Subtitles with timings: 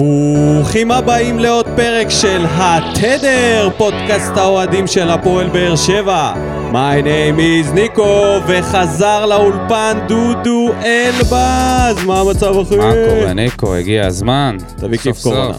[0.00, 6.34] ברוכים הבאים לעוד פרק של התדר, פודקאסט האוהדים של הפועל באר שבע.
[6.72, 12.04] My name is ניקו, וחזר לאולפן דודו אלבז.
[12.06, 12.76] מה המצב אחי?
[12.76, 13.74] מה קורה, ניקו?
[13.74, 14.56] הגיע הזמן.
[14.76, 15.56] תביא כיף קורונה.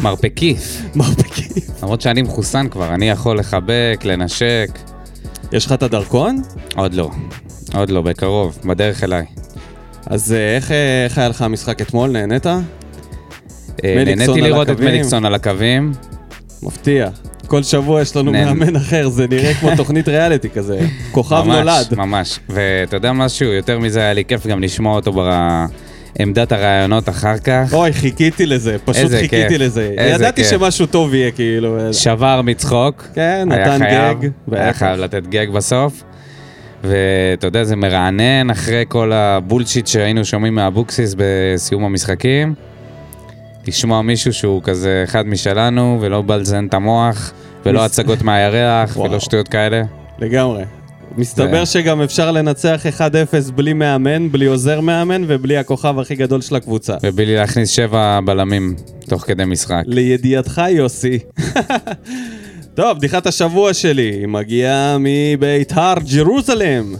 [0.00, 0.82] מרפקיף.
[0.94, 1.62] מרפקים.
[1.82, 4.68] למרות שאני מחוסן כבר, אני יכול לחבק, לנשק.
[5.52, 6.42] יש לך את הדרכון?
[6.76, 7.10] עוד לא.
[7.74, 9.24] עוד לא, בקרוב, בדרך אליי.
[10.06, 12.10] אז אה, איך אה, איך היה לך המשחק אתמול?
[12.10, 12.46] נהנית?
[13.84, 14.80] אה, נהניתי לראות את.
[14.80, 15.92] מליקסון על הקווים.
[16.62, 17.08] מפתיע.
[17.46, 18.44] כל שבוע יש לנו נהן.
[18.58, 20.78] מאמן אחר, זה נראה כמו תוכנית ריאליטי כזה.
[21.10, 21.86] כוכב ממש, נולד.
[21.96, 22.38] ממש.
[22.48, 23.46] ואתה יודע משהו?
[23.52, 25.12] יותר מזה היה לי כיף גם לשמוע אותו
[26.16, 27.68] בעמדת הראיונות אחר כך.
[27.72, 29.60] אוי, חיכיתי לזה, פשוט חיכיתי כיף.
[29.60, 29.94] לזה.
[30.14, 30.50] ידעתי כיף.
[30.50, 31.78] שמשהו טוב יהיה, כאילו.
[31.92, 33.06] שבר מצחוק.
[33.14, 34.28] כן, נתן חייב, גג.
[34.52, 34.72] היה.
[34.72, 36.02] חייב לתת גג בסוף.
[36.84, 42.54] ואתה יודע, זה מרענן אחרי כל הבולשיט שהיינו שומעים מאבוקסיס בסיום המשחקים.
[43.68, 47.32] לשמוע מישהו שהוא כזה אחד משלנו, ולא בא לזיין את המוח,
[47.66, 48.96] ולא הצגות מהירח.
[48.96, 49.82] ולא שטויות כאלה.
[50.18, 50.64] לגמרי.
[51.16, 52.82] מסתבר שגם אפשר לנצח
[53.48, 56.96] 1-0 בלי מאמן, בלי עוזר מאמן ובלי הכוכב הכי גדול של הקבוצה.
[57.02, 58.74] ובלי להכניס שבע בלמים
[59.08, 59.82] תוך כדי משחק.
[59.86, 61.18] לידיעתך, יוסי.
[62.74, 66.94] טוב, בדיחת השבוע שלי מגיעה מביתר Jerusalem,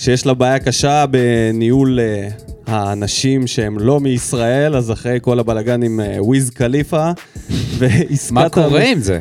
[0.00, 2.28] שיש לה בעיה קשה בניהול אה,
[2.66, 7.10] האנשים שהם לא מישראל, אז אחרי כל הבלגן עם אה, וויז קליפה
[7.78, 8.32] ועסקת...
[8.32, 9.18] מה קורה עם זה?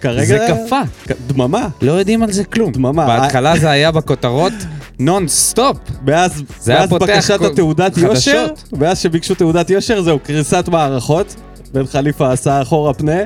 [0.00, 0.24] כרגע...
[0.24, 0.82] זה קפא.
[1.06, 1.68] ק- דממה.
[1.82, 2.72] לא יודעים על זה כלום.
[2.72, 3.06] דממה.
[3.06, 4.52] בהתחלה זה היה בכותרות
[4.98, 5.76] נון סטופ.
[6.06, 7.98] ואז, ואז בקשת התעודת.
[7.98, 11.34] יושר, ואז שביקשו תעודת יושר, זהו, קריסת מערכות.
[11.72, 13.18] בן חליפה עשה אחורה פנה.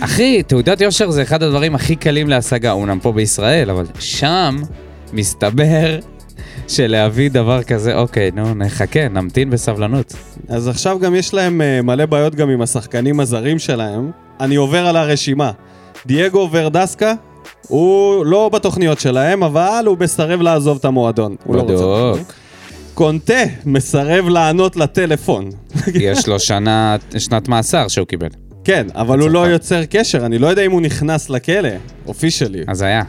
[0.00, 4.56] אחי, תעודת יושר זה אחד הדברים הכי קלים להשגה, אומנם פה בישראל, אבל שם
[5.12, 5.98] מסתבר
[6.68, 10.12] שלהביא דבר כזה, אוקיי, נו, נחכה, נמתין בסבלנות.
[10.48, 14.10] אז עכשיו גם יש להם אה, מלא בעיות גם עם השחקנים הזרים שלהם.
[14.40, 15.50] אני עובר על הרשימה.
[16.06, 17.14] דייגו ורדסקה,
[17.68, 21.36] הוא לא בתוכניות שלהם, אבל הוא מסרב לעזוב את המועדון.
[21.48, 22.14] לא אותו.
[22.14, 22.32] בדוק.
[22.94, 25.50] קונטה מסרב לענות לטלפון.
[25.94, 28.28] יש לו שנה, שנת מאסר שהוא קיבל.
[28.64, 29.30] כן, אבל הוא.
[29.30, 31.68] לא יוצר קשר, אני לא יודע אם הוא נכנס לכלא,
[32.06, 32.62] אופישלי.
[32.66, 33.02] אז היה.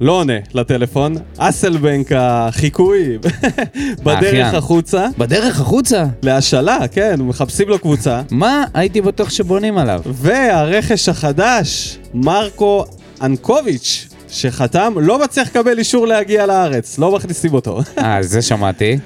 [0.00, 1.16] לא עונה לטלפון.
[1.38, 3.18] אסלבנק החיקוי
[4.04, 4.54] בדרך.
[4.54, 5.06] החוצה.
[5.18, 6.04] בדרך החוצה?
[6.22, 8.22] להשאלה, כן, מחפשים לו קבוצה.
[8.30, 8.64] מה?
[8.74, 10.00] הייתי בטוח שבונים עליו.
[10.06, 12.84] והרכש החדש, מרקו
[13.22, 17.80] אנקוביץ', שחתם, לא מצליח לקבל אישור להגיע לארץ, לא מכניסים אותו.
[17.98, 18.98] אה, זה שמעתי.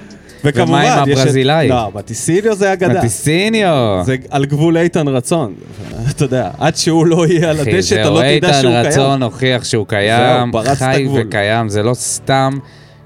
[0.44, 1.68] וכמובן, ומה עם את- הברזילאי?
[1.68, 2.98] לא, בטיסיליו זה אגדה.
[2.98, 4.02] מטיסיניו.
[4.04, 5.54] זה על גבול איתן רצון.
[6.10, 8.86] אתה יודע, עד שהוא לא יהיה על הדשא, אתה לא תדע שהוא איתן קיים.
[8.92, 11.06] רצון הוכיח שהוא קיים, חי.
[11.14, 12.50] וקיים, זה לא סתם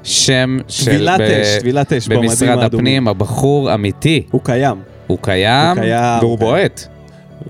[0.03, 0.85] שם של...
[0.91, 2.69] טבילת אש, טבילת אש במדים במשרד האדומים.
[2.69, 4.23] הפנים, הבחור אמיתי.
[4.31, 4.77] הוא קיים.
[5.07, 6.39] הוא קיים, הוא קיים, והוא.
[6.39, 6.87] בועט,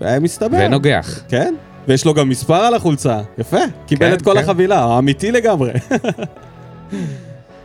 [0.00, 0.58] היה מסתבר.
[0.60, 1.20] ונוגח.
[1.28, 1.54] כן,
[1.88, 3.20] ויש לו גם מספר על החולצה.
[3.38, 3.56] יפה,
[3.86, 4.38] קיבל כן, את כל כן.
[4.38, 5.70] החבילה, אמיתי לגמרי.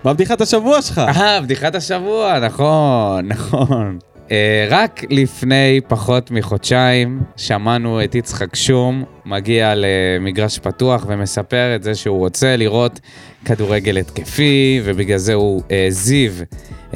[0.03, 0.97] מה בדיחת השבוע שלך?
[0.97, 3.99] אה, בדיחת השבוע, נכון, נכון.
[4.31, 11.95] אה, רק לפני פחות מחודשיים שמענו את יצחק שום מגיע למגרש פתוח ומספר את זה
[11.95, 12.99] שהוא רוצה לראות
[13.45, 16.43] כדורגל התקפי, ובגלל זה הוא העזיב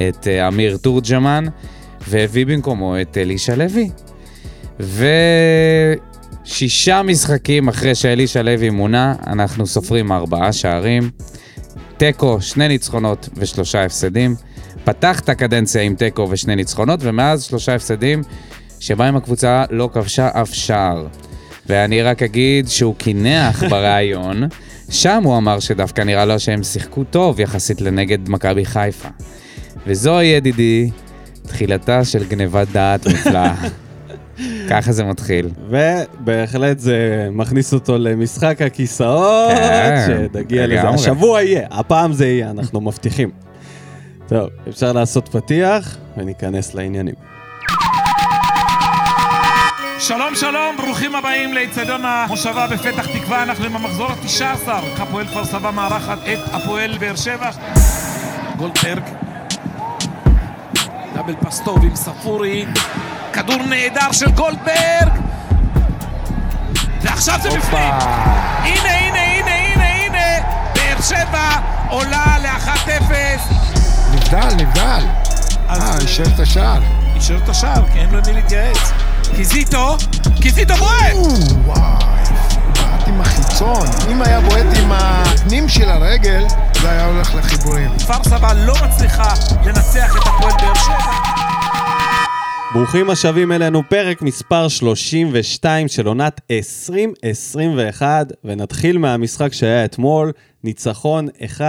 [0.08, 1.44] את אה, אמיר תורג'מן,
[2.08, 3.90] והביא במקומו את אלישע לוי.
[6.44, 11.10] ושישה משחקים אחרי שאלישע לוי מונה, אנחנו סופרים ארבעה שערים.
[11.96, 14.34] תיקו, שני ניצחונות ושלושה הפסדים.
[14.84, 18.22] פתח את הקדנציה עם תיקו ושני ניצחונות, ומאז שלושה הפסדים,
[18.80, 21.06] שבהם הקבוצה לא כבשה אף שער.
[21.66, 24.42] ואני רק אגיד שהוא קינח בריאיון,
[24.90, 29.08] שם הוא אמר שדווקא נראה לו שהם שיחקו טוב יחסית לנגד מכבי חיפה.
[29.86, 30.90] וזוהי, ידידי,
[31.42, 33.54] תחילתה של גנבת דעת נפלאה.
[34.70, 35.48] ככה זה מתחיל.
[35.68, 40.88] ובהחלט זה מכניס אותו למשחק הכיסאות, כן, שנגיע לזה.
[40.88, 43.30] השבוע יהיה, הפעם זה יהיה, אנחנו מבטיחים.
[44.28, 47.14] טוב, אפשר לעשות פתיח וניכנס לעניינים.
[49.98, 54.68] שלום שלום, ברוכים הבאים לאצטדיון המושבה בפתח תקווה, אנחנו עם המחזור ה-19,
[54.98, 57.50] הפועל כפר סבא מארחת את הפועל באר שבע.
[58.56, 59.02] גולדברג,
[61.14, 62.66] דאבל פס טוב עם ספורי,
[63.34, 65.12] כדור נהדר של גולדברג,
[67.02, 67.82] ועכשיו זה בפנים.
[68.62, 71.50] הנה, הנה, הנה, הנה, הנה, באר שבע
[71.88, 73.12] עולה ל-1-0.
[74.14, 75.06] נבדל, נבדל.
[75.70, 76.82] אה, אישר את השער.
[77.14, 78.92] אישר את השער, כי אין לו מי להתייעץ.
[79.36, 79.96] קיזיטו,
[80.40, 81.16] קיזיטו בועט!
[81.66, 83.86] בעט עם החיצון.
[84.10, 86.44] אם היה בועט עם הפנים של הרגל,
[86.80, 87.98] זה היה הולך לחיבורים.
[87.98, 89.34] כפר סבא לא מצליחה
[89.64, 91.63] לנצח את הפועל באר שבע.
[92.74, 100.32] ברוכים השבים אלינו, פרק מספר 32 של עונת 2021, ונתחיל מהמשחק שהיה אתמול,
[100.64, 101.28] ניצחון
[101.58, 101.60] 1-0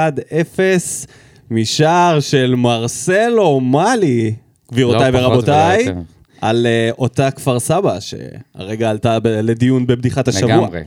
[1.51, 4.35] משער של מרסלו מאלי,
[4.71, 5.99] גבירותיי לא ורבותיי, יותר.
[6.41, 10.51] על uh, אותה כפר סבא, שהרגע עלתה ב- לדיון בבדיחת השבוע.
[10.51, 10.81] לגמרי.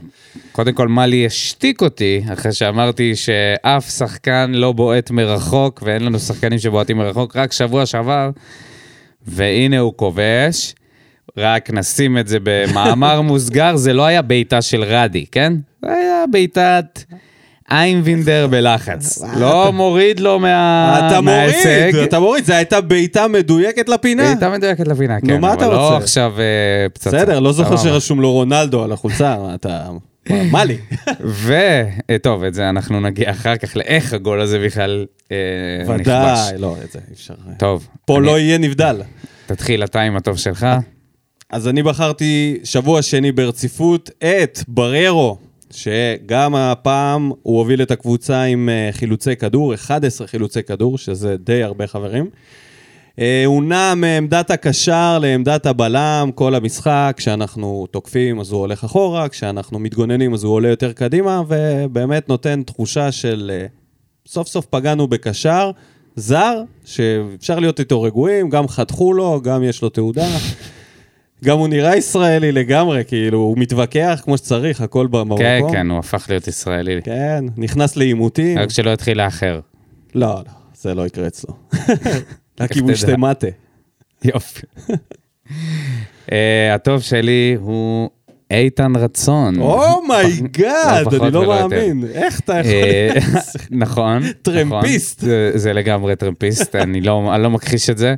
[0.51, 6.59] קודם כל, מאלי השתיק אותי, אחרי שאמרתי שאף שחקן לא בועט מרחוק, ואין לנו שחקנים
[6.59, 8.29] שבועטים מרחוק, רק שבוע שעבר,
[9.27, 10.75] והנה הוא כובש.
[11.37, 15.53] רק נשים את זה במאמר מוסגר, זה לא היה בעיטה של רדי, כן?
[15.85, 17.03] זה היה בעיטת
[17.71, 19.21] איינבינדר בלחץ.
[19.41, 21.89] לא מוריד לו מה- אתה מההישג.
[21.91, 24.23] מוריד, אתה מוריד, זו הייתה בעיטה מדויקת לפינה.
[24.23, 25.41] בעיטה מדויקת לפינה, כן.
[25.41, 25.91] מה אתה אבל רוצה?
[25.93, 27.09] לא עכשיו אה, פצצה.
[27.09, 27.77] בסדר, לא זוכר.
[27.77, 29.87] שרשום לו רונלדו על החולצה, אתה...
[30.51, 30.77] מה לי?
[32.09, 35.37] וטוב, את זה אנחנו נגיע אחר כך לאיך הגול הזה בכלל אה,
[35.83, 35.99] נכבש.
[36.01, 37.33] ודאי, לא, את זה אי אפשר.
[37.59, 39.01] טוב, פה לא יהיה נבדל.
[39.45, 40.67] תתחיל אתה עם הטוב שלך.
[41.49, 45.37] אז אני בחרתי שבוע שני ברציפות את בררו,
[45.71, 51.63] שגם הפעם הוא הוביל את הקבוצה עם אה, חילוצי כדור, 11 חילוצי כדור, שזה די
[51.63, 52.29] הרבה חברים.
[53.19, 59.29] אה, הוא נע מעמדת הקשר לעמדת הבלם כל המשחק, כשאנחנו תוקפים אז הוא הולך אחורה,
[59.29, 63.65] כשאנחנו מתגוננים אז הוא עולה יותר קדימה, ובאמת נותן תחושה של אה,
[64.27, 65.71] סוף סוף פגענו בקשר
[66.15, 70.27] זר, שאפשר להיות איתו רגועים, גם חתכו לו, גם יש לו תעודה.
[71.45, 75.37] גם הוא נראה ישראלי לגמרי, כאילו, הוא מתווכח כמו שצריך, הכל במקום.
[75.37, 77.01] כן, כן, הוא הפך להיות ישראלי.
[77.03, 78.59] כן, נכנס לעימותים.
[78.59, 79.59] רק שלא יתחיל לאחר.
[80.15, 80.41] לא, לא,
[80.73, 81.53] זה לא יקרה אצלו.
[82.67, 82.95] תדע.
[82.95, 83.47] שתי מטה.
[84.23, 84.61] יופי.
[86.31, 88.09] אה, הטוב שלי הוא
[88.51, 89.59] איתן רצון.
[89.61, 91.69] oh my god, לא אני לא.
[91.69, 92.03] מאמין.
[92.13, 92.71] איך אתה יכול...
[92.73, 93.09] אה,
[93.71, 94.23] נכון.
[94.41, 95.23] טרמפיסט.
[95.23, 95.29] נכון.
[95.55, 98.15] זה- לגמרי טרמפיסט, אני לא אני לא מכחיש את זה.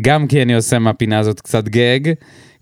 [0.00, 2.00] גם כי אני עושה מהפינה הזאת קצת גג,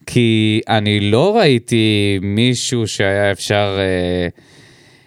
[0.06, 4.28] כי אני לא ראיתי מישהו שהיה אפשר אה,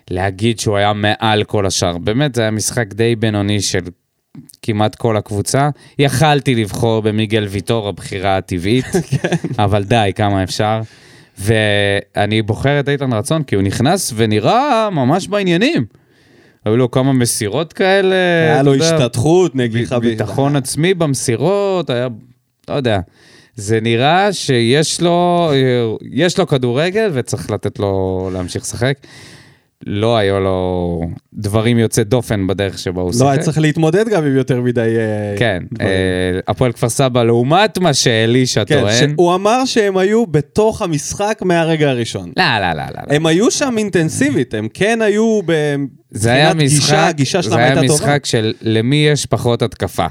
[0.09, 1.97] להגיד שהוא היה מעל כל השאר.
[1.97, 3.79] באמת, זה היה משחק די בינוני של
[4.61, 5.69] כמעט כל הקבוצה.
[5.99, 8.85] יכלתי לבחור במיגל ויטור, הבחירה הטבעית,
[9.65, 10.81] אבל די, כמה אפשר.
[11.39, 15.85] ואני בוחר את איתן רצון כי הוא נכנס ונראה ממש בעניינים.
[16.65, 18.15] היו לו כמה מסירות כאלה,
[18.53, 19.99] היה לו השתתחות, נגיחה.
[19.99, 22.07] ביטחון עצמי במסירות, היה,
[22.69, 22.99] לא יודע.
[23.55, 25.51] זה נראה שיש לו,
[26.11, 28.97] יש לו כדורגל וצריך לתת לו להמשיך לשחק.
[29.85, 31.01] לא היו לו
[31.33, 33.23] דברים יוצאי דופן בדרך שבה הוא שיחק.
[33.25, 34.79] לא, היה צריך להתמודד גם עם יותר מדי...
[34.81, 35.63] אה, כן.
[35.81, 35.87] אה,
[36.47, 39.13] הפועל כפר סבא לעומת מה שאלישע כן, טוען.
[39.15, 42.31] הוא אמר שהם היו בתוך המשחק מהרגע הראשון.
[42.37, 43.01] לא, לא, לא, לא.
[43.07, 43.15] לא.
[43.15, 45.39] הם היו שם אינטנסיבית, הם כן היו
[46.11, 47.93] זה היה גישה, הגישה שלהם זה היה הייתה טובה.
[48.05, 50.07] משחק של למי יש פחות התקפה.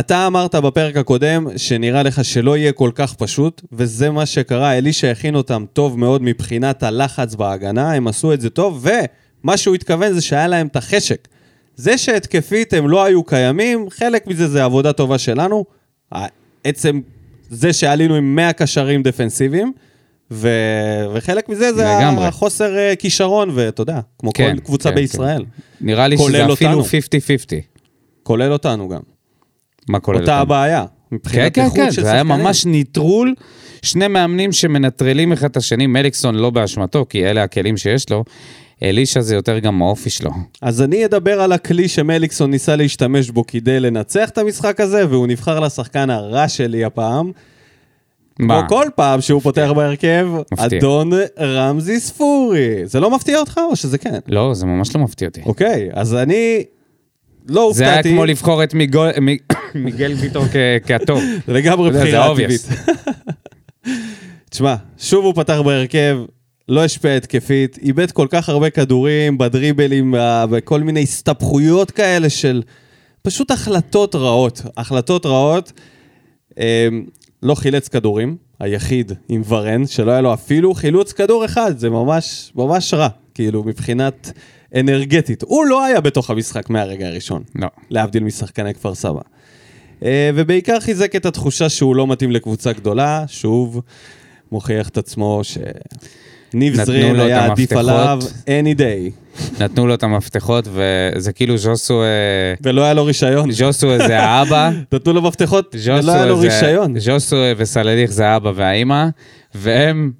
[0.00, 5.10] אתה אמרת בפרק הקודם שנראה לך שלא יהיה כל כך פשוט, וזה מה שקרה, אלישע
[5.10, 8.86] הכין אותם טוב מאוד מבחינת הלחץ בהגנה, הם עשו את זה טוב,
[9.42, 11.28] ומה שהוא התכוון זה שהיה להם את החשק.
[11.76, 15.64] זה שהתקפית הם לא היו קיימים, חלק מזה זה עבודה טובה שלנו.
[16.64, 17.00] עצם
[17.50, 19.72] זה שעלינו עם 100 קשרים דפנסיביים,
[20.30, 20.48] ו...
[21.14, 22.24] וחלק מזה זה לגמרי.
[22.24, 25.86] החוסר אה, כישרון, ואתה יודע, כמו כן, כל קבוצה כן, בישראל, כן.
[25.86, 26.82] נראה לי שזה אפילו אותנו.
[26.82, 26.86] 50-50.
[28.22, 29.17] כולל אותנו גם.
[29.88, 30.42] מה כולל אותה אותנו?
[30.42, 30.84] הבעיה.
[31.32, 32.22] כן, כן, כן, של זה היה.
[32.22, 33.34] ממש ניטרול.
[33.82, 38.24] שני מאמנים שמנטרלים אחד את השני, מליקסון לא באשמתו, כי אלה הכלים שיש לו.
[38.82, 40.30] אלישע זה יותר גם האופי שלו.
[40.62, 45.26] אז אני אדבר על הכלי שמליקסון ניסה להשתמש בו כדי לנצח את המשחק הזה, והוא
[45.26, 47.32] נבחר לשחקן הרע שלי הפעם.
[48.38, 48.60] מה?
[48.60, 50.78] כמו כל פעם שהוא פותח בהרכב, מפתיע.
[50.78, 52.68] אדון רמזי ספורי.
[52.84, 54.18] זה לא מפתיע אותך או שזה כן?
[54.26, 55.40] לא, זה ממש לא מפתיע אותי.
[55.46, 56.64] אוקיי, אז אני
[57.48, 57.84] לא הופתעתי.
[57.86, 59.12] זה היה כמו לבחור את מיגול-
[59.74, 60.44] מיגל ויטור
[60.86, 61.22] כהטוב.
[61.48, 62.34] לגמרי בחירה.
[62.34, 62.68] טבעית.
[64.50, 66.18] תשמע, שוב הוא פתח בהרכב,
[66.68, 70.14] לא השפיע התקפית, איבד כל כך הרבה כדורים בדריבלים,
[70.50, 72.62] בכל מיני הסתבכויות כאלה של
[73.22, 74.62] פשוט החלטות רעות.
[74.76, 75.72] החלטות רעות.
[76.58, 76.62] אמ,
[77.42, 82.52] לא חילץ כדורים, היחיד עם ורן, שלא היה לו אפילו חילוץ כדור אחד, זה ממש,
[82.54, 84.32] ממש רע, כאילו, מבחינת
[84.74, 85.42] אנרגטית.
[85.42, 87.42] הוא לא היה בתוך המשחק מהרגע הראשון.
[87.54, 87.68] לא.
[87.90, 89.20] להבדיל משחקני כפר סבא.
[90.04, 93.80] אה, ובעיקר חיזק את התחושה שהוא לא מתאים לקבוצה גדולה, שוב,
[94.52, 95.40] מוכיח את עצמו
[96.74, 97.72] זרין לו את היה עדיף.
[97.72, 102.02] עליו any day, נתנו לו את המפתחות, וזה כאילו ז'וסו...
[102.02, 103.50] אה, ולא היה לו רישיון.
[103.50, 106.98] ז'וסו זה האבא, נתנו לו מפתחות ולא היה לו רישיון.
[106.98, 109.08] ז'וסו וסלליך זה האבא והאימא,
[109.54, 110.12] והם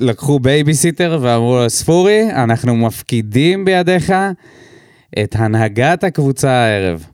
[0.00, 4.12] לקחו בייביסיטר ואמרו לו, ספורי, אנחנו מפקידים בידיך
[5.22, 7.04] את הנהגת הקבוצה הערב.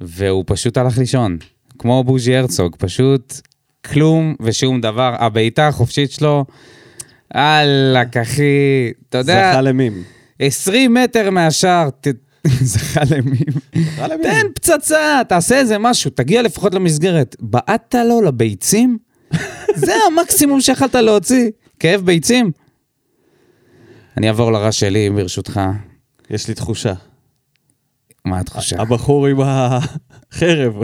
[0.00, 1.38] והוא פשוט הלך לישון,
[1.78, 3.40] כמו בוז'י הרצוג, פשוט
[3.92, 5.14] כלום ושום דבר.
[5.18, 6.44] הבעיטה החופשית שלו,
[7.34, 8.42] וואלכ, אחי,
[9.08, 10.02] אתה יודע, זכה למים.
[10.38, 12.06] 20 מטר מהשער, ת-
[12.72, 13.84] זכה למים.
[13.94, 14.22] זכה למים.
[14.22, 17.36] תן פצצה, תעשה איזה משהו, תגיע לפחות למסגרת.
[17.40, 18.98] בעטת לו לביצים?
[19.74, 21.50] זה המקסימום שיכלת להוציא.
[21.82, 22.50] כאב ביצים?
[24.16, 25.60] אני אעבור לרע שלי, ברשותך.
[26.30, 26.92] יש לי תחושה.
[28.24, 28.82] מה התחושה?
[28.82, 30.74] הבחור עם החרב,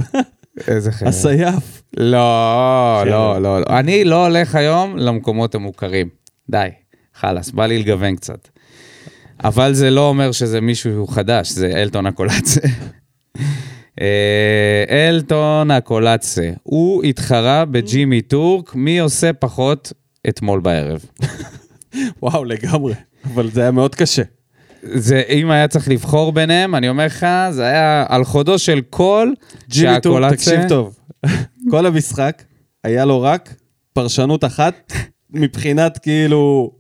[0.69, 1.09] איזה חרב.
[1.09, 1.83] הסייף.
[1.97, 3.03] לא.
[3.07, 3.79] לא, לא, לא.
[3.79, 6.09] אני לא הולך היום למקומות המוכרים.
[6.51, 6.69] די,
[7.15, 8.49] חלאס, בא לי לגוון קצת.
[9.45, 12.61] אבל זה לא אומר שזה מישהו חדש, זה אלטון הקולאצה.
[14.01, 19.93] אה, אלטון הקולאצה, הוא התחרה בג'ימי טורק, מי עושה פחות
[20.29, 21.05] אתמול בערב.
[22.23, 22.95] וואו, לגמרי.
[23.35, 24.23] אבל זה היה מאוד קשה.
[24.83, 29.33] זה, אם היה צריך לבחור ביניהם, אני אומר לך, זה היה על חודו של כל
[29.71, 30.97] ג'ימי שהקולאצה- תקשיב טוב.
[31.71, 32.43] כל המשחק,
[32.85, 33.55] היה לו רק
[33.93, 34.93] פרשנות אחת,
[35.31, 36.71] מבחינת כאילו,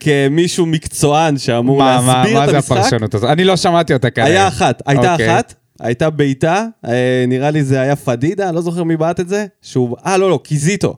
[0.00, 2.76] כמישהו מקצוען שאמור מה, מה, להסביר מה את זה המשחק.
[2.76, 3.30] הפרשנות הזאת?
[3.30, 4.26] אני לא שמעתי אותה כרגע.
[4.28, 5.34] היה אחת, הייתה אוקיי.
[5.36, 9.46] אחת, הייתה בעיטה, אה, נראה לי זה היה פדידה, לא זוכר מי בעט את זה,
[9.62, 10.96] שהוא, אה, לא, לא, קיזיטו,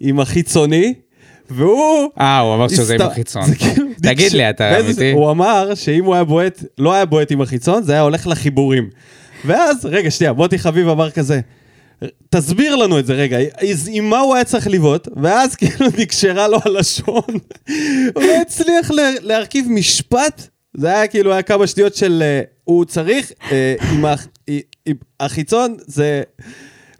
[0.00, 0.94] עם החיצוני,
[1.50, 2.08] והוא...
[2.20, 3.42] אה, הוא אמר שזה עם החיצון.
[3.58, 5.12] כאילו- תגיד לי, אתה אמיתי?
[5.12, 8.90] הוא אמר שאם הוא היה בועט, לא היה בועט עם החיצון, זה היה הולך לחיבורים.
[9.44, 11.40] ואז, רגע, שנייה, מוטי חביב אמר כזה,
[12.30, 13.38] תסביר לנו את זה רגע,
[13.72, 17.22] אז עם מה הוא היה צריך לבעוט, ואז כאילו נקשרה לו הלשון.
[18.14, 20.42] הוא לא הצליח לה- להרכיב משפט,
[20.76, 24.04] זה היה כאילו, היה כמה שניות של אה, הוא צריך, אה, עם
[25.20, 26.22] החיצון, זה...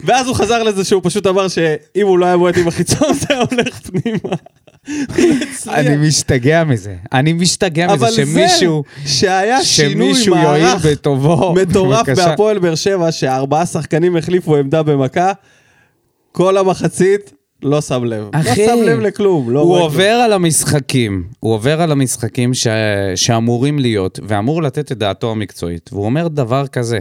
[0.01, 3.27] ואז הוא חזר לזה שהוא פשוט אמר שאם הוא לא היה בועט עם החיצון, זה
[3.31, 4.19] היה הולך פנימה.
[4.89, 5.73] לא.
[5.73, 6.97] אני משתגע מזה.
[7.13, 8.85] אני משתגע מזה שמישהו...
[9.07, 11.55] שהיה שינוי שמישהו יועיל מערך בטובו.
[11.55, 12.09] מטורף.
[12.09, 15.33] בהפועל באר שבע, שארבעה שחקנים החליפו עמדה במכה,
[16.33, 18.29] כל המחצית לא שם לב.
[18.33, 19.51] אחי, לא שם לב לכלום.
[19.51, 22.67] לא הוא עובר על המשחקים, הוא עובר על המשחקים ש...
[23.15, 26.99] שאמורים להיות, ואמור לתת את דעתו המקצועית, והוא אומר דבר כזה,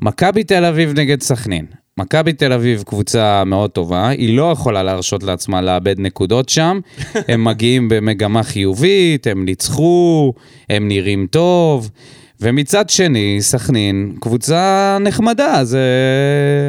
[0.00, 1.66] מכבי תל אביב נגד סכנין.
[1.98, 6.80] מכבי תל אביב קבוצה מאוד טובה, היא לא יכולה להרשות לעצמה לאבד נקודות שם,
[7.28, 10.32] הם מגיעים במגמה חיובית, הם ניצחו,
[10.70, 11.90] הם נראים טוב,
[12.40, 15.82] ומצד שני, סכנין, קבוצה נחמדה, זה...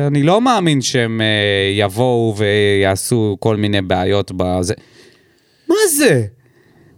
[0.07, 4.73] אני לא מאמין שהם אה, יבואו ויעשו כל מיני בעיות בזה.
[5.67, 6.25] מה זה?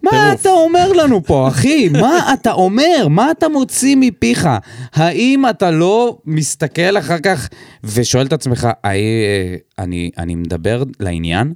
[0.03, 0.41] מה טירוף.
[0.41, 1.89] אתה אומר לנו פה, אחי?
[1.89, 3.07] מה אתה אומר?
[3.09, 4.49] מה אתה מוציא מפיך?
[4.93, 7.49] האם אתה לא מסתכל אחר כך
[7.83, 11.53] ושואל את עצמך, "האי, אה, אני, אני מדבר לעניין?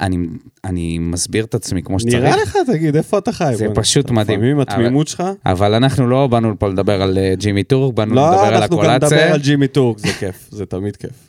[0.00, 0.16] אני,
[0.64, 2.14] אני מסביר את עצמי כמו שצריך?
[2.14, 3.52] נראה לך, תגיד, איפה אתה חי?
[3.54, 3.80] זה בוא'נה?
[3.82, 4.38] פשוט מדהים.
[4.38, 5.22] לפעמים התמימות שלך...
[5.46, 8.78] אבל אנחנו לא באנו פה לדבר על אה, ג'ימי טורק, באנו לא, לדבר על אנחנו
[8.78, 8.90] גם.
[8.90, 11.28] נדבר על ג'ימי טורק, זה כיף, זה תמיד כיף.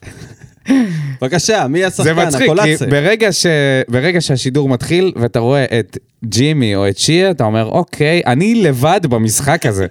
[1.21, 2.27] בבקשה, מי זה השחקן?
[2.27, 2.85] מצחיק, כי הקולאצה.
[2.85, 3.45] ברגע, ש...
[3.87, 9.01] ברגע שהשידור מתחיל ואתה רואה את ג'ימי או את שיה, אתה אומר, אוקיי, אני לבד
[9.09, 9.87] במשחק הזה.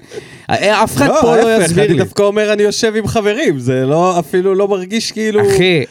[0.50, 1.98] אה, אף אחד פה לא יסביר אני לי.
[1.98, 5.40] דווקא אומר, אני יושב עם חברים, זה לא, אפילו לא מרגיש כאילו...
[5.40, 5.84] אחי,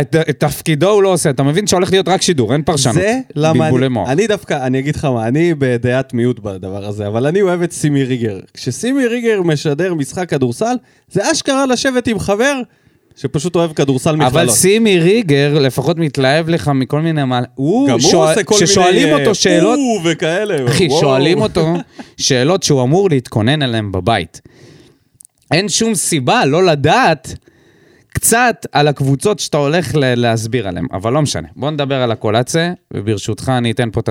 [0.00, 2.94] את, את תפקידו הוא לא עושה, אתה מבין שהולך להיות רק שידור, אין פרשנות.
[2.94, 4.08] זה למה אני, מוח.
[4.08, 7.72] אני דווקא, אני אגיד לך מה, אני בדעת מיעוט בדבר הזה, אבל אני אוהב את
[7.72, 8.38] סימי ריגר.
[8.54, 10.76] כשסימי ריגר משדר משחק כדורסל,
[11.10, 12.60] זה אשכרה לשבת עם חבר
[13.16, 14.32] שפשוט אוהב כדורסל מכללות.
[14.32, 17.44] אבל סימי ריגר לפחות מתלהב לך מכל מיני מעל...
[17.54, 18.66] הוא, גם הוא שואל- עושה כל מיני...
[18.66, 20.66] כששואלים אה, אותו שאלות, "או" וכאלה.
[20.68, 20.88] אחי.
[21.00, 21.74] שואלים אותו
[22.16, 24.40] שאלות שהוא אמור להתכונן עליהן בבית.
[25.52, 27.34] אין שום סיבה לא לדעת
[28.08, 31.48] קצת על הקבוצות שאתה הולך להסביר עליהן, אבל לא משנה.
[31.56, 34.08] בוא נדבר על הקולאצה, וברשותך אני אתן פה את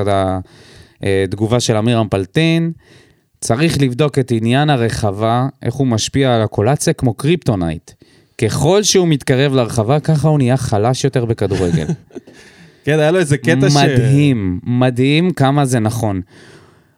[1.04, 2.72] התגובה של אמירם פלטין.
[3.42, 7.92] צריך לבדוק את עניין הרחבה, איך הוא משפיע על הקולאצה כמו kryptonite.
[8.42, 11.86] ככל שהוא מתקרב לרחבה, ככה הוא נהיה חלש יותר בכדורגל.
[12.86, 13.76] כן, היה לו איזה קטע ש...
[13.76, 16.22] מדהים, מדהים כמה זה נכון.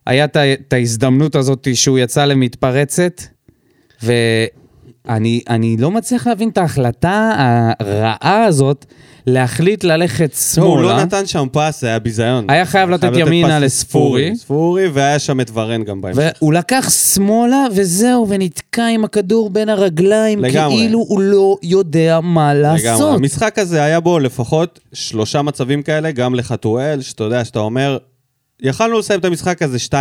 [0.06, 3.22] היה את ההזדמנות הזאת שהוא יצא למתפרצת,
[4.04, 4.48] ואני
[5.10, 7.32] אני לא מצליח להבין את ההחלטה
[7.80, 8.86] הרעה הזאת
[9.28, 11.04] להחליט ללכת לא, הוא לא שמאלה.
[11.04, 12.46] נתן שם פס, זה היה ביזיון.
[12.50, 14.36] היה חייב לתת ימינה פס לספורי.
[14.36, 16.22] ספורי, והיה שם את ורן גם בהמשך.
[16.40, 20.78] והוא לקח שמאלה וזהו, ונתקע עם הכדור בין הרגליים, לגמרי.
[20.78, 22.84] כאילו הוא לא יודע מה לגמרי.
[22.84, 23.16] לעשות.
[23.16, 27.98] המשחק הזה היה בו לפחות שלושה מצבים כאלה, גם לחתואל, שאתה יודע, שאתה אומר,
[28.62, 29.94] יכלנו לסיים את המשחק הזה 2-0,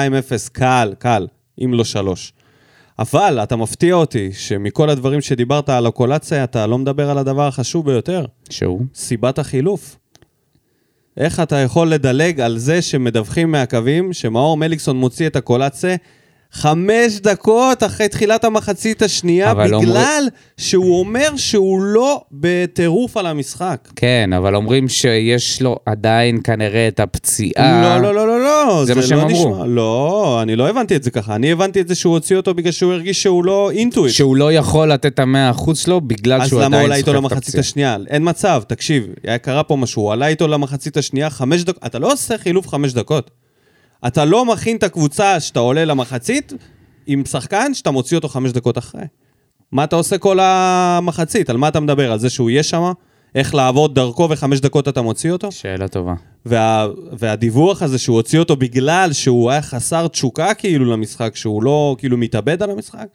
[0.52, 1.26] קל, קל,
[1.64, 2.33] אם לא שלוש.
[3.00, 7.87] אבל אתה מפתיע אותי שמכל הדברים שדיברת על הקולציה, אתה לא מדבר על הדבר החשוב
[7.87, 8.80] ביותר, שהוא?
[8.95, 9.97] סיבת החילוף.
[11.16, 15.97] איך אתה יכול לדלג על זה שמדווחים מהקווים שמאור מליקסון מוציא את הקולציה
[16.52, 19.97] חמש דקות אחרי תחילת המחצית השנייה, בגלל אומרים-
[20.57, 23.88] שהוא אומר שהוא לא בטירוף על המשחק.
[23.97, 27.99] כן, אבל אומרים שיש לו עדיין כנראה את הפציעה.
[27.99, 29.54] לא, לא, לא, לא, לא, זה מה שהם לא אמרו.
[29.54, 31.35] נשמע- לא, אני לא הבנתי את זה ככה.
[31.35, 34.14] אני הבנתי את זה שהוא הוציא אותו בגלל שהוא הרגיש שהוא לא אינטואיט.
[34.14, 36.97] שהוא לא יכול לתת את המאה אחוז שלו בגלל אז שהוא למה הוא עדיין עלה
[36.97, 37.61] איתו סוחב את למחצית הפציעה.
[37.61, 37.97] השנייה?
[38.09, 39.07] אין מצב, תקשיב,
[39.42, 42.92] קרה פה משהו, הוא עלה איתו למחצית השנייה חמש דקות, אתה לא עושה חילוף חמש
[42.92, 43.30] דקות.
[44.07, 46.52] אתה לא מכין את הקבוצה שאתה עולה למחצית
[47.07, 49.04] עם שחקן שאתה מוציא אותו חמש דקות אחרי.
[49.73, 51.50] מה אתה עושה כל המחצית?
[51.50, 52.12] על מה אתה מדבר?
[52.12, 52.92] על זה שהוא יהיה שם?
[53.35, 55.52] איך לעבוד דרכו וחמש דקות אתה מוציא אותו?
[55.52, 56.14] שאלה טובה.
[56.47, 61.97] וה, והדיווח הזה שהוא הוציא אותו בגלל שהוא היה חסר תשוקה כאילו למשחק, שהוא לא
[61.99, 63.07] כאילו מתאבד על המשחק,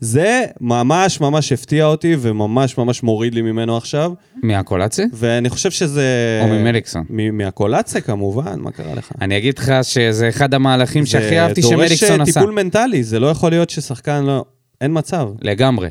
[0.00, 4.12] זה ממש ממש הפתיע אותי וממש ממש מוריד לי ממנו עכשיו.
[4.42, 5.06] מהקולציה?
[5.12, 6.04] ואני חושב שזה...
[6.42, 7.04] או ממליקסון.
[7.10, 9.10] מ- מהקולציה כמובן, מה קרה לך?
[9.20, 12.40] אני אגיד לך שזה אחד המהלכים שהכי אהבתי זה שמליקסון דורש עשה.
[12.40, 14.44] טיפול מנטלי, זה לא יכול להיות ששחקן לא...
[14.80, 15.28] אין מצב.
[15.42, 15.88] לגמרי.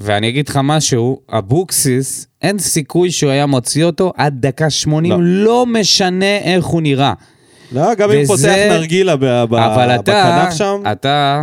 [0.00, 5.18] ואני אגיד לך משהו, אבוקסיס, אין סיכוי שהוא היה מוציא אותו עד דקה 80, לא.
[5.22, 7.12] לא משנה איך הוא נראה.
[7.72, 10.00] לא, גם אם וזה- פותח נרגילה ב- ב- אבל אתה,
[10.44, 11.42] בכנף שם, אתה,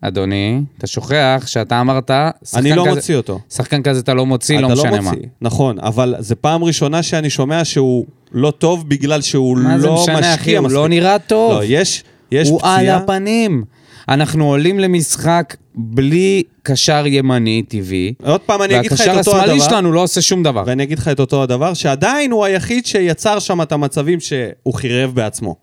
[0.00, 2.10] אדוני, אתה שוכח שאתה אמרת,
[2.56, 3.38] אני לא כזה- מוציא אותו.
[3.50, 5.10] שחקן כזה אתה לא מוציא, לא אתה משנה לא מה.
[5.10, 9.86] מוציא, נכון, אבל זו פעם ראשונה שאני שומע שהוא לא טוב בגלל שהוא מה זה
[9.86, 10.40] לא משנה, אחי?
[10.40, 10.76] משקיע הוא מספיק.
[10.76, 11.52] לא נראה טוב.
[11.52, 12.96] לא, יש, יש הוא על פציעה.
[12.96, 13.64] הפנים.
[14.08, 19.30] אנחנו עולים למשחק בלי קשר ימני טבעי, עוד פעם אני אגיד לך את והקשר אותו
[19.36, 20.62] השמאלי הדבר, שלנו לא עושה שום דבר.
[20.66, 25.14] ואני אגיד לך את אותו הדבר, שעדיין הוא היחיד שיצר שם את המצבים שהוא חירב
[25.14, 25.56] בעצמו.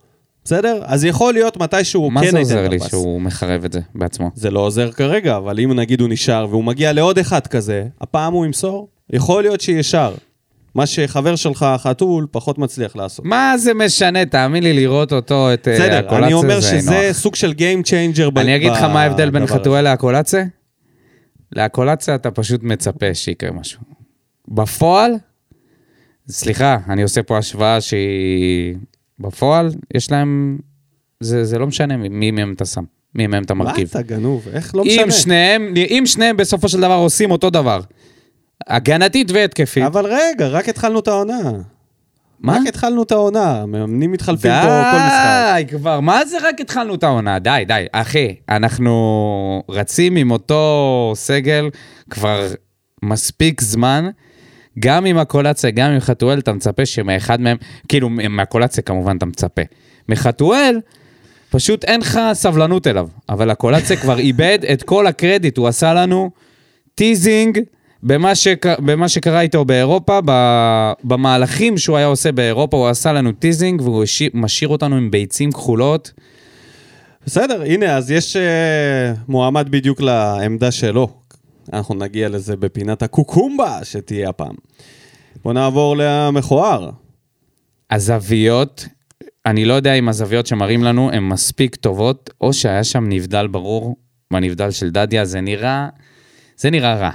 [0.45, 0.79] בסדר?
[0.85, 2.87] אז יכול להיות מתי שהוא מה כן זה ייתן עוזר את לי הפס.
[2.89, 4.31] שהוא מחרב את זה בעצמו?
[4.35, 8.33] זה לא עוזר כרגע, אבל אם נגיד הוא נשאר והוא מגיע לעוד אחד כזה, הפעם
[8.33, 8.87] הוא ימסור?
[9.13, 10.13] יכול להיות שישר.
[10.75, 13.25] מה שחבר שלך, החתול, פחות מצליח לעשות.
[13.25, 14.25] מה זה משנה?
[14.25, 17.11] תאמין לי, לראות אותו, את אה, בסדר, הקולציה, אני אומר זה שזה נוח.
[17.11, 18.29] סוג של Game Changer.
[18.31, 19.47] ב- אני אגיד לך מה ההבדל בין.
[19.47, 20.43] חתואל לאקולציה?
[21.55, 23.81] לאקולציה אתה פשוט מצפה שיקרה משהו.
[24.47, 25.11] בפועל,
[26.29, 28.75] סליחה, אני עושה פה השוואה שהיא...
[29.23, 30.57] בפועל, יש להם...
[31.19, 32.83] זה, זה לא משנה מי מהם אתה שם,
[33.15, 33.87] מי מהם אתה מה מרכיב.
[33.89, 34.47] אתה גנוב?
[34.53, 35.11] איך לא אם משנה?
[35.11, 37.81] שניהם, אם שניהם בסופו של דבר עושים אותו דבר,
[38.67, 41.51] הגנתית והתקפית, אבל רגע, רק התחלנו את העונה.
[42.39, 42.57] מה?
[42.57, 45.55] רק התחלנו את העונה, המאמנים מתחלפים פה כל משחק.
[45.55, 47.39] די, כבר, מה זה רק התחלנו את העונה?
[47.39, 47.85] די, די.
[47.91, 51.69] אחי, אנחנו רצים עם אותו סגל
[52.09, 52.47] כבר
[53.03, 54.09] מספיק זמן.
[54.79, 57.57] גם עם הקולציה, גם עם חתואל, אתה מצפה שמאחד מהם,
[57.87, 59.61] כאילו, מהקולציה כמובן אתה מצפה.
[60.09, 60.79] מחתואל,
[61.49, 63.07] פשוט אין לך סבלנות אליו.
[63.29, 66.31] אבל הקולציה כבר איבד את כל הקרדיט, הוא עשה לנו
[66.95, 67.59] teasing
[68.03, 68.65] במה, שק...
[68.79, 70.19] במה שקרה איתו באירופה.
[71.03, 76.11] במהלכים שהוא היה עושה באירופה, הוא עשה לנו teasing והוא משאיר אותנו עם ביצים כחולות.
[77.25, 81.22] בסדר, הנה, אז יש אה, מועמד בדיוק לעמדה שלו.
[81.73, 84.55] אנחנו נגיע לזה בפינת הקוקומבה שתהיה הפעם.
[85.43, 86.89] בוא נעבור למכוער.
[87.91, 88.87] הזוויות,
[89.45, 93.95] אני לא יודע אם הזוויות שמראים לנו הן מספיק טובות, או שהיה שם נבדל ברור,
[94.33, 95.89] בנבדל של דדיה, זה נראה,
[96.57, 97.11] זה נראה רע.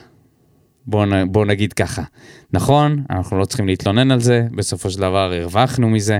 [0.86, 2.02] בואו בוא נגיד ככה.
[2.52, 6.18] נכון, אנחנו לא צריכים להתלונן על זה, בסופו של דבר הרווחנו מזה,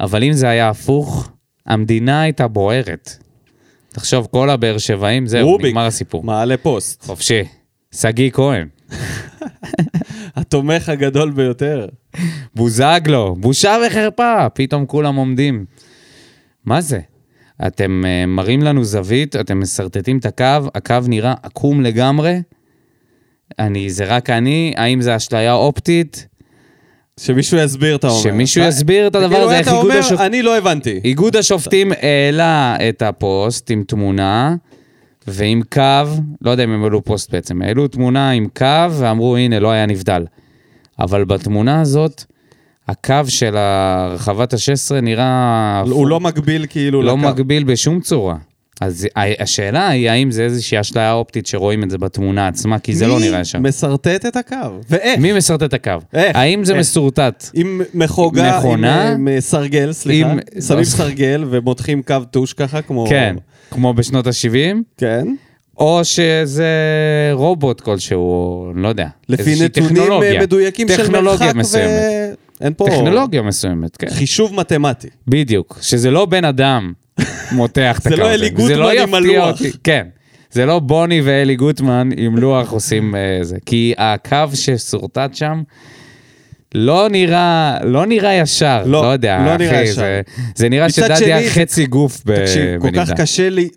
[0.00, 1.30] אבל אם זה היה הפוך,
[1.66, 3.16] המדינה הייתה בוערת.
[3.92, 6.24] תחשוב, כל הבאר שבעים, זהו, רוביק, נגמר הסיפור.
[6.24, 7.04] מעלה פוסט.
[7.04, 7.42] חופשי.
[7.94, 8.68] שגיא כהן,
[10.36, 11.86] התומך הגדול ביותר.
[12.54, 15.64] בוזגלו, בושה וחרפה, פתאום כולם עומדים.
[16.64, 17.00] מה זה?
[17.66, 22.42] אתם uh, מראים לנו זווית, אתם משרטטים את הקו, הקו נראה עקום לגמרי.
[23.58, 26.26] אני, זה רק אני, האם זה אשליה אופטית?
[27.20, 28.20] שמישהו יסביר, אתה אומר.
[28.20, 30.26] שמישהו יסביר את הדבר כאילו הזה, איך אתה איגוד אומר, השופטים...
[30.26, 31.00] אני לא הבנתי.
[31.04, 34.54] איגוד השופטים העלה את הפוסט עם תמונה
[35.26, 35.80] ועם קו,
[36.42, 39.86] לא יודע אם הם העלו פוסט בעצם, העלו תמונה עם קו ואמרו הנה לא היה
[39.86, 40.24] נבדל.
[40.98, 42.24] אבל בתמונה הזאת,
[42.88, 45.82] הקו של הרחבת ה-16 נראה...
[45.90, 47.28] הוא לא מגביל כאילו לא לקו.
[47.28, 48.36] מגביל בשום צורה.
[48.82, 49.08] אז
[49.40, 53.20] השאלה היא האם זה איזושהי אשליה אופטית שרואים את זה בתמונה עצמה, כי זה לא
[53.20, 53.58] נראה ישר.
[53.58, 54.56] מי משרטט את הקו?
[54.90, 55.18] ואיך?
[55.20, 55.92] מי משרטט את הקו?
[56.14, 56.36] איך?
[56.36, 56.80] האם זה איך?
[56.80, 57.50] משורטט?
[57.54, 59.08] עם מחוגה, מכונה?
[59.12, 60.30] עם, עם סרגל, סליחה.
[60.30, 63.06] עם- שמים סרגל ומותחים קו טוש ככה, כמו...
[63.08, 63.36] כן,
[63.70, 64.76] כמו בשנות ה-70?
[64.96, 65.26] כן.
[65.78, 66.70] או שזה
[67.32, 69.06] רובוט כלשהו, לא יודע.
[69.28, 70.12] לפי נתונים.
[70.22, 71.90] אה, מדויקים של מרחק מסוימת.
[72.30, 72.34] ו...
[72.64, 72.86] אין פה...
[72.90, 74.10] טכנולוגיה מסוימת, כן.
[74.10, 75.08] חישוב מתמטי.
[75.28, 75.78] בדיוק.
[75.82, 76.92] שזה לא בן אדם
[77.52, 78.30] מותח את זה הקו לא.
[78.34, 79.58] אלי זה גוטמן לא עם הלוח.
[79.84, 80.06] כן.
[80.50, 83.56] זה לא בוני ואלי גוטמן עם לוח עושים אה, זה.
[83.66, 85.62] כי הקו ששורטט שם...
[86.74, 89.94] לא נראה, לא נראה ישר, לא, לא יודע, לא אחי, נראה ישר.
[89.94, 90.20] זה,
[90.54, 93.14] זה נראה שני, זה- חצי גוף ב- תקשיב, כל כך בנבדל.
[93.22, 93.68] קשה לי...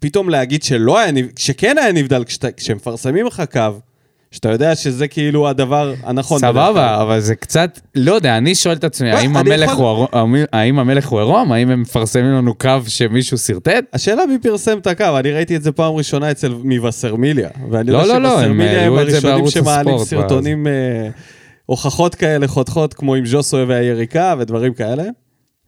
[0.00, 2.24] פתאום להגיד שלא היה, שכן היה נבדל,
[2.56, 3.60] כשמפרסמים לך קו,
[4.32, 6.38] שאתה יודע שזה כאילו הדבר הנכון.
[6.38, 10.38] סבבה, אבל זה קצת, לא יודע, אני שואל את עצמי, לא, האם המלך יכול- הוא
[10.52, 11.52] האם המלך הוא עירום?
[11.52, 13.84] האם הם מפרסמים לנו קו שמישהו שרטט?
[13.92, 17.48] השאלה מי פרסם את הקו, אני ראיתי את זה פעם ראשונה אצל מבשרמיליה.
[17.70, 21.08] ואני לא, יודע לא, לא, הם שווסרמיליה הם הראשונים שמעלים סרטונים, אה,
[21.66, 25.04] הוכחות כאלה חותכות, כמו עם ז'וסוי והיריקה ודברים כאלה.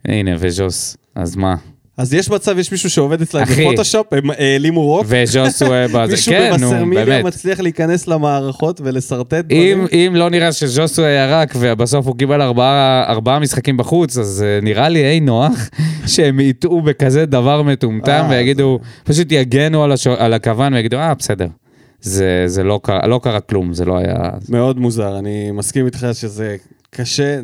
[0.05, 1.55] הנה, וז'וס, אז מה?
[1.97, 3.65] אז יש מצב, יש מישהו שעובד אחי.
[3.65, 7.25] בפוטושופ, הם העלימו רוק, וז'וסווה בזה, מישהו כן, נו, באמת.
[7.25, 9.87] מצליח להיכנס למערכות ולשרטט אם.
[9.93, 14.89] אם לא נראה שז'וסווה ירק ובסוף הוא קיבל ארבעה, ארבעה משחקים בחוץ, אז uh, נראה
[14.89, 15.69] לי אי נוח
[16.07, 20.07] שהם יטעו בכזה דבר מטומטם אה, ויגידו, פשוט יגנו על, הש...
[20.07, 21.47] על הכוון ויגידו, אה, בסדר.
[22.01, 24.31] זה, זה לא, קרה, לא קרה כלום, זה לא היה...
[24.49, 26.57] מאוד מוזר, אני מסכים איתך שזה
[26.91, 27.41] קשה.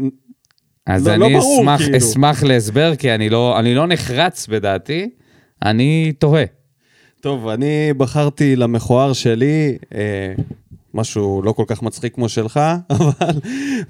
[0.91, 1.99] אז לא- אני לא ברור, אשמח, כאילו.
[1.99, 5.11] אשמח להסבר, כי אני לא, אני לא נחרץ בדעתי,
[5.65, 6.45] אני תוהה.
[7.21, 10.33] טוב, אני בחרתי למכוער שלי, אה,
[10.95, 13.41] משהו לא כל כך מצחיק כמו שלך, אבל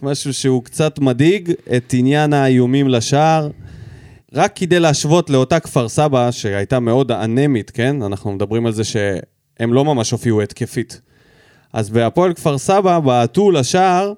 [0.03, 3.51] משהו שהוא קצת מדאיג, את עניין האיומים לשער.
[4.35, 8.03] רק כדי להשוות לאותה כפר סבא, שהייתה מאוד אנמית, כן?
[8.03, 11.01] אנחנו מדברים על זה שהם לא ממש הופיעו התקפית.
[11.73, 14.13] אז בהפועל כפר סבא בעטו לשער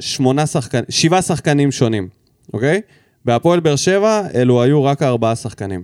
[0.00, 2.08] שמונה שחקנים, שבעה שחקנים שונים,
[2.52, 2.80] אוקיי?
[3.24, 5.82] בהפועל באר שבע אלו היו רק ארבעה שחקנים.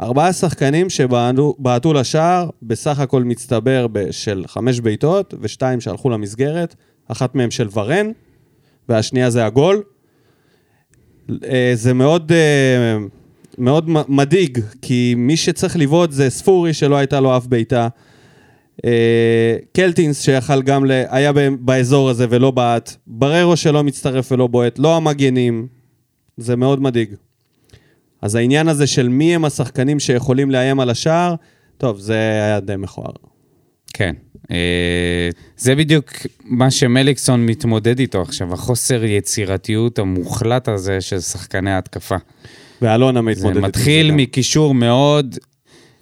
[0.00, 6.74] ארבעה שחקנים שבעטו בעטו לשער, בסך הכל מצטבר של חמש בעיטות, ושתיים שהלכו למסגרת,
[7.08, 8.10] אחת מהן של ורן,
[8.88, 9.82] והשנייה זה הגול.
[11.44, 12.96] אה, זה מאוד, אה,
[13.58, 17.88] מאוד מדאיג, כי מי שצריך לבעוט זה ספורי, שלא הייתה לו אף בעיטה.
[18.84, 20.90] אה, קלטינס שיכל גם, ל...
[21.08, 22.96] היה באזור הזה ולא בעט.
[23.06, 24.78] בררו שלא מצטרף ולא בועט.
[24.78, 25.66] לא המגנים.
[26.36, 27.14] זה מאוד מדאיג.
[28.22, 31.34] אז העניין הזה של מי הם השחקנים שיכולים לאיים על השער,
[31.78, 33.12] טוב, זה היה די מכוער.
[33.94, 34.14] כן.
[34.50, 36.12] אה, זה בדיוק
[36.44, 42.16] מה שמליקסון מתמודד איתו עכשיו, החוסר יצירתיות המוחלט הזה של שחקני ההתקפה.
[42.82, 44.12] ואלונה מתמודדת זה מתחיל.
[44.12, 45.38] מקישור מאוד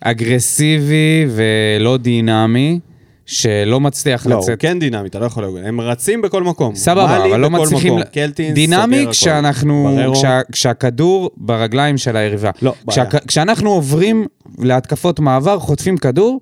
[0.00, 2.80] אגרסיבי ולא דינמי,
[3.26, 4.60] שלא מצליח לא, הוא לצאת.
[4.60, 5.64] כן דינמי, אתה לא יכול להגיד.
[5.64, 6.74] הם רצים בכל מקום.
[6.74, 7.94] סבבה, אבל לא מצליחים...
[8.12, 9.06] קלטינס, דינמי.
[9.10, 9.98] כשאנחנו...
[10.14, 12.50] כשה, כשהכדור ברגליים של היריבה.
[12.62, 13.06] לא, בעיה.
[13.06, 14.26] כשה, כשאנחנו עוברים
[14.58, 16.40] להתקפות מעבר, חוטפים כדור,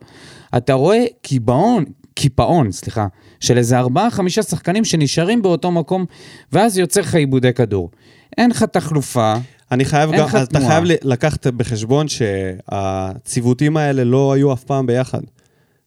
[0.57, 3.07] אתה רואה קיבעון, קיפאון, סליחה,
[3.41, 6.05] של איזה ארבעה, חמישה שחקנים שנשארים באותו מקום,
[6.53, 7.91] ואז יוצר לך עיבודי כדור.
[8.39, 9.35] אין לך תחלופה,
[9.73, 10.67] אני חייב גם, אתה תנועה.
[10.69, 15.21] חייב לקחת בחשבון שהציוותים האלה לא היו אף פעם ביחד.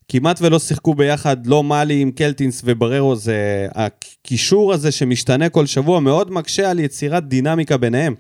[0.08, 3.68] כמעט ולא שיחקו ביחד, לא מאלי עם קלטינס ובררו, זה...
[3.76, 8.16] הקישור הזה שמשתנה כל שבוע מאוד מקשה על יצירת דינמיקה ביניהם.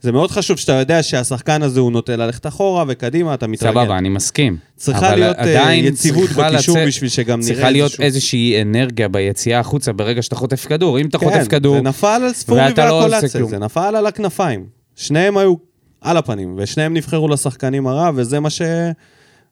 [0.00, 3.72] זה מאוד חשוב שאתה יודע שהשחקן הזה הוא נוטה ללכת אחורה וקדימה, אתה מתרגל.
[3.72, 4.56] סבבה, אני מסכים.
[4.76, 9.60] צריכה להיות, אה, יציבות צריכה בקישור לצאת- בשביל שגם נראה צריכה להיות איזושהי אנרגיה ביציאה
[9.60, 11.00] החוצה ברגע שאתה חוטף כדור.
[11.00, 11.76] אם אתה כן, חוטף כדור...
[11.76, 13.44] זה נפל על ספורי לא והקולציה.
[13.44, 14.75] זה נפל על הכנפיים.
[14.96, 15.54] שניהם היו
[16.00, 18.62] על הפנים, ושניהם נבחרו לשחקנים הרע, וזה מה ש...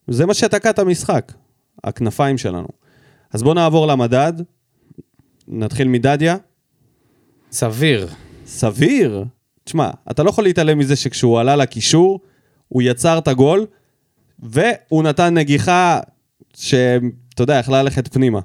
[0.09, 1.33] זה מה שתקע את המשחק,
[1.85, 2.69] הכנפיים שלנו.
[3.33, 4.33] אז בואו נעבור למדד,
[5.49, 6.37] נתחיל מדדיה.
[7.53, 8.09] סביר.
[8.47, 9.25] סביר.
[9.65, 12.21] תשמע, אתה לא יכול להתעלם מזה שכשהוא עלה לקישור,
[12.69, 13.67] הוא יצר את הגול,
[14.39, 16.01] והוא נתן נגיחה
[16.55, 18.41] שאתה יודע, יכלה ללכת פנימה,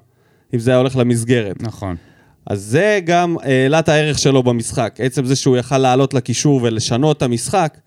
[0.54, 1.64] אם זה היה הולך למסגרת.
[1.64, 1.96] נכון.
[2.50, 4.96] אז זה גם העלה את הערך שלו במשחק.
[5.00, 7.78] עצם זה שהוא יכל לעלות לקישור ולשנות את המשחק,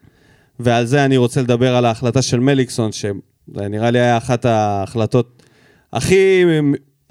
[0.61, 5.42] ועל זה אני רוצה לדבר על ההחלטה של מליקסון, שזה נראה לי היה אחת ההחלטות
[5.92, 6.44] הכי,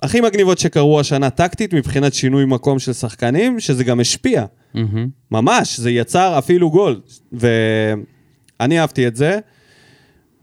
[0.01, 4.45] הכי מגניבות שקרו השנה טקטית מבחינת שינוי מקום של שחקנים, שזה גם השפיע.
[4.73, 5.07] מהמם.
[5.31, 7.01] ממש, זה יצר אפילו גול.
[7.31, 9.39] ואני אהבתי את זה.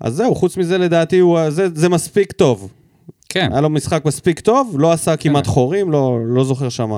[0.00, 2.72] אז זהו, חוץ מזה לדעתי הוא, זה, זה מספיק טוב.
[3.28, 3.52] כן.
[3.52, 5.50] היה לו משחק מספיק טוב, לא עשה כמעט כן.
[5.50, 6.90] חורים, לא, לא זוכר שם...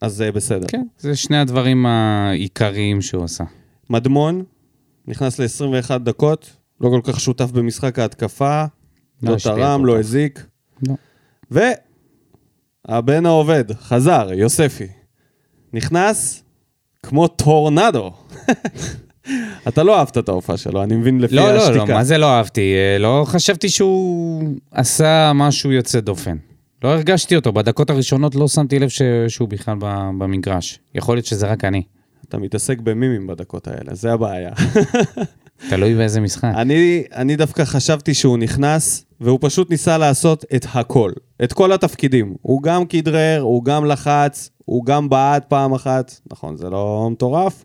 [0.00, 0.66] אז זה בסדר.
[0.68, 3.44] כן, זה שני הדברים העיקריים שהוא עשה.
[3.90, 4.44] מדמון,
[5.06, 8.64] נכנס ל-21 דקות, לא כל כך שותף במשחק ההתקפה,
[9.22, 9.98] לא לא תרם, לא.
[9.98, 10.46] הזיק.
[10.82, 10.94] לא.
[12.88, 14.86] והבן העובד, חזר, יוספי,
[15.72, 16.42] נכנס
[17.02, 18.10] כמו טורנדו.
[19.68, 21.84] אתה לא אהבת את ההופעה שלו, אני מבין לפי לא, לא, השתיקה.
[21.84, 22.74] לא, מה זה לא אהבתי?
[22.74, 26.36] אה, לא חשבתי שהוא עשה משהו יוצא דופן.
[26.84, 29.02] לא הרגשתי אותו, בדקות הראשונות לא שמתי לב ש...
[29.28, 29.76] שהוא בכלל
[30.18, 30.78] במגרש.
[30.94, 31.82] יכול להיות שזה רק אני.
[32.28, 34.50] אתה מתעסק במימים בדקות האלה, זה הבעיה.
[35.70, 36.52] תלוי באיזה משחק.
[36.54, 41.12] אני, אני דווקא חשבתי שהוא נכנס, והוא פשוט ניסה לעשות את הכל.
[41.44, 42.34] את כל התפקידים.
[42.42, 46.20] הוא גם כדרר, הוא גם לחץ, הוא גם בעט פעם אחת.
[46.30, 47.64] נכון, זה לא מטורף,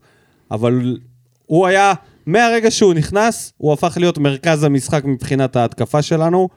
[0.51, 0.97] אבל
[1.45, 1.93] הוא היה
[2.25, 6.49] מהרגע שהוא נכנס, הוא הפך להיות מרכז המשחק מבחינת ההתקפה שלנו.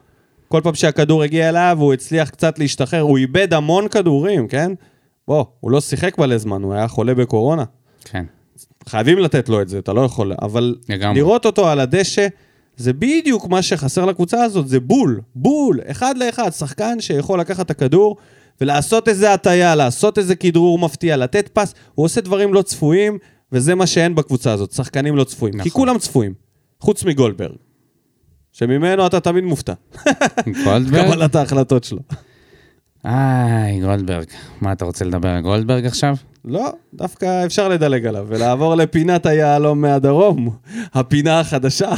[0.48, 4.72] כל פעם שהכדור הגיע אליו, הוא הצליח קצת להשתחרר, הוא איבד המון כדורים, כן?
[5.28, 7.64] בוא, הוא לא שיחק מלא זמן, הוא היה חולה בקורונה.
[8.04, 8.24] כן.
[8.88, 10.32] חייבים לתת לו את זה, אתה לא יכול...
[10.42, 11.18] אבל לגמרי.
[11.18, 12.26] לראות אותו על הדשא,
[12.76, 17.70] זה בדיוק מה שחסר לקבוצה הזאת, זה בול, בול, אחד לאחד, שחקן שיכול לקחת את
[17.70, 18.16] הכדור
[18.60, 23.18] ולעשות איזה הטיה, לעשות איזה כדרור מפתיע, לתת פס, הוא עושה דברים לא צפויים,
[23.52, 25.54] וזה מה שאין בקבוצה הזאת, שחקנים לא צפויים.
[25.54, 25.64] נכון.
[25.64, 26.34] כי כולם צפויים,
[26.80, 27.56] חוץ מגולדברג,
[28.52, 29.72] שממנו אתה תמיד מופתע,
[30.64, 31.04] גולדברג?
[31.04, 32.00] קבלת ההחלטות שלו.
[33.04, 34.26] איי, גולדברג.
[34.60, 36.16] מה, אתה רוצה לדבר על גולדברג עכשיו?
[36.44, 40.56] לא, דווקא אפשר לדלג עליו ולעבור לפינת היהלום מהדרום,
[40.94, 41.94] הפינה החדשה.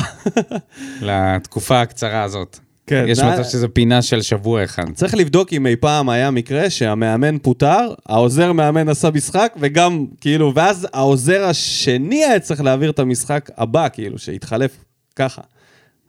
[1.03, 2.59] לתקופה הקצרה הזאת.
[2.91, 4.85] כן, יש מצב שזו פינה של שבוע אחד.
[4.95, 10.53] צריך לבדוק אם אי פעם היה מקרה שהמאמן פוטר, העוזר מאמן עשה משחק, וגם, כאילו,
[10.55, 14.85] ואז העוזר השני היה צריך להעביר את המשחק הבא, כאילו, שהתחלף
[15.17, 15.43] ככה.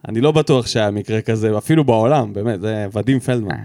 [0.08, 3.56] אני לא בטוח שהיה מקרה כזה, אפילו בעולם, באמת, זה ודים פלדמן.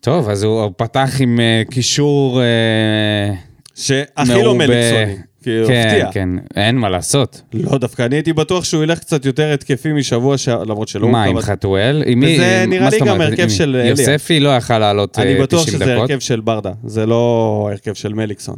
[0.00, 2.40] טוב, אז הוא פתח עם אה, קישור...
[2.40, 3.34] אה,
[3.74, 4.54] שהכי לא.
[4.54, 6.12] מליקסוני, כאילו, כן, הפתיע.
[6.12, 7.42] כן, אין מה לעשות.
[7.54, 10.48] לא, דווקא אני הייתי בטוח שהוא ילך קצת יותר התקפי משבוע, ש...
[10.48, 12.02] למרות שלא מה, עם חתואל?
[12.06, 13.28] עם מי- וזה נראה לי גם אומרת?
[13.32, 13.86] הרכב של אליה.
[13.90, 15.74] יוספי לא יכל לעלות אה, אני 90 בטוח דקות.
[15.80, 18.56] שזה הרכב של ברדה, זה לא הרכב של מליקסון.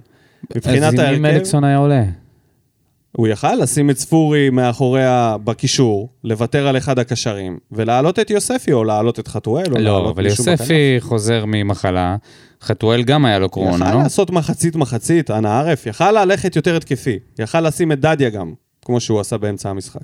[0.57, 2.03] מבחינת אז עם מי ההרכב, מליקסון היה עולה?
[3.17, 8.85] הוא יכל לשים את ספורי מאחוריה בקישור, לוותר על אחד הקשרים, ולהעלות את יוספי, או
[8.85, 10.61] להעלות את חתואל, או לא, להעלות אבל מישהו בכנף.
[10.61, 12.17] יוספי חוזר ממחלה,
[12.63, 14.03] חתואל גם היה לו קורונה, יכל לא?
[14.03, 18.53] לעשות מחצית מחצית, אנא ערף, יכל ללכת יותר התקפי, יכל לשים את דדיה גם,
[18.85, 20.01] כמו שהוא עשה באמצע המשחק.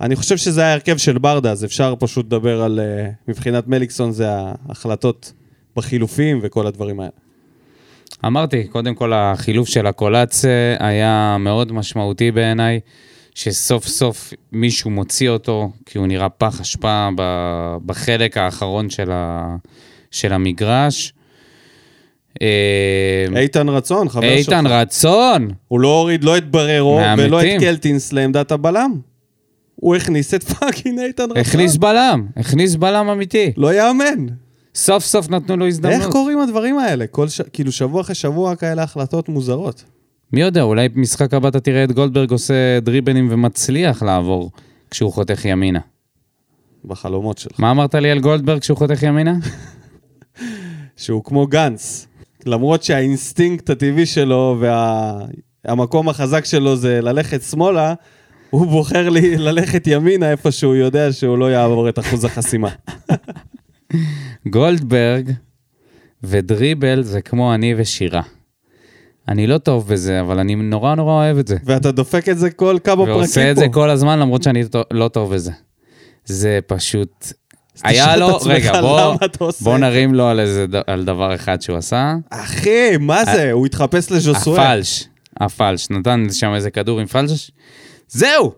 [0.00, 2.80] אני חושב שזה היה הרכב של ברדה, אז אפשר פשוט לדבר על...
[2.80, 5.32] אה, מבחינת מליקסון זה ההחלטות
[5.76, 7.21] בחילופים וכל הדברים האלה.
[8.26, 12.80] אמרתי, קודם כל החילוף של הקולאצה היה מאוד משמעותי בעיניי,
[13.34, 17.08] שסוף סוף מישהו מוציא אותו, כי הוא נראה פח אשפה
[17.86, 19.56] בחלק האחרון של, ה,
[20.10, 21.12] של המגרש.
[22.42, 24.38] אה, איתן רצון, חבר שלך.
[24.38, 25.48] איתן רצון!
[25.68, 27.26] הוא לא הוריד לא את בררו מהמתים.
[27.26, 28.92] ולא את קלטינס לעמדת הבלם.
[29.74, 31.36] הוא הכניס את fucking איתן רצון.
[31.36, 33.52] הכניס בלם, הכניס בלם אמיתי.
[33.56, 34.26] לא יאמן.
[34.74, 36.00] סוף סוף נתנו לו הזדמנות.
[36.00, 37.06] איך קורים הדברים האלה?
[37.06, 37.40] כל ש...
[37.40, 39.84] כאילו שבוע אחרי שבוע כאלה החלטות מוזרות.
[40.32, 44.50] מי יודע, אולי במשחק הבא אתה תראה את גולדברג עושה דריבלים ומצליח לעבור
[44.90, 45.80] כשהוא חותך ימינה.
[46.84, 47.60] בחלומות שלך.
[47.60, 49.34] מה אמרת לי על גולדברג כשהוא חותך ימינה?
[50.96, 52.06] שהוא כמו גנץ.
[52.46, 54.62] למרות שהאינסטינקט הטבעי שלו
[55.64, 57.94] והמקום החזק שלו זה ללכת שמאלה,
[58.50, 62.68] הוא בוחר לי ללכת ימינה איפה שהוא יודע שהוא לא יעבור את אחוז החסימה.
[64.48, 65.30] גולדברג
[66.22, 68.22] ודריבל זה כמו אני ושירה.
[69.28, 71.56] אני לא טוב בזה, אבל אני נורא נורא אוהב את זה.
[71.64, 73.18] ואתה דופק את זה כל כמה פרקים פה.
[73.18, 75.52] ועושה את זה כל הזמן, למרות שאני לא טוב בזה.
[76.24, 77.32] זה פשוט...
[77.84, 78.80] היה לו, רגע,
[79.60, 79.78] בוא.
[79.78, 82.14] נרים לו על, איזה, על דבר אחד שהוא עשה.
[82.30, 83.52] אחי, מה זה?
[83.52, 84.60] הוא התחפש לז'וסואל.
[84.60, 85.08] הפלש,
[85.40, 87.50] הפלש, נתן שם איזה כדור עם פלש.
[88.08, 88.52] זהו!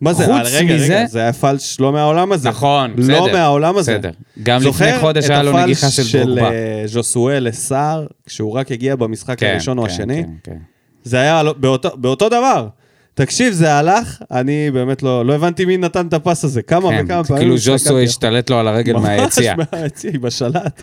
[0.00, 0.24] מה זה?
[0.24, 2.48] חוץ אה, רגע, מזה- רגע, זה היה פלש לא מהעולם הזה.
[2.48, 3.32] נכון, לא בסדר.
[3.32, 3.98] מהעולם הזה.
[3.98, 4.10] בסדר.
[4.42, 6.40] גם לפני חודש היה לו נגיחה של זוכר דרוגבה.
[6.40, 10.22] את הפלש של אה, ז'וסואל לסער, כשהוא רק הגיע במשחק כן, הראשון או כן, השני?
[10.24, 10.56] כן, כן.
[11.04, 12.68] זה היה לא- באותו, באותו דבר.
[13.14, 16.62] תקשיב, זה הלך, אני באמת לא, לא הבנתי מי נתן את הפס הזה.
[16.62, 18.02] כמה כן, וכמה פעמים כאילו הסתכלתי ז'וסו אחורה.
[18.02, 19.54] השתלט לו על הרגל מהיציאה.
[19.56, 20.82] ממש מהיציאה, היא בשלט.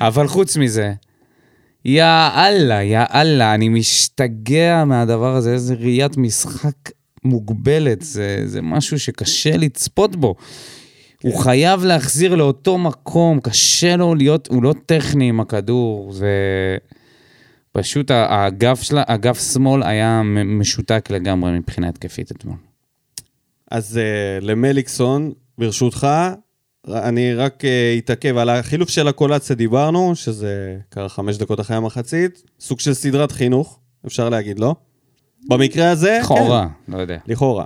[0.00, 0.92] אבל חוץ מזה,
[1.84, 2.04] יא
[2.36, 6.72] אללה, יא אללה, אני משתגע מהדבר הזה, איזה ראיית משחק
[7.24, 10.34] מוגבלת, זה, זה משהו שקשה לצפות בו.
[11.22, 16.28] הוא חייב להחזיר לאותו מקום, קשה לו להיות, הוא לא טכני עם הכדור, זה...
[17.72, 22.56] פשוט האגף שלה, אגף שמאל היה משותק לגמרי מבחינה התקפית אתמול.
[23.70, 26.08] אז uh, למליקסון, ברשותך,
[26.88, 27.66] אני רק uh,
[27.98, 33.32] אתעכב על החילוף של הקולציה דיברנו, שזה קרה חמש דקות אחרי המחצית, סוג של סדרת
[33.32, 34.74] חינוך, אפשר להגיד, לא?
[35.46, 37.18] במקרה הזה, לכאורה, לא יודע.
[37.18, 37.64] כן, לכאורה.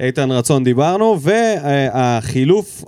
[0.00, 2.84] איתן רצון דיברנו, והחילוף,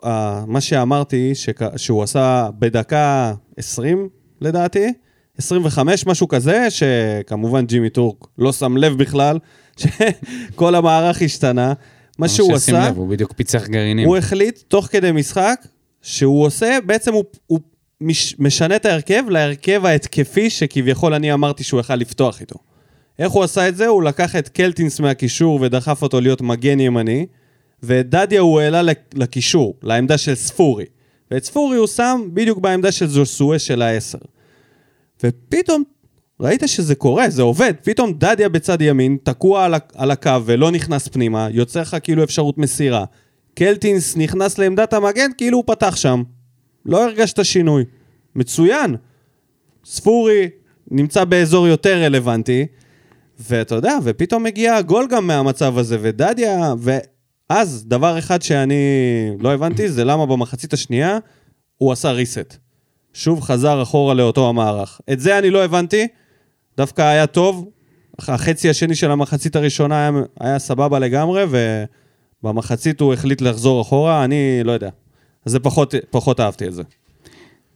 [0.47, 1.33] מה שאמרתי,
[1.77, 4.09] שהוא עשה בדקה 20,
[4.41, 4.93] לדעתי,
[5.39, 9.39] 25, משהו כזה, שכמובן ג'ימי טורק לא שם לב בכלל,
[9.81, 11.73] שכל המערך השתנה.
[12.19, 14.09] מה שהוא עשה, לב, הוא בדיוק פיצח גרעינים.
[14.09, 15.67] הוא החליט, תוך כדי משחק,
[16.03, 17.61] שהוא עושה, בעצם הוא, הוא
[18.01, 22.57] מש, משנה את ההרכב להרכב ההתקפי שכביכול אני אמרתי שהוא יכל לפתוח איתו.
[23.19, 23.87] איך הוא עשה את זה?
[23.87, 27.27] הוא לקח את קלטינס מהקישור ודחף אותו להיות מגן ימני,
[27.83, 30.85] ואת דדיה הוא העלה לק- לקישור, לעמדה של ספורי.
[31.31, 34.19] ואת ספורי הוא שם בדיוק בעמדה של ז'וסואה של העשר.
[35.25, 35.83] ופתאום
[36.41, 37.75] ראית שזה קורה, זה עובד.
[37.83, 43.05] פתאום דדיה בצד ימין, תקוע על הקו ולא נכנס פנימה, יוצר לך כאילו אפשרות מסירה.
[43.55, 46.23] קלטינס נכנס לעמדת המגן, כאילו הוא פתח שם.
[46.87, 47.85] לא הרגשת שינוי.
[48.35, 48.97] מצוין.
[49.85, 50.49] ספורי
[50.91, 52.67] נמצא באזור יותר רלוונטי,
[53.41, 58.75] ואתה יודע, ופתאום מגיע הגול גם מהמצב הזה, ודדיה, ואז דבר אחד שאני
[59.41, 61.19] לא הבנתי, זה למה במחצית השנייה
[61.79, 62.57] הוא עשה reset.
[63.13, 65.01] שוב חזר אחורה לאותו המערך.
[65.13, 66.07] את זה אני לא הבנתי,
[66.77, 67.69] דווקא היה טוב.
[68.19, 71.45] החצי השני של המחצית הראשונה היה, היה סבבה לגמרי,
[72.43, 74.91] ובמחצית הוא החליט לחזור אחורה, אני לא יודע.
[75.47, 76.83] אז זה פחות, פחות אהבתי את זה.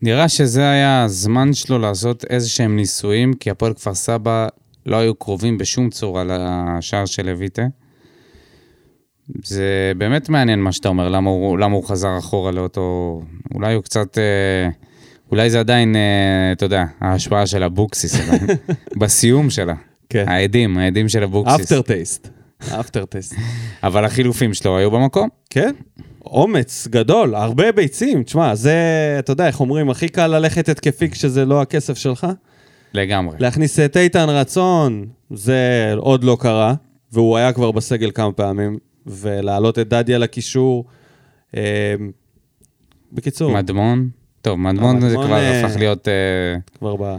[0.03, 4.49] נראה שזה היה הזמן שלו לעשות איזה שהם ניסויים, כי הפועל כפר סבא
[4.87, 7.67] לא היו קרובים בשום צורה לשער של לויטה.
[9.45, 13.21] זה באמת מעניין מה שאתה אומר, למה הוא, למה הוא חזר אחורה לאותו...
[13.55, 14.19] אולי הוא קצת...
[14.19, 14.69] אה,
[15.31, 18.15] אולי זה עדיין, אה, אתה יודע, ההשפעה של אבוקסיס.
[19.01, 19.75] בסיום שלה.
[20.09, 20.25] כן.
[20.29, 21.61] העדים, העדים של אבוקסיס.
[21.61, 22.29] אפטר טייסט.
[22.81, 23.35] אפטר טייסט.
[23.83, 25.29] אבל החילופים שלו היו במקום.
[25.51, 25.75] כן,
[26.27, 28.23] אומץ גדול, הרבה ביצים.
[28.23, 28.77] תשמע, זה,
[29.19, 32.27] אתה יודע, איך אומרים, הכי קל ללכת התקפי כשזה לא הכסף שלך.
[32.95, 33.37] לגמרי.
[33.41, 36.75] להכניס את איתן רצון, זה עוד לא קרה,
[37.13, 40.85] והוא היה כבר בסגל כמה פעמים, ולהעלות את דדיה לקישור.
[41.57, 41.95] אה,
[43.13, 44.09] בקיצור, מדמון.
[44.43, 47.17] טוב, מדמון זה כבר אה, הפך להיות אה, כבר ב...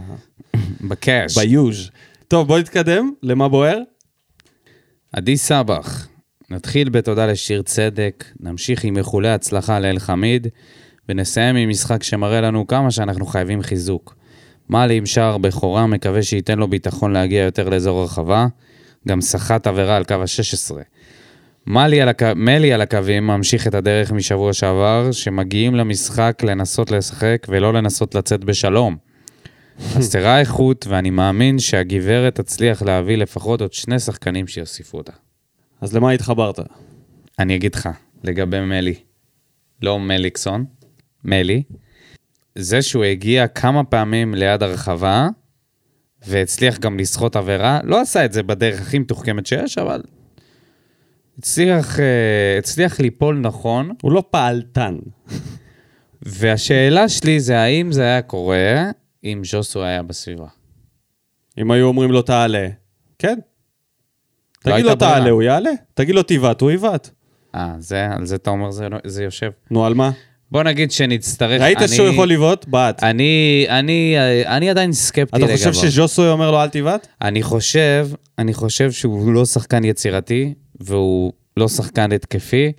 [0.80, 1.38] בקאש.
[1.38, 1.90] ביוז'.
[2.28, 3.78] טוב, בוא נתקדם, למה בוער?
[5.12, 6.08] עדי סבח,
[6.50, 10.46] נתחיל בתודה לשיר צדק, נמשיך עם איחולי הצלחה לאל חמיד,
[11.08, 14.19] ונסיים עם משחק שמראה לנו כמה שאנחנו חייבים חיזוק.
[14.70, 18.46] מאלי עם שער בכורה, מקווה שייתן לו ביטחון להגיע יותר לאזור הרחבה,
[19.08, 20.76] גם סחט עבירה על קו ה-16.
[21.66, 22.26] מלי על, הקו...
[22.36, 28.44] מלי על הקווים ממשיך את הדרך משבוע שעבר, שמגיעים למשחק לנסות לשחק ולא לנסות לצאת
[28.44, 28.96] בשלום.
[30.12, 35.12] תראה איכות, ואני מאמין שהגברת תצליח להביא לפחות עוד שני שחקנים שיוסיפו אותה.
[35.80, 36.58] אז למה התחברת?
[37.38, 37.88] אני אגיד לך,
[38.24, 38.94] לגבי מלי,
[39.82, 40.64] לא מליקסון,
[41.24, 41.62] מלי,
[42.54, 45.28] זה שהוא הגיע כמה פעמים ליד הרחבה,
[46.26, 50.02] והצליח גם לסחוט עבירה, לא עשה את זה בדרך הכי מתוחכמת שיש, אבל
[51.38, 54.98] הצליח, אה, הצליח ליפול נכון, הוא לא פעלתן.
[56.22, 58.90] והשאלה שלי זה האם זה היה קורה
[59.24, 60.46] אם ז'וסו היה בסביבה.
[61.58, 62.68] אם היו אומרים לו תעלה,
[63.18, 63.38] כן.
[64.60, 65.14] תגיד הייתה לו ברירה.
[65.14, 65.70] תעלה, הוא יעלה.
[65.94, 67.10] תגיד לו תיבט, הוא יבט.
[67.54, 69.50] אה, זה, על זה אתה אומר זה, זה יושב.
[69.70, 70.10] נו, על מה?
[70.52, 71.62] בוא נגיד שנצטרך...
[71.62, 72.64] ראית אני- שהוא יכול לבעוט?
[72.68, 73.02] בעט.
[73.02, 74.14] אני, אני,
[74.46, 75.56] אני עדיין סקפטי אתה לגביו.
[75.56, 77.06] חושב שז'וסוי אומר לו אל תיבט?
[77.22, 78.08] אני חושב,
[78.38, 82.72] אני חושב שהוא לא שחקן יצירתי, והוא לא שחקן התקפי,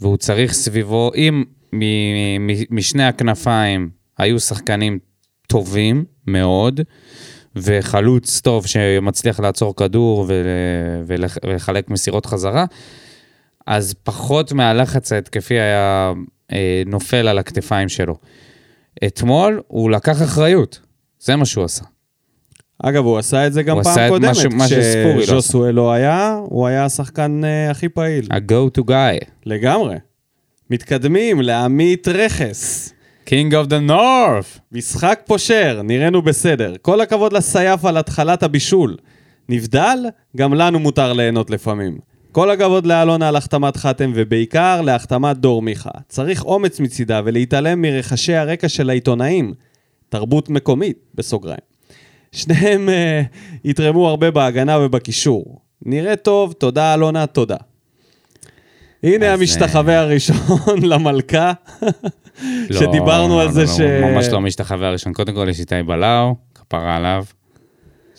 [0.00, 4.98] והוא צריך סביבו, אם מ- מ- משני הכנפיים היו שחקנים
[5.46, 6.80] טובים מאוד,
[7.56, 10.34] וחלוץ טוב שמצליח לעצור כדור ול-
[11.06, 12.64] ולח- ולחלק מסירות חזרה,
[13.66, 16.12] אז פחות מהלחץ ההתקפי היה
[16.86, 18.16] נופל על הכתפיים שלו.
[19.06, 20.80] אתמול הוא לקח אחריות,
[21.20, 21.84] זה מה שהוא עשה.
[22.82, 24.54] אגב, הוא עשה את זה גם הוא פעם עשה את קודמת.
[24.54, 28.28] מה שספורי לא כשז'וסוי לא היה, הוא היה השחקן אה, הכי פעיל.
[28.30, 29.24] ה-go to guy.
[29.46, 29.96] לגמרי.
[30.70, 32.92] מתקדמים לעמית רכס.
[33.26, 34.58] King of the North.
[34.72, 36.74] משחק פושר, נראינו בסדר.
[36.82, 38.96] כל הכבוד לסייף על התחלת הבישול.
[39.48, 39.98] נבדל,
[40.36, 41.98] גם לנו מותר ליהנות לפעמים.
[42.38, 45.90] כל הכבוד לאלונה על החתמת חתם, ובעיקר להחתמת דור מיכה.
[46.08, 49.54] צריך אומץ מצידה ולהתעלם מרחשי הרקע של העיתונאים.
[50.08, 51.60] תרבות מקומית, בסוגריים.
[52.32, 55.60] שניהם uh, יתרמו הרבה בהגנה ובקישור.
[55.82, 57.56] נראה טוב, תודה אלונה, תודה.
[59.02, 61.52] הנה המשתחווה הראשון למלכה,
[62.72, 63.80] שדיברנו לא, על לא, זה לא, ש...
[63.80, 65.12] ממש לא משתחווה הראשון.
[65.12, 67.24] קודם כל יש איתי בלאו, כפרה עליו.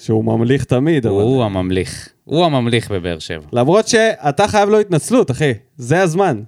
[0.03, 1.15] שהוא ממליך תמיד, אבל...
[1.15, 2.09] הוא הממליך.
[2.23, 3.45] הוא הממליך בבאר שבע.
[3.53, 5.53] למרות שאתה חייב לו התנצלות, אחי.
[5.77, 6.41] זה הזמן.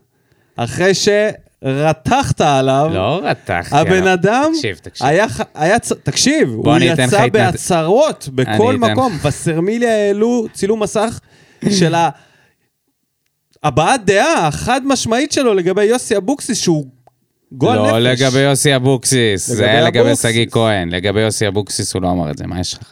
[0.55, 3.75] אחרי שרתחת עליו, לא רתחתי.
[3.75, 4.13] הבן עליו.
[4.13, 5.07] אדם תקשיב, תקשיב.
[5.07, 5.25] היה...
[5.55, 5.79] היה...
[5.79, 9.17] תקשיב, הוא יצא בהצהרות בכל אני אתן מקום.
[9.25, 11.19] בסרמיליה העלו צילום מסך
[11.79, 12.09] של ה...
[13.63, 16.85] הבעת דעה החד משמעית שלו לגבי יוסי אבוקסיס, שהוא
[17.52, 17.91] גועל נפש.
[17.91, 20.15] לא לגבי יוסי אבוקסיס, זה היה לגבי.
[20.15, 20.89] שגיא כהן.
[20.89, 22.91] לגבי יוסי אבוקסיס הוא לא אמר את זה, מה יש לך?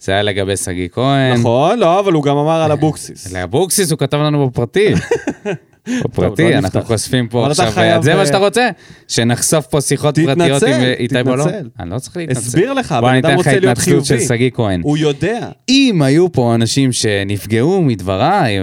[0.00, 1.36] זה היה לגבי שגיא כהן.
[1.40, 3.32] נכון, לא, אבל הוא גם אמר על אבוקסיס.
[3.32, 4.94] לאבוקסיס הוא כתב לנו בפרטי.
[6.04, 6.82] בפרטי, לא אנחנו.
[6.82, 8.68] חושפים פה עכשיו, זה אה, מה שאתה רוצה?
[9.08, 11.48] שנחשוף פה שיחות תתנצל, פרטיות עם אה, איתי בלון?
[11.48, 11.68] תתנצל.
[11.80, 12.40] אני לא צריך להתנצל.
[12.40, 14.26] הסביר לך, בוא הבן אני אדם אתן לך רוצה להיות התנצלות של חיובי.
[14.26, 14.80] שגיא כהן.
[14.82, 15.48] הוא יודע.
[15.68, 18.58] אם היו פה אנשים שנפגעו מדבריי,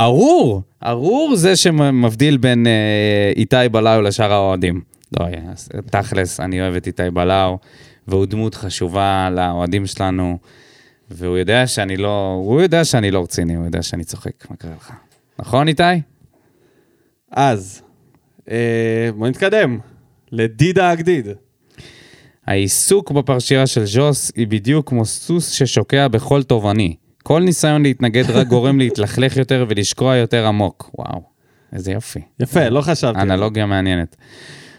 [0.00, 4.80] ארור, ארור זה שמבדיל בין אה, איתי בלאו לשאר האוהדים.
[5.20, 5.26] לא,
[5.90, 7.58] תכלס, אני אוהב את איתי בלאו,
[8.08, 10.38] והוא דמות חשובה לאוהדים שלנו,
[11.16, 14.74] והוא יודע שאני לא, הוא יודע שאני לא רציני, הוא יודע שאני צוחק, מה קרה
[14.76, 14.92] לך?
[15.38, 15.82] נכון, איתי?
[17.30, 17.82] אז,
[18.50, 19.78] אה, בוא נתקדם.
[20.32, 21.28] לדידה הגדיד.
[22.46, 26.96] העיסוק בפרשייה של ז'וס היא בדיוק כמו סוס ששוקע בכל תובעני.
[27.22, 30.90] כל ניסיון להתנגד רק גורם להתלכלך יותר ולשקוע יותר עמוק.
[30.98, 31.22] וואו,
[31.72, 32.20] איזה יופי.
[32.40, 33.20] יפה, לא חשבתי.
[33.20, 34.16] אנלוגיה מעניינת.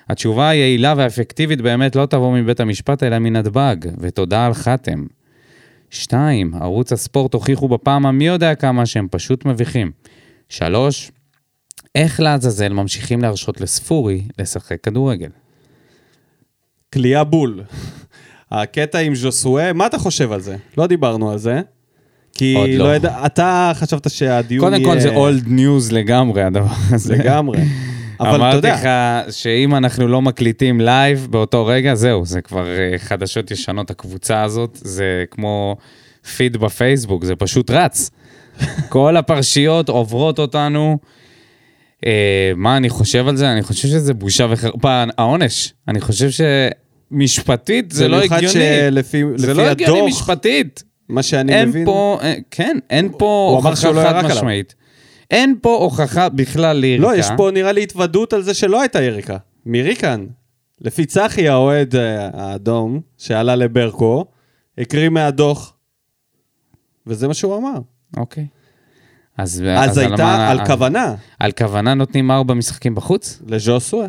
[0.09, 5.05] התשובה היעילה והאפקטיבית באמת לא תבוא מבית המשפט אלא מנתב"ג, ותודה על חתם.
[5.95, 9.91] שתיים, ערוץ הספורט הוכיחו בפעם המי יודע כמה שהם פשוט מביכים.
[10.49, 11.11] שלוש,
[11.95, 15.29] איך לעזאזל ממשיכים להרשות לספורי לשחק כדורגל?
[16.93, 17.63] כליאה בול.
[18.51, 20.55] הקטע עם ז'וסואה, מה אתה חושב על זה?
[20.77, 21.61] לא דיברנו על זה.
[22.33, 22.95] כי לא לא.
[22.95, 27.15] ידע, אתה חשבת שהדיון קודם כל זה old news לגמרי הדבר הזה.
[27.15, 27.59] לגמרי.
[28.19, 32.67] אבל אתה אמרתי יודע, לך שאם אנחנו לא מקליטים live באותו רגע, זהו, זה כבר
[32.67, 35.75] אה, חדשות ישנות, הקבוצה הזאת, זה כמו
[36.35, 38.11] פיד בפייסבוק, זה פשוט רץ.
[38.89, 40.97] כל הפרשיות עוברות אותנו.
[42.05, 43.51] אה, מה אני חושב על זה?
[43.51, 45.73] אני חושב שזה בושה וחרפה, העונש.
[45.87, 46.29] אני חושב
[47.11, 48.47] שמשפטית זה לא הגיוני.
[48.49, 50.83] שלפי זה לא הגיוני משפטית.
[51.09, 54.63] מה שאני אין מבין, פה, אה, כן, אין פה הוכחה לא ירק חד עליו.
[55.31, 57.03] אין פה הוכחה בכלל ליריקה.
[57.07, 59.37] לא, יש פה נראה לי התוודות על זה שלא הייתה יריקה.
[59.65, 60.25] מריקן.
[60.81, 64.25] לפי צחי, האוהד אה, האדום, שעלה לברקו,
[64.77, 65.73] הקריא מהדוח,
[67.07, 67.77] וזה מה שהוא אמר.
[68.17, 68.47] אוקיי.
[69.37, 73.41] אז, אז על הייתה מה- על כוונה על כוונה נותנים ארבע משחקים בחוץ?
[73.47, 74.07] לז'וסואה.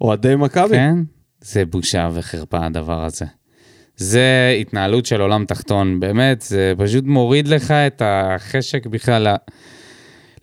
[0.00, 0.76] אוהדי מכבי.
[0.76, 0.94] כן.
[1.40, 3.24] זה בושה וחרפה הדבר הזה.
[3.96, 9.34] זה התנהלות של עולם תחתון, באמת, זה פשוט מוריד לך את החשק בכלל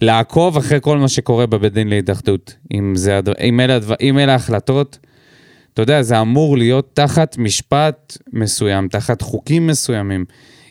[0.01, 2.55] לעקוב אחרי כל מה שקורה בבית דין להתאחדות.
[2.73, 4.97] אם, זה, אם, אלה, אם אלה ההחלטות,
[5.73, 10.25] אתה יודע, זה אמור להיות תחת משפט מסוים, תחת חוקים מסוימים.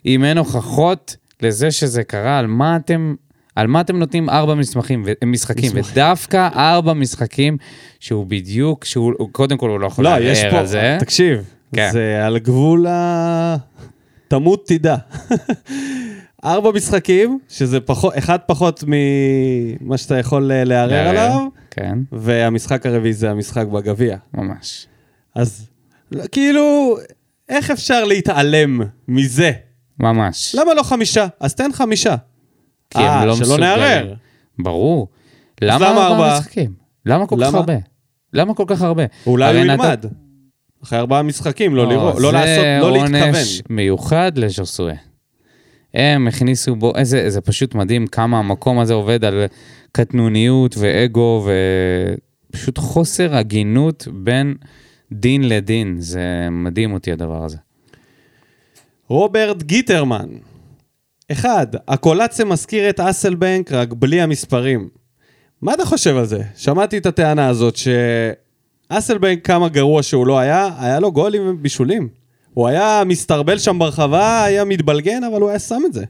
[0.06, 3.14] אם אין הוכחות לזה שזה קרה, על מה אתם,
[3.56, 7.56] על מה אתם נותנים ארבע מסמכים, ו- משחקים, ודווקא ארבע משחקים
[8.00, 10.96] שהוא בדיוק, שהוא, הוא- קודם כל הוא לא יכול לא, לערער על זה.
[11.00, 11.88] תקשיב, כן.
[11.92, 13.56] זה על גבול ה...
[14.28, 14.96] תמות תדע.
[16.44, 23.12] ארבע משחקים, שזה פחות, אחד פחות ממה שאתה יכול אה, לערער עליו, כן, והמשחק הרביעי
[23.12, 24.16] זה המשחק בגביע.
[24.34, 24.86] ממש.
[25.34, 25.68] אז
[26.32, 26.96] כאילו,
[27.48, 29.52] איך אפשר להתעלם מזה?
[30.00, 30.54] ממש.
[30.58, 31.26] למה לא חמישה?
[31.40, 32.16] אז תן חמישה.
[32.90, 33.64] כי הם אה, לא שלא מסוגלים.
[33.64, 34.14] נערער.
[34.58, 35.08] ברור.
[35.62, 36.06] למה ארבעה?
[36.08, 36.72] ארבעה משחקים?
[37.06, 37.58] למה כל כך למה?
[37.58, 37.74] הרבה?
[38.32, 39.04] למה כל כך הרבה?
[39.26, 40.04] אולי הוא ילמד.
[40.84, 43.22] אחרי ארבעה משחקים, לא לראות, לא זה לעשות, לא להתכוון.
[43.22, 44.94] עונש מיוחד לז'וסואה.
[45.94, 49.44] הם הכניסו בו, איזה, זה פשוט מדהים כמה המקום הזה עובד על
[49.92, 51.46] קטנוניות ואגו
[52.50, 54.54] ופשוט חוסר הגינות בין
[55.12, 55.96] דין לדין.
[55.98, 57.56] זה מדהים אותי הדבר הזה.
[59.08, 60.28] רוברט גיטרמן.
[61.32, 64.88] אחד, הקולציה מזכיר את אסלבנק, רק בלי המספרים.
[65.62, 66.42] מה אתה חושב על זה?
[66.56, 72.25] שמעתי את הטענה הזאת שאסלבנק, כמה גרוע שהוא לא היה, היה לו גולים ובישולים.
[72.56, 76.04] הוא היה מסתרבל שם ברחבה, היה מתבלגן, אבל הוא היה שם את זה.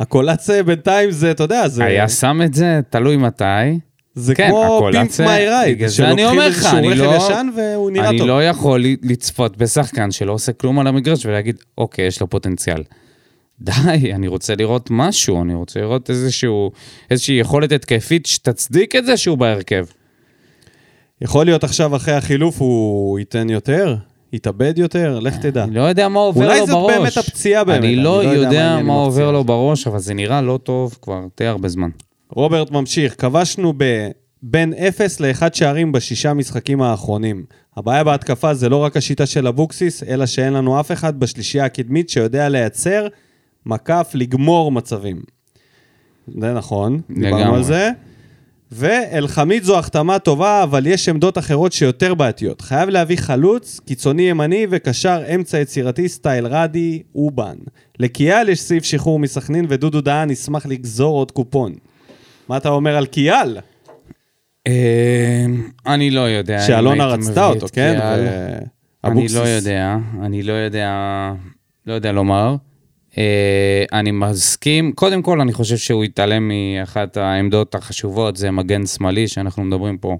[0.00, 3.44] הקולציה בינתיים זה, אתה יודע, זה, היה שם את זה, תלוי מתי.
[4.14, 6.04] זה כן, כמו פינק מי רייד, אני לך, איזשהו
[6.78, 8.28] אני רכב לא- ישן והוא נראה אני טוב.
[8.28, 12.82] לא יכול לצפות בשחקן שלא עושה כלום על המגרש ולהגיד, אוקיי, יש לו פוטנציאל.
[13.60, 13.72] די,
[14.14, 16.70] אני רוצה לראות משהו, אני רוצה לראות איזשהו,
[17.10, 19.86] איזושהי יכולת התקפית שתצדיק את זה שהוא בהרכב.
[21.20, 23.96] יכול להיות עכשיו אחרי החילוף הוא ייתן יותר?
[24.32, 25.18] יתאבד יותר?
[25.18, 25.64] לך תדע.
[25.64, 26.96] אני לא יודע מה עובר אולי לו זאת בראש.
[26.96, 29.44] באמת הפציעה באמת, אני אני לא לא יודע מה עובר לו.
[29.44, 31.90] בראש, אבל זה נראה לא טוב כבר די הרבה זמן.
[32.30, 33.74] רוברט ממשיך, כבשנו.
[34.42, 37.44] בין 0 ל-1 שערים בשישה משחקים האחרונים.
[37.76, 42.10] הבעיה בהתקפה זה לא רק השיטה של אבוקסיס, אלא שאין לנו אף אחד בשלישייה הקדמית
[42.10, 43.06] שיודע לייצר
[43.66, 45.22] מקף, לגמור מצבים.
[46.38, 47.54] זה נכון, דיברנו.
[47.54, 47.90] על זה.
[48.72, 52.60] ואלחמיד זו החתמה טובה, אבל יש עמדות אחרות שיותר בעייתיות.
[52.60, 57.56] חייב להביא חלוץ, קיצוני ימני וקשר אמצע יצירתי סטייל רדי אובן.
[57.98, 61.74] לקיאל יש סעיף שחרור מסכנין ודודו דהן ישמח לגזור עוד קופון.
[62.48, 63.58] מה אתה אומר על קיאל?
[64.66, 65.46] אה,
[65.86, 66.60] אני לא יודע.
[66.60, 67.98] שאלונה רצתה אותו, כן?
[69.04, 70.90] אני לא יודע, אני לא יודע,
[71.86, 72.56] לא יודע לומר.
[73.18, 79.28] אה, אני מסכים, קודם כל אני חושב שהוא התעלם מאחת העמדות החשובות, זה מגן שמאלי,
[79.28, 80.16] שאנחנו מדברים פה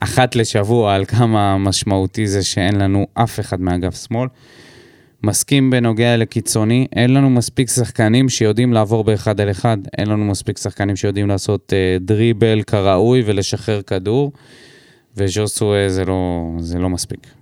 [0.00, 4.28] אחת לשבוע על כמה משמעותי זה שאין לנו אף אחד מאגף שמאל.
[5.22, 10.58] מסכים בנוגע לקיצוני, אין לנו מספיק שחקנים שיודעים לעבור באחד על אחד, אין לנו מספיק
[10.58, 14.32] שחקנים שיודעים לעשות אה, דריבל כראוי ולשחרר כדור,
[15.16, 17.37] וז'וסווה זה לא, זה לא מספיק.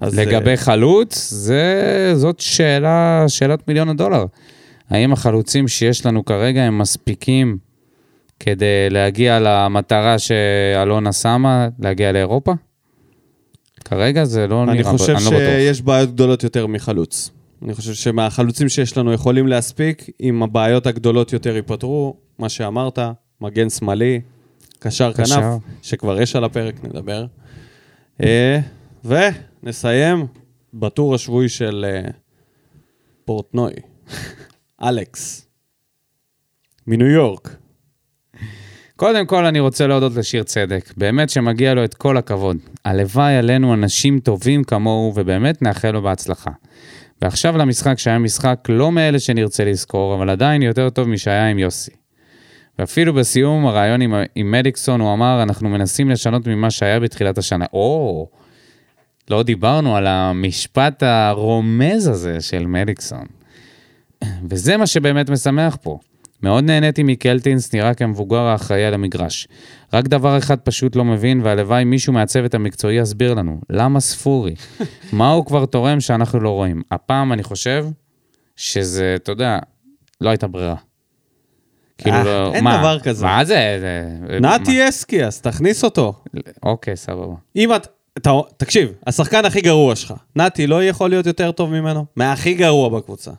[0.00, 4.24] אז, לגבי אה, חלוץ, זה, זאת שאלה, שאלת מיליון הדולר.
[4.90, 7.58] האם החלוצים שיש לנו כרגע הם מספיקים
[8.40, 12.52] כדי להגיע למטרה שאלונה שמה, להגיע לאירופה?
[13.84, 15.40] כרגע זה לא אני נראה, חושב אני לא בטוח.
[15.40, 17.30] שיש בעיות גדולות יותר מחלוץ.
[17.62, 22.98] אני חושב שמהחלוצים שיש לנו יכולים להספיק, אם הבעיות הגדולות יותר ייפתרו, מה שאמרת,
[23.40, 24.20] מגן שמאלי,
[24.78, 25.34] קשר קשר.
[25.34, 25.44] כנף,
[25.82, 27.26] שכבר יש על הפרק, נדבר.
[28.22, 28.60] אה,
[29.62, 30.26] ונסיים
[30.74, 32.10] בטור השבועי של אה,
[33.24, 33.72] פורטנוי.
[34.82, 35.48] אלכס,
[36.86, 37.56] מניו יורק.
[38.96, 42.56] קודם כל אני רוצה להודות לשיר צדק, באמת שמגיע לו את כל הכבוד.
[42.84, 46.50] הלוואי עלינו אנשים טובים כמוהו, ובאמת נאחל לו בהצלחה.
[47.22, 51.90] ועכשיו למשחק שהיה משחק לא מאלה שנרצה לזכור, אבל עדיין יותר טוב משהיה עם יוסי.
[52.78, 57.64] ואפילו בסיום הרעיון עם, עם מדיקסון הוא אמר, אנחנו מנסים לשנות ממה שהיה בתחילת השנה.
[57.72, 58.28] או,
[59.30, 63.26] לא דיברנו על המשפט הרומז הזה של מדיקסון.
[64.48, 65.98] וזה מה שבאמת משמח פה.
[66.42, 69.48] מאוד נהניתי מקלטינס, נראה כמבוגר האחראי על המגרש.
[69.92, 73.60] רק דבר אחד פשוט לא מבין, והלוואי מישהו מהצוות המקצועי יסביר לנו.
[73.70, 74.54] למה ספורי?
[75.12, 76.82] מה הוא כבר תורם שאנחנו לא רואים?
[76.90, 77.86] הפעם אני חושב
[78.56, 79.58] שזה, אתה יודע,
[80.20, 80.76] לא הייתה ברירה.
[81.98, 82.78] כאילו, אה, לא, אין מה?
[82.78, 83.24] דבר כזה.
[83.24, 83.78] מה זה?
[83.80, 86.12] זה נתי אסקי, אז תכניס אותו.
[86.62, 87.34] אוקיי, סבבה.
[87.56, 87.99] אם את...
[88.18, 92.06] אתה, תקשיב, השחקן הכי גרוע שלך, נתי לא יכול להיות יותר טוב ממנו?
[92.16, 93.30] מהכי גרוע בקבוצה.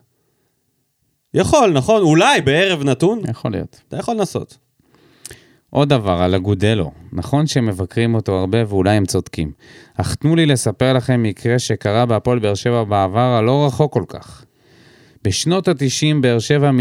[1.34, 2.02] יכול, נכון?
[2.02, 3.22] אולי בערב נתון?
[3.30, 3.82] יכול להיות.
[3.88, 4.58] אתה יכול לנסות.
[5.70, 6.92] עוד דבר, על אגודלו.
[7.14, 9.52] נכון שהם מבקרים אותו הרבה ואולי הם צודקים.
[9.98, 14.46] אך תנו לי לספר לכם מקרה שקרה בהפועל באר שבע בעבר הלא רחוק כל כך.
[15.24, 16.72] בשנות ה-90 באר שבע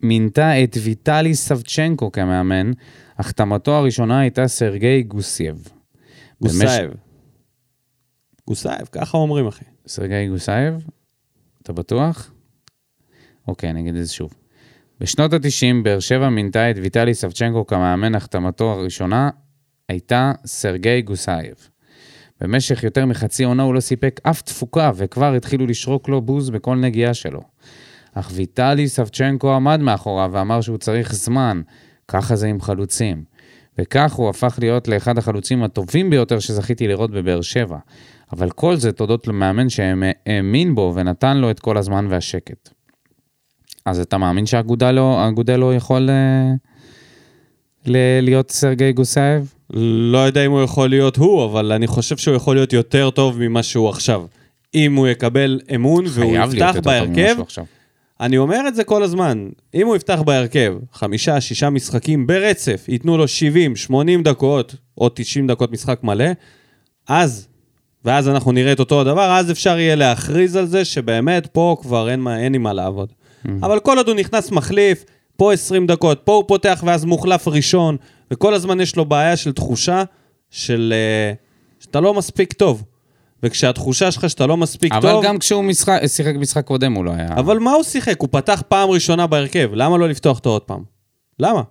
[0.00, 2.70] מינתה את ויטלי סבצ'נקו כמאמן,
[3.18, 5.68] החתמתו הראשונה הייתה סרגי גוסייב.
[6.42, 6.90] גוסייב.
[8.48, 9.64] גוסייב, ככה אומרים, אחי.
[9.86, 10.86] סרגי גוסייב?
[11.62, 12.30] אתה בטוח?
[13.48, 14.32] אוקיי, אני אגיד את זה שוב.
[15.00, 19.30] בשנות ה-90, באר שבע מינתה את ויטלי סבצ'נקו כמאמן, החתמתו הראשונה
[19.88, 21.54] הייתה סרגי גוסייב.
[22.40, 26.76] במשך יותר מחצי עונה הוא לא סיפק אף תפוקה, וכבר התחילו לשרוק לו בוז בכל
[26.76, 27.40] נגיעה שלו.
[28.14, 31.62] אך ויטלי סבצ'נקו עמד מאחוריו ואמר שהוא צריך זמן,
[32.08, 33.24] ככה זה עם חלוצים.
[33.78, 37.78] וכך הוא הפך להיות לאחד החלוצים הטובים ביותר שזכיתי לראות בבאר שבע.
[38.32, 42.68] אבל כל זה תודות למאמן שהאמין בו ונתן לו את כל הזמן והשקט.
[43.84, 46.52] אז אתה מאמין שהאגודלו האגודלו יכול אה,
[47.86, 49.54] ל- להיות סרגי גוסייב?
[49.70, 53.38] לא יודע אם הוא יכול להיות הוא, אבל אני חושב שהוא יכול להיות יותר טוב
[53.38, 54.24] ממה שהוא עכשיו.
[54.74, 57.36] אם הוא יקבל אמון והוא יפתח בהרכב.
[58.20, 63.16] אני אומר את זה כל הזמן, אם הוא יפתח בהרכב חמישה, שישה משחקים ברצף, ייתנו
[63.16, 66.24] לו 70, 80 דקות, או 90 דקות משחק מלא,
[67.08, 67.48] אז,
[68.06, 72.10] ואז אנחנו נראה את אותו הדבר, אז אפשר יהיה להכריז על זה שבאמת פה כבר
[72.10, 73.12] אין, מה- אין עם מה לעבוד.
[73.62, 75.04] אבל כל עוד הוא נכנס מחליף,
[75.36, 77.96] פה 20 דקות, פה הוא פותח ואז מוחלף ראשון,
[78.30, 80.02] וכל הזמן יש לו בעיה של תחושה
[80.50, 80.92] של...
[80.96, 81.32] אה,
[81.80, 82.82] שאתה לא מספיק טוב.
[83.42, 85.24] וכשהתחושה שלך שאתה לא מספיק אבל טוב...
[85.24, 87.28] גם כשהוא משחק, שיחק משחק קודם הוא לא היה...
[87.36, 88.20] אבל מה הוא שיחק?
[88.20, 90.82] הוא פתח פעם ראשונה בהרכב, למה לא לפתוח אותו עוד פעם?
[91.38, 91.62] למה?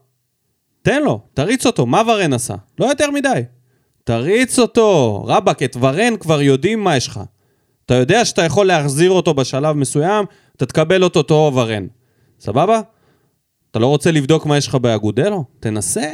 [0.82, 2.56] תן לו, תריץ אותו, מה ורן עשה?
[2.80, 3.42] לא יותר מדי.
[4.06, 7.20] תריץ אותו, רבאק, את ורן כבר יודעים מה יש לך.
[7.86, 10.26] אתה יודע שאתה יכול להחזיר אותו בשלב מסוים,
[10.56, 11.88] אתה תקבל אותו אותו ורן.
[12.40, 12.82] סבבה?
[13.72, 15.44] אתה לא רוצה לבדוק מה יש לך באגודלו?
[15.60, 16.14] תנסה.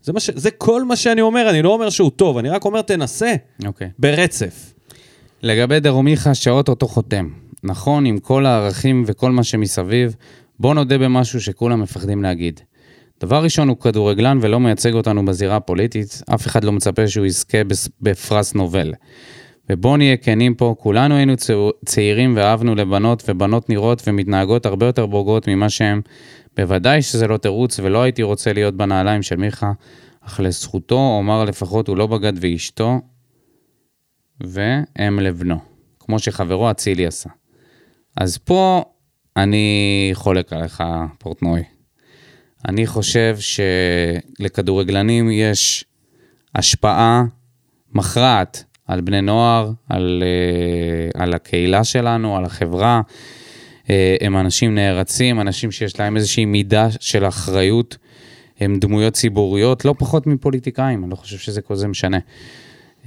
[0.00, 0.30] זה, ש...
[0.34, 3.34] זה כל מה שאני אומר, אני לא אומר שהוא טוב, אני רק אומר תנסה,
[3.66, 3.90] אוקיי.
[3.98, 4.74] ברצף.
[5.42, 7.28] לגבי דרומיכה, שאו-טו-טו חותם.
[7.62, 10.16] נכון, עם כל הערכים וכל מה שמסביב,
[10.60, 12.60] בוא נודה במשהו שכולם מפחדים להגיד.
[13.22, 17.58] דבר ראשון, הוא כדורגלן ולא מייצג אותנו בזירה הפוליטית, אף אחד לא מצפה שהוא יזכה
[18.00, 18.94] בפרס נובל.
[19.70, 21.32] ובוא נהיה כנים פה, כולנו היינו
[21.84, 26.00] צעירים ואהבנו לבנות, ובנות נראות ומתנהגות הרבה יותר בוגרות ממה שהם.
[26.56, 29.72] בוודאי שזה לא תירוץ, ולא הייתי רוצה להיות בנעליים של מיכה,
[30.20, 33.00] אך לזכותו אומר לפחות הוא לא בגד ואשתו,
[34.40, 35.58] ואם לבנו,
[36.00, 37.30] כמו שחברו אצילי עשה.
[38.16, 38.84] אז פה
[39.36, 40.82] אני חולק עליך,
[41.18, 41.71] פורטנוי.
[42.68, 43.36] אני חושב
[44.38, 45.84] שלכדורגלנים יש
[46.54, 47.24] השפעה
[47.94, 53.00] מכרעת על בני נוער, על, אה, על הקהילה שלנו, על החברה.
[53.90, 57.96] אה, הם אנשים נערצים, אנשים שיש להם איזושהי מידה של אחריות.
[58.60, 62.18] הם דמויות ציבוריות, לא פחות מפוליטיקאים, אני לא חושב שזה כל זה משנה.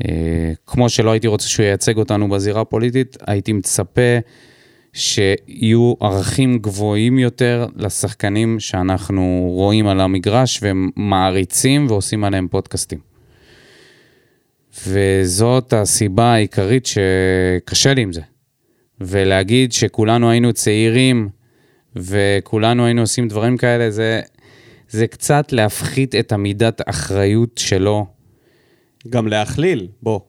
[0.05, 4.17] אה, כמו שלא הייתי רוצה שהוא ייצג אותנו בזירה הפוליטית, הייתי מצפה
[4.95, 12.99] שיהיו ערכים גבוהים יותר לשחקנים שאנחנו רואים על המגרש ומעריצים ועושים עליהם פודקאסטים.
[14.87, 18.21] וזאת הסיבה העיקרית שקשה לי עם זה.
[19.01, 21.29] ולהגיד שכולנו היינו צעירים
[21.95, 24.21] וכולנו היינו עושים דברים כאלה, זה,
[24.89, 28.05] זה קצת להפחית את המידת אחריות שלו.
[29.09, 30.19] גם להכליל, בוא.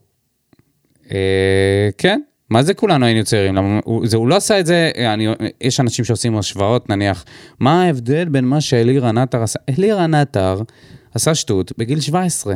[1.13, 3.55] אה, כן, מה זה כולנו היינו צעירים?
[3.55, 5.27] למה, הוא, זה, הוא לא עשה את זה, אני,
[5.61, 7.25] יש אנשים שעושים השוואות, נניח,
[7.61, 9.59] מה ההבדל בין מה שאלירן עטר עשה?
[9.69, 10.63] אלירן עטר
[11.15, 12.55] עשה שטות בגיל 17.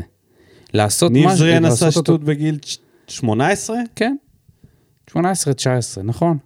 [0.75, 2.59] לעשות ניב זריאן לעשות עשה אותו- שטות בגיל
[3.09, 3.77] 18?
[3.97, 4.17] כן,
[5.11, 5.15] 18-19,
[6.05, 6.39] נכון.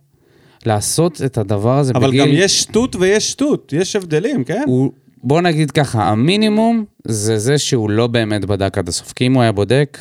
[0.66, 2.20] לעשות את הדבר הזה אבל בגיל...
[2.20, 4.62] גם יש שטות ויש שטות, יש הבדלים, כן?
[4.66, 4.92] הוא,
[5.22, 9.12] בוא נגיד ככה, המינימום זה זה שהוא לא באמת בדק עד הסוף.
[9.12, 9.98] כי אם הוא היה בודק,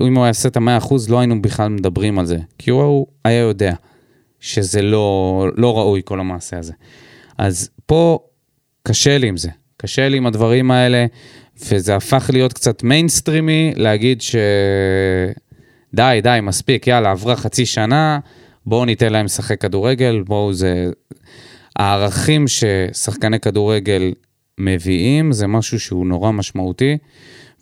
[0.00, 2.38] אם הוא היה עושה את המאה אחוז, לא היינו בכלל מדברים על זה.
[2.58, 3.74] כי הוא היה יודע
[4.40, 6.72] שזה לא, לא ראוי כל המעשה הזה.
[7.38, 8.18] אז פה
[8.82, 9.48] קשה לי עם זה.
[9.76, 11.06] קשה לי עם הדברים האלה,
[11.68, 14.36] וזה הפך להיות קצת מיינסטרימי להגיד ש...
[15.94, 18.18] די, די, מספיק, יאללה, עברה חצי שנה,
[18.66, 20.90] בואו ניתן להם לשחק כדורגל, בואו זה...
[21.76, 24.12] הערכים ששחקני כדורגל
[24.58, 26.98] מביאים זה משהו שהוא נורא משמעותי,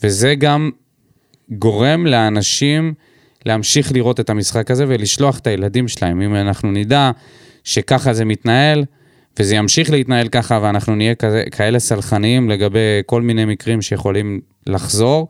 [0.03, 0.71] וזה גם
[1.59, 2.95] גורם לאנשים
[3.47, 6.21] להמשיך לראות את המשחק הזה ולשלוח את הילדים שלהם.
[6.21, 7.11] אם אנחנו נדע
[7.65, 8.85] שככה זה מתנהל,
[9.39, 15.29] וזה ימשיך להתנהל ככה, ואנחנו נהיה כזה, כאלה סלחניים לגבי כל מיני מקרים שיכולים לחזור,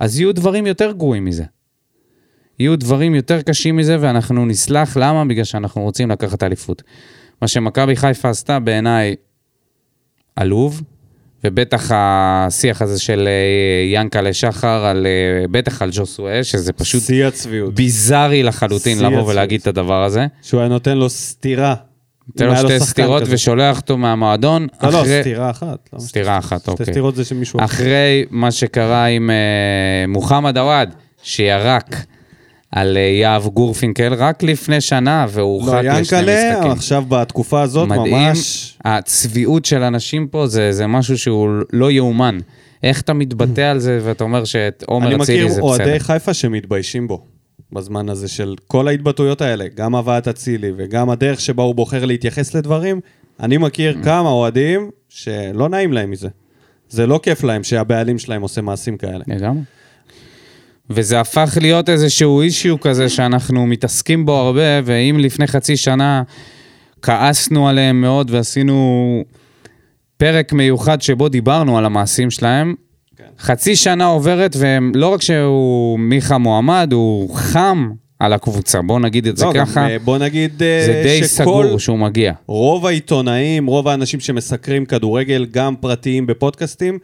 [0.00, 1.44] אז יהיו דברים יותר גרועים מזה.
[2.58, 4.96] יהיו דברים יותר קשים מזה, ואנחנו נסלח.
[4.96, 5.24] למה?
[5.24, 6.82] בגלל שאנחנו רוצים לקחת אליפות.
[7.42, 9.16] מה שמכבי חיפה עשתה בעיניי
[10.36, 10.82] עלוב,
[11.44, 17.24] ובטח השיח הזה של אה, ינקלה שחר, על, אה, בטח על ג'וסואל, שזה פשוט שיא
[17.26, 17.74] הצביעות.
[17.74, 19.28] ביזארי לחלוטין לבוא הצביעות.
[19.28, 20.26] ולהגיד את הדבר הזה.
[20.42, 21.74] שהוא היה נותן לו סטירה.
[22.28, 23.34] נותן לו שתי סטירות כזה.
[23.34, 24.66] ושולח אותו מהמועדון.
[24.82, 25.88] לא, לא, אחרי- סטירה אחת.
[25.92, 26.86] לא, סטירה אחת, שתי אוקיי.
[26.86, 27.64] סטירות זה של מישהו אחר.
[27.64, 29.36] אחרי מה שקרה עם אה,
[30.08, 31.96] מוחמד עוואד, שירק
[32.72, 36.70] על אה, יהב גורפינקל רק לפני שנה, והוא לא, הורחק לשני ינקלה, משחקים.
[36.70, 38.14] עכשיו בתקופה הזאת מדהים.
[38.14, 38.78] ממש...
[38.84, 42.38] הצביעות של אנשים פה זה, זה משהו שהוא לא יאומן.
[42.82, 45.62] איך אתה מתבטא על זה ואתה אומר שאת אני עומר מכיר אצילי זה בסדר.
[45.62, 47.24] אוהדי חיפה שמתביישים בו.
[47.72, 52.54] בזמן הזה של כל ההתבטאויות האלה, גם הבאת אצילי וגם הדרך שבה הוא בוחר להתייחס
[52.54, 53.00] לדברים,
[53.40, 54.04] אני מכיר Mm.
[54.04, 56.28] כמה אוהדים שלא נעים להם מזה.
[56.88, 59.24] זה לא כיף להם שהבעלים שלהם עושה מעשים כאלה.
[59.26, 59.60] לגמרי.
[60.90, 66.22] וזה הפך להיות איזשהו אישיו כזה שאנחנו מתעסקים בו הרבה, ואם לפני חצי שנה
[67.02, 69.24] כעסנו עליהם מאוד ועשינו
[70.16, 72.74] פרק מיוחד שבו דיברנו על המעשים שלהם,
[73.16, 73.24] כן.
[73.38, 79.36] חצי שנה עוברת, ולא רק שהוא מיכה מועמד, הוא חם על הקבוצה, בואו נגיד את
[79.36, 79.88] זה לא, ככה.
[79.88, 82.32] אה, בוא נגיד אה, זה די שכל- סגור שהוא מגיע.
[82.46, 86.98] רוב העיתונאים, רוב האנשים שמסקרים כדורגל, גם פרטיים בפודקאסטים,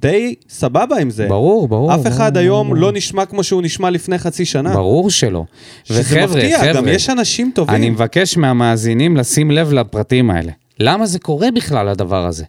[0.00, 1.26] די סבבה עם זה.
[1.28, 1.94] ברור, ברור.
[1.94, 2.80] אף אחד ברור, היום ברור.
[2.80, 4.74] לא נשמע כמו שהוא נשמע לפני חצי שנה.
[4.74, 5.44] ברור שלא.
[5.84, 7.74] שזה וחבר'ה, מפתיע, גם חבר'ה, יש אנשים טובים.
[7.74, 10.52] אני מבקש מהמאזינים לשים לב לפרטים האלה.
[10.80, 12.44] למה זה קורה בכלל, הדבר הזה?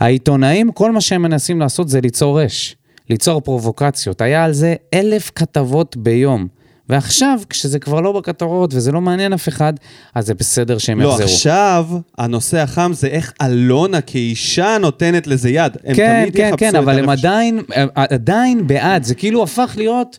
[0.00, 2.76] העיתונאים, כל מה שהם מנסים לעשות זה ליצור אש,
[3.10, 4.20] ליצור פרובוקציות.
[4.20, 6.46] היה על זה אלף כתבות ביום.
[6.88, 9.72] ועכשיו, כשזה כבר לא בכותרות וזה לא מעניין אף אחד,
[10.14, 11.24] אז זה בסדר שהם לא, יחזרו.
[11.24, 11.86] עכשיו,
[12.18, 15.76] הנושא החם זה איך אלונה כאישה נותנת לזה יד.
[15.84, 17.08] הם כן, תמיד כן, כן, אבל הם.
[17.08, 17.60] עדיין,
[17.94, 20.18] עדיין בעד, זה כאילו הפך להיות,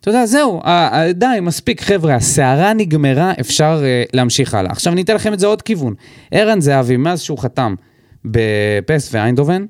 [0.00, 0.60] אתה יודע, זהו,
[1.14, 4.72] די, מספיק, חבר'ה, הסערה נגמרה, אפשר uh, להמשיך הלאה.
[4.72, 5.94] עכשיו אני אתן לכם את זה עוד כיוון.
[6.30, 7.74] ערן זהבי, מאז שהוא חתם
[8.24, 9.64] בפס ואיינדובן,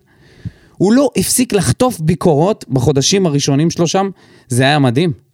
[0.78, 4.10] הוא לא הפסיק לחטוף ביקורות בחודשים הראשונים שלו שם,
[4.48, 5.25] זה היה מדהים.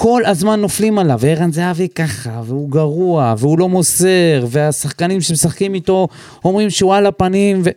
[0.00, 6.08] כל הזמן נופלים עליו, ערן זהבי ככה, והוא גרוע, והוא לא מוסר, והשחקנים שמשחקים איתו
[6.44, 7.70] אומרים שהוא על הפנים, ו...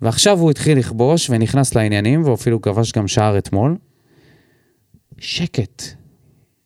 [0.00, 3.76] ועכשיו הוא התחיל לכבוש ונכנס לעניינים, ואפילו כבש גם שער אתמול.
[5.18, 5.82] שקט.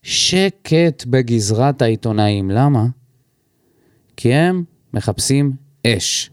[0.03, 2.51] שקט בגזרת העיתונאים.
[2.51, 2.87] למה?
[4.17, 4.65] כי הם
[4.95, 5.53] מחפשים
[5.87, 6.31] אש.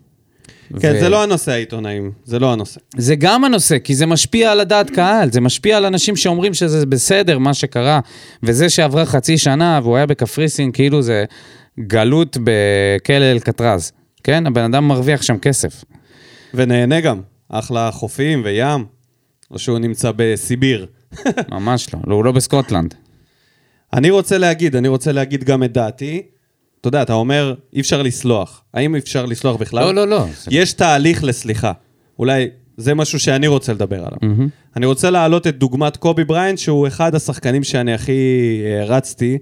[0.80, 2.80] כן, ו- זה לא הנושא העיתונאים, זה לא הנושא.
[2.98, 6.86] זה גם הנושא, כי זה משפיע על הדעת קהל, זה משפיע על אנשים שאומרים שזה
[6.86, 8.00] בסדר, מה שקרה.
[8.44, 11.26] וזה שעברה חצי שנה והוא היה בקפריסין, כאילו זה
[11.80, 13.92] גלות בכלא אלקטרז.
[14.24, 14.48] כן?
[14.48, 15.84] הבן אדם מרוויח שם כסף.
[16.54, 17.22] ונהנה גם.
[17.50, 18.86] אחלה חופים וים.
[19.52, 20.88] או שהוא נמצא בסיביר.
[21.52, 22.00] ממש לא.
[22.08, 22.94] לא, הוא לא בסקוטלנד.
[23.94, 26.22] אני רוצה להגיד, אני רוצה להגיד גם את דעתי.
[26.88, 28.64] אתה יודע, אתה אומר, אי אפשר לסלוח.
[28.74, 29.84] האם אפשר לסלוח בכלל?
[29.84, 30.26] לא, לא, לא.
[30.52, 31.72] יש תהליך לסליחה.
[32.20, 34.18] אולי זה משהו שאני רוצה לדבר עליו.
[34.22, 34.48] מהמם.
[34.76, 38.12] אני רוצה להעלות את דוגמת קובי בריינט, שהוא אחד השחקנים שאני הכי
[38.66, 39.38] אה, רצתי.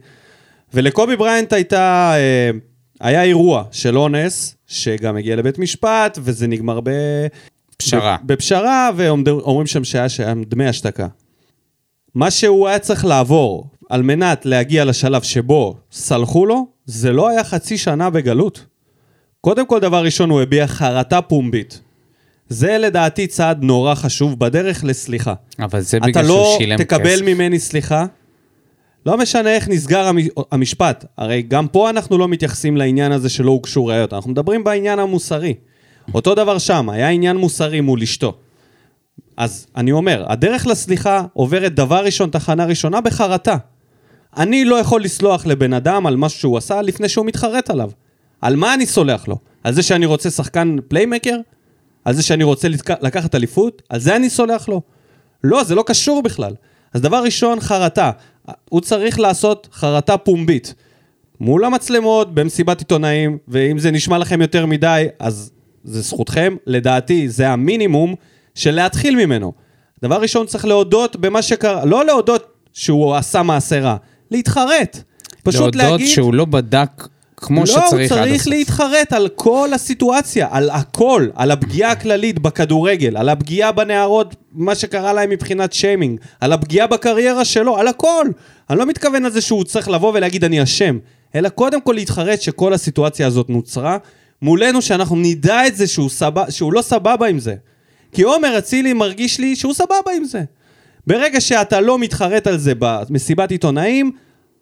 [0.74, 2.50] ולקובי בריינט הייתה, אה,
[3.00, 6.90] היה אירוע של אונס, שגם הגיע לבית משפט, וזה נגמר ב...
[7.78, 8.18] פשרה.
[8.24, 11.08] בפשרה, ואומרים שם שהיה שם דמי השתקה.
[12.16, 17.44] מה שהוא היה צריך לעבור על מנת להגיע לשלב שבו סלחו לו, זה לא היה
[17.44, 18.66] חצי שנה בגלות.
[19.42, 21.82] קודם כל, דבר ראשון, הוא הביע חרטה פומבית.
[22.50, 25.34] זה לדעתי צעד נורא חשוב בדרך לסליחה.
[25.60, 26.88] אבל זה אתה בגלל לא שהוא שילם כסף.
[26.88, 28.06] תקבל ממני סליחה,
[29.06, 30.18] לא משנה איך נסגר המ-
[30.52, 31.06] המשפט.
[31.18, 35.54] הרי גם פה אנחנו לא מתייחסים לעניין הזה שלא הוגשו ראיות, אנחנו מדברים בעניין המוסרי.
[36.14, 38.34] אותו דבר שם, היה עניין מוסרי מול אשתו.
[39.38, 43.58] אז אני אומר, הדרך לסליחה עוברת דבר ראשון, תחנה ראשונה, בחרטה.
[44.38, 47.92] אני לא יכול לסלוח לבן אדם על משהו שהוא עשה לפני שהוא מתחרט עליו.
[48.42, 49.38] על מה אני סולח לו?
[49.64, 51.38] על זה שאני רוצה שחקן פליימקר?
[52.06, 52.68] על זה שאני רוצה.
[53.02, 53.82] לקחת אליפות?
[53.90, 54.82] על זה אני סולח לו?
[55.44, 56.54] לא, זה לא קשור בכלל.
[56.94, 58.12] אז דבר ראשון, חרטה.
[58.70, 60.74] הוא צריך לעשות חרטה פומבית.
[61.40, 65.52] מול המצלמות, במסיבת עיתונאים, ואם זה נשמע לכם יותר מדי, אז
[65.84, 66.56] זה זכותכם.
[66.68, 68.16] לדעתי, זה המינימום
[68.56, 69.54] של להתחיל ממנו.
[70.04, 73.96] דבר ראשון, צריך להודות במה שקרה, לא להודות שהוא עשה מעשה רע,
[74.34, 75.04] להתחרט.
[75.44, 76.08] פשוט להודות להגיד...
[76.08, 77.08] שהוא לא בדק
[77.44, 78.54] כמו לא, שצריך הוא עד צריך הסוף.
[78.54, 85.14] להתחרט על כל הסיטואציה, על הכל, על הפגיעה הכללית בכדורגל, על הפגיעה בנערות, מה שקרה
[85.14, 88.26] להם מבחינת שיימינג, על הפגיעה בקריירה שלו, על הכל.
[88.70, 90.98] אני לא מתכוון לזה שהוא צריך לבוא ולהגיד אני אשם,
[91.36, 93.98] אלא קודם כל להתחרט שכל הסיטואציה הזאת נוצרה
[94.42, 97.56] מולנו, שאנחנו נדע את זה שהוא, סבא, שהוא לא סבבה עם זה.
[98.12, 100.44] כי עומר אצילי מרגיש לי שהוא סבבה עם זה.
[101.08, 104.12] ברגע שאתה לא מתחרט על זה במסיבת עיתונאים,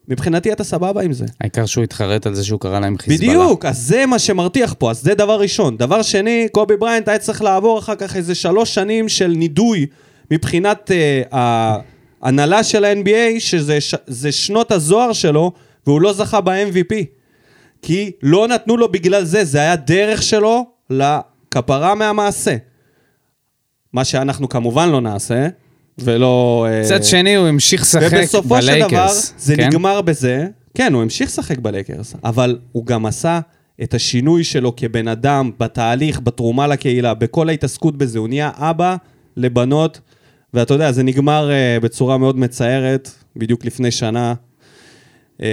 [0.08, 1.26] מבחינתי אתה סבבה עם זה.
[1.42, 3.34] העיקר שהוא התחרט על זה שהוא קרא להם חיזבאללה.
[3.34, 5.78] בדיוק, אז זה מה שמרתיח פה, אז זה דבר ראשון.
[5.78, 9.86] דבר שני, קובי בריינט היה צריך לעבור אחר כך איזה שלוש שנים של נידוי
[10.32, 11.36] מבחינת uh,
[12.22, 13.96] ההנהלה של ה-NBA, שזה ש-
[14.32, 15.52] שנות הזוהר שלו,
[15.88, 16.96] והוא לא זכה ב-MVP.
[17.82, 22.56] כי לא נתנו לו בגלל זה, זה היה דרך שלו לכפרה מהמעשה.
[23.94, 25.48] מה שאנחנו כמובן לא נעשה,
[26.04, 26.68] ולא...
[26.70, 29.34] אה, מצד שני, הוא המשיך לשחק ובסופו של דבר, בלייקרס.
[29.38, 29.68] זה כן?
[29.68, 33.40] נגמר בזה, כן, הוא המשיך לשחק בלייקרס, אבל הוא גם עשה
[33.84, 38.20] את השינוי שלו כבן אדם, בתהליך, בתרומה לקהילה, בכל ההתעסקות בזה.
[38.20, 38.96] הוא נהיה אבא
[39.38, 40.00] לבנות,
[40.54, 44.34] ואתה יודע, זה נגמר uh, בצורה מאוד מצערת, בדיוק לפני שנה.
[45.38, 45.44] Uh,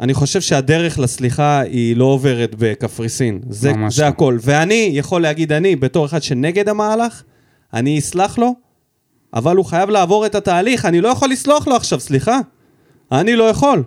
[0.00, 3.40] אני חושב שהדרך לסליחה היא לא עוברת בקפריסין.
[3.48, 4.06] זה, זה לא.
[4.06, 4.38] הכל.
[4.40, 7.22] ואני יכול להגיד, אני, בתור אחד שנגד המהלך,
[7.74, 8.54] אני אסלח לו,
[9.34, 12.40] אבל הוא חייב לעבור את התהליך, אני לא יכול לסלוח לו עכשיו, סליחה.
[13.12, 13.82] אני לא יכול.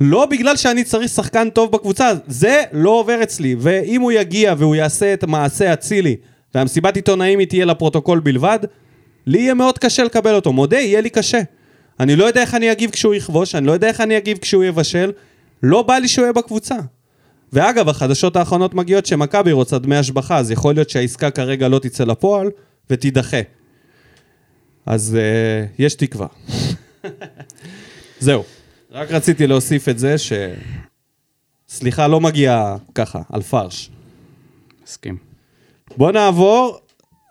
[0.00, 3.56] לא בגלל שאני צריך שחקן טוב בקבוצה, זה לא עובר אצלי.
[3.58, 6.16] ואם הוא יגיע והוא יעשה את מעשה אצילי,
[6.54, 8.58] והמסיבת עיתונאים היא תהיה לפרוטוקול בלבד,
[9.26, 10.52] לי יהיה מאוד קשה לקבל אותו.
[10.52, 11.40] מודה, יהיה לי קשה.
[12.00, 14.64] אני לא יודע איך אני אגיב כשהוא יכבוש, אני לא יודע איך אני אגיב כשהוא
[14.64, 15.12] יבשל,
[15.62, 16.76] לא בא לי שהוא יהיה בקבוצה.
[17.52, 22.04] ואגב, החדשות האחרונות מגיעות שמכבי רוצה דמי השבחה, אז יכול להיות שהעסקה כרגע לא תצא
[22.04, 22.50] לפועל
[22.90, 23.40] ותידחה.
[24.86, 26.26] אז uh, יש תקווה.
[28.20, 28.42] זהו.
[28.90, 30.32] רק רציתי להוסיף את זה ש...
[31.68, 33.90] סליחה, לא מגיעה ככה, על פרש.
[34.84, 35.16] מסכים.
[35.96, 36.78] בוא נעבור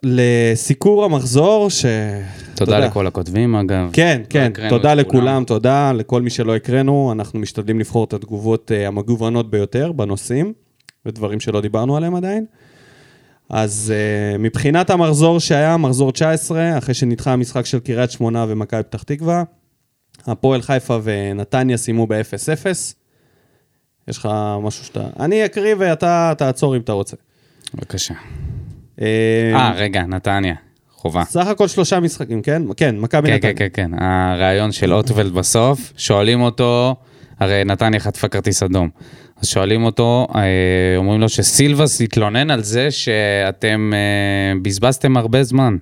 [0.03, 1.85] לסיקור המחזור, ש...
[2.55, 3.89] תודה לכל הכותבים, אגב.
[3.93, 4.93] כן, לא כן, תודה.
[4.93, 7.11] לכולם, תודה לכל מי שלא הקראנו.
[7.11, 10.53] אנחנו משתדלים לבחור את התגובות uh, המגוונות ביותר בנושאים,
[11.05, 12.45] ודברים שלא דיברנו עליהם עדיין.
[13.49, 19.03] אז uh, מבחינת המחזור שהיה, מחזור 19, אחרי שנדחה המשחק של קריית שמונה ומכבי פתח
[19.03, 19.43] תקווה,
[20.27, 22.65] הפועל חיפה ונתניה סיימו ב-0-0.
[24.07, 24.29] יש לך
[24.61, 25.07] משהו שאתה...
[25.19, 27.15] אני אקריא ואתה תעצור אם אתה רוצה.
[27.73, 28.13] בבקשה.
[29.01, 30.55] אה, אה, רגע, נתניה.
[30.91, 31.23] חובה.
[31.23, 32.61] סך הכל שלושה משחקים, כן?
[32.77, 33.53] כן, מכבי כן, נתניה.
[33.53, 34.03] כן, כן, כן.
[34.03, 36.95] הרעיון של אוטוולד בסוף, שואלים אותו,
[37.39, 38.89] הרי נתניה חטפה כרטיס אדום.
[39.45, 40.41] אז שואלים אותו, אה,
[40.97, 45.77] אומרים לו שסילבס התלונן על זה שאתם אה, בזבזתם הרבה זמן.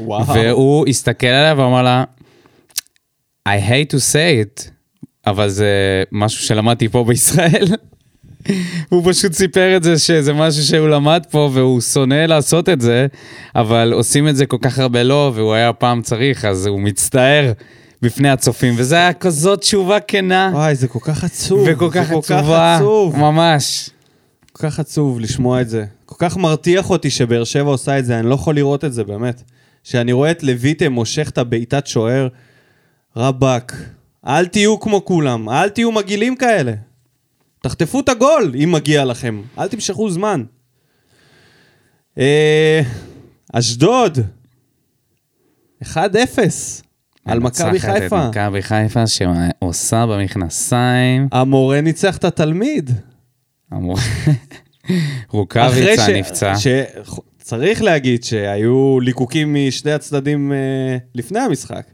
[0.00, 0.26] וואו.
[0.26, 2.04] והוא הסתכל עליה ואמר לה,
[3.48, 4.70] I hate to say it,
[5.26, 7.66] אבל זה משהו שלמדתי פה בישראל.
[8.90, 13.06] הוא פשוט סיפר את זה שזה משהו שהוא למד פה והוא שונא לעשות את זה,
[13.56, 17.52] אבל עושים את זה כל כך הרבה לא, והוא היה פעם צריך, אז הוא מצטער
[18.02, 21.68] בפני הצופים, וזה היה כזאת תשובה כנה, וואי, זה כל כך עצוב.
[21.70, 23.16] וכל כך עצובה, עצוב.
[23.16, 23.90] ממש.
[24.52, 25.84] כל כך עצוב לשמוע את זה.
[26.04, 29.04] כל כך מרתיח אותי שבאר שבע עושה את זה, אני לא יכול לראות את זה,
[29.04, 29.42] באמת.
[29.84, 32.28] שאני רואה את לויטה מושך את הבעיטת שוער,
[33.16, 33.72] רבאק,
[34.26, 36.72] אל תהיו כמו כולם, אל תהיו מגעילים כאלה.
[37.62, 39.42] תחטפו את הגול, אם מגיע לכם.
[39.58, 40.44] אל תמשכו זמן.
[42.18, 42.82] אה,
[43.52, 44.18] אשדוד,
[45.82, 46.83] 1-0
[47.24, 48.28] על מכבי מנצחת את חיפה.
[48.28, 51.28] מכבי חיפה שעושה במכנסיים.
[51.32, 52.90] המורה ניצח את התלמיד.
[53.70, 53.88] אחרי
[55.30, 56.56] רוקאביצה ש- נפצע.
[56.58, 56.66] ש...
[57.38, 61.84] צריך להגיד שהיו ליקוקים משני הצדדים אה, לפני המשחק.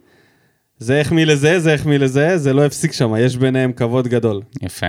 [0.79, 4.43] זה החמיא לזה, זה החמיא לזה, זה לא הפסיק שם, יש ביניהם כבוד גדול.
[4.63, 4.87] יפה.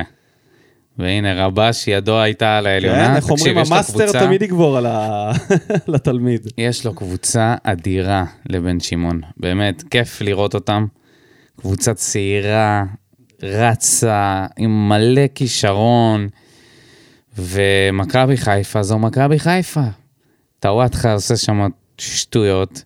[0.98, 3.16] והנה, רבש, ידו הייתה על כן, העליונה.
[3.16, 5.32] איך אומרים, המאסטר תמיד יגבור על ה-
[5.88, 6.48] על התלמיד.
[6.58, 9.22] יש לו קבוצה אדירה לבן שמעון.
[9.38, 10.86] באמת, כיף לראות אותם.
[11.60, 12.84] קבוצה צעירה,
[13.44, 16.28] רצה, עם מלא כישרון.
[17.38, 19.82] ומכבי חיפה זו מכבי חיפה.
[20.60, 21.68] טוואטחה עושה שם
[21.98, 22.84] שטויות.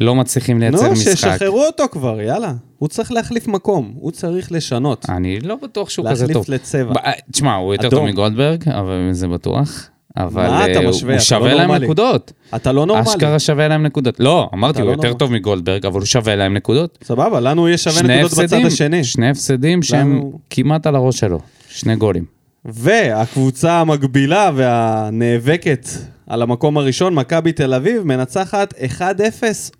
[0.00, 1.10] לא מצליחים לייצר נו, משחק.
[1.10, 2.52] שישחררו אותו כבר, יאללה.
[2.78, 5.06] הוא צריך להחליף מקום, הוא צריך לשנות.
[5.08, 6.54] אני לא בטוח שהוא כזה להחליף טוב.
[6.54, 6.92] לצבע.
[6.92, 6.98] ב-
[7.32, 7.90] תשמע, הוא יותר.
[7.90, 9.88] טוב מגולדברג, אבל זה בטוח.
[10.16, 11.12] אבל מה אתה אה, משווה?
[11.12, 11.84] הוא אתה שווה לא להם נורמלי.
[11.86, 12.32] נקודות.
[12.56, 13.08] אתה לא נורמלי.
[13.08, 14.20] אשכרה שווה להם נקודות.
[14.20, 15.12] לא, אמרתי, הוא לא יותר.
[15.12, 16.98] טוב מגולדברג, אבל הוא שווה להם נקודות.
[17.04, 19.04] סבבה, לנו יש שווה נקודות בצד הפסדים, השני.
[19.04, 21.40] שני הפסדים שהם לנו- כמעט על הראש שלו.
[21.68, 22.24] שני גולים.
[22.64, 25.88] והקבוצה המקבילה והנאבקת
[26.26, 29.02] על המקום הראשון, מכבי תל אביב, מנצחת 1-0,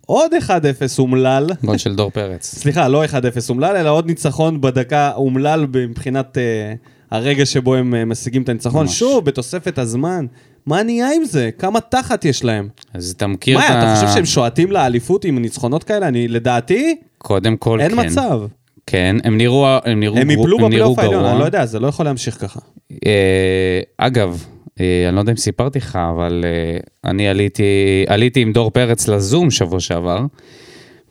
[0.07, 0.51] עוד 1-0
[0.99, 1.51] אומלל.
[1.65, 2.55] גול של דור פרץ.
[2.59, 3.09] סליחה, לא 1-0
[3.49, 8.87] אומלל, אלא עוד ניצחון בדקה אומלל מבחינת uh, הרגע שבו הם uh, משיגים את הניצחון.
[8.87, 8.99] ממש.
[8.99, 10.27] שוב, בתוספת הזמן.
[10.67, 11.51] מה נהיה עם זה?
[11.59, 12.69] כמה תחת יש להם?
[12.95, 13.79] אז אתה מכיר מה, את ה...
[13.83, 16.09] אתה חושב שהם שועטים לאליפות עם ניצחונות כאלה?
[16.09, 18.07] אני, לדעתי, קודם כל, אין כן.
[18.07, 18.41] מצב.
[18.87, 21.25] כן, הם נראו הם נראו הם יפלו בפלייאוף העליון.
[21.25, 22.61] אני לא יודע, זה לא יכול להמשיך ככה.
[23.07, 24.45] אה, אגב,
[24.81, 26.79] אני לא יודע אם סיפרתי לך, אבל אה,
[27.11, 30.21] אני עליתי, עליתי עם דור פרץ לזום שבוע שעבר,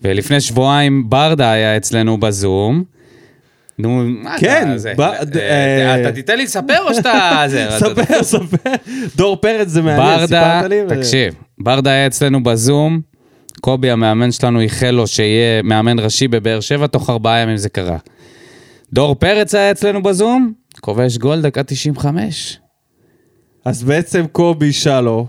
[0.02, 2.84] ולפני שבועיים ברדה היה אצלנו בזום.
[3.80, 4.78] נו, מה כן, אתה...
[4.78, 7.46] זה, ב- אה, אה, אה, אתה תיתן לי לספר או שאתה...
[7.80, 8.72] ספר, ספר.
[9.16, 10.82] דור פרץ זה מעניין, ברדה, סיפרת לי?
[10.90, 13.02] ו- תקשיב, ברדה היה אצלנו בזום,
[13.62, 17.98] קובי המאמן שלנו איחל לו שיהיה מאמן ראשי בבאר שבע, תוך ארבעה ימים זה קרה.
[18.94, 22.60] דור פרץ היה אצלנו בזום, כובש גול דקה 95.
[23.66, 25.28] אז בעצם קובי שלו,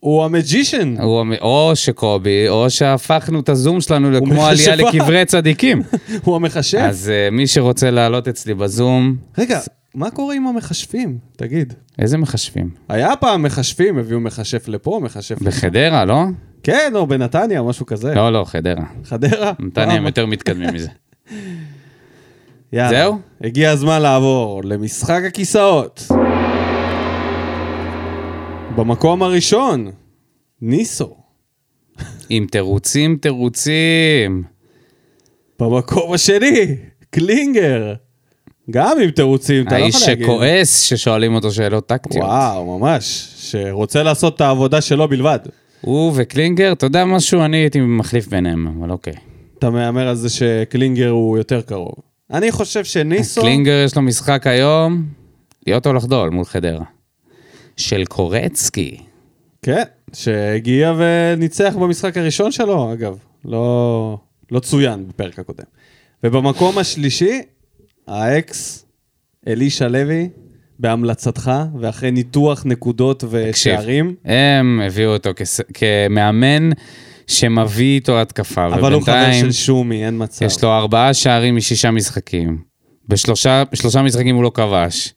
[0.00, 0.94] הוא המג'ישן.
[1.00, 4.48] הוא או שקובי, או שהפכנו את הזום שלנו לכמו מכשפה.
[4.48, 5.82] עלייה לקברי צדיקים.
[6.24, 6.78] הוא המחשב.
[6.78, 9.60] אז uh, מי שרוצה לעלות אצלי בזום, רגע,
[9.94, 11.18] מה קורה עם המחשבים?
[11.36, 11.74] תגיד.
[11.98, 12.70] איזה מחשבים?
[12.88, 15.42] היה פעם מחשבים, הביאו מחשף לפה, מחשף.
[15.42, 16.24] בחדרה, לא?
[16.62, 18.14] כן, או בנתניה, משהו כזה.
[18.14, 18.84] לא, לא, חדרה.
[19.04, 19.52] חדרה?
[19.58, 20.88] נתניה הם יותר מתקדמים מזה.
[22.72, 22.88] יאללה.
[22.90, 23.18] זהו?
[23.40, 26.08] הגיע הזמן לעבור למשחק הכיסאות.
[28.78, 29.90] במקום הראשון,
[30.62, 31.16] ניסו.
[32.28, 34.42] עם תירוצים, תירוצים.
[35.60, 36.76] במקום השני,
[37.10, 37.94] קלינגר.
[38.70, 40.24] גם עם תירוצים, אתה לא האיש יכול להגיד.
[40.24, 42.24] שכועס ששואלים אותו שאלות טקטיות.
[42.24, 43.28] וואו, ממש.
[43.38, 45.38] שרוצה לעשות את העבודה שלו בלבד.
[45.80, 47.44] הוא וקלינגר, אתה יודע משהו?
[47.44, 49.14] אני הייתי מחליף ביניהם, אבל אוקיי.
[49.58, 51.94] אתה מהמר על זה שקלינגר הוא יותר קרוב.
[52.32, 53.40] אני חושב שניסו...
[53.40, 55.04] קלינגר יש לו משחק היום,
[55.66, 56.84] להיות או לחדול מול חדרה.
[57.78, 58.96] של קורצקי.
[59.62, 63.18] כן, שהגיע וניצח במשחק הראשון שלו, אגב.
[63.44, 64.18] לא,
[64.50, 65.64] לא צוין בפרק הקודם.
[66.24, 67.40] ובמקום השלישי,
[68.08, 68.86] האקס
[69.48, 70.28] אלישע לוי,
[70.78, 71.50] בהמלצתך,
[71.80, 74.14] ואחרי ניתוח נקודות תקשיב, ושערים.
[74.24, 75.60] הם הביאו אותו כס...
[75.74, 76.70] כמאמן
[77.26, 80.44] שמביא איתו התקפה, אבל הוא חבר של שומי, אין מצב.
[80.44, 82.58] יש לו ארבעה שערים משישה משחקים.
[83.08, 85.14] בשלושה משחקים הוא לא כבש.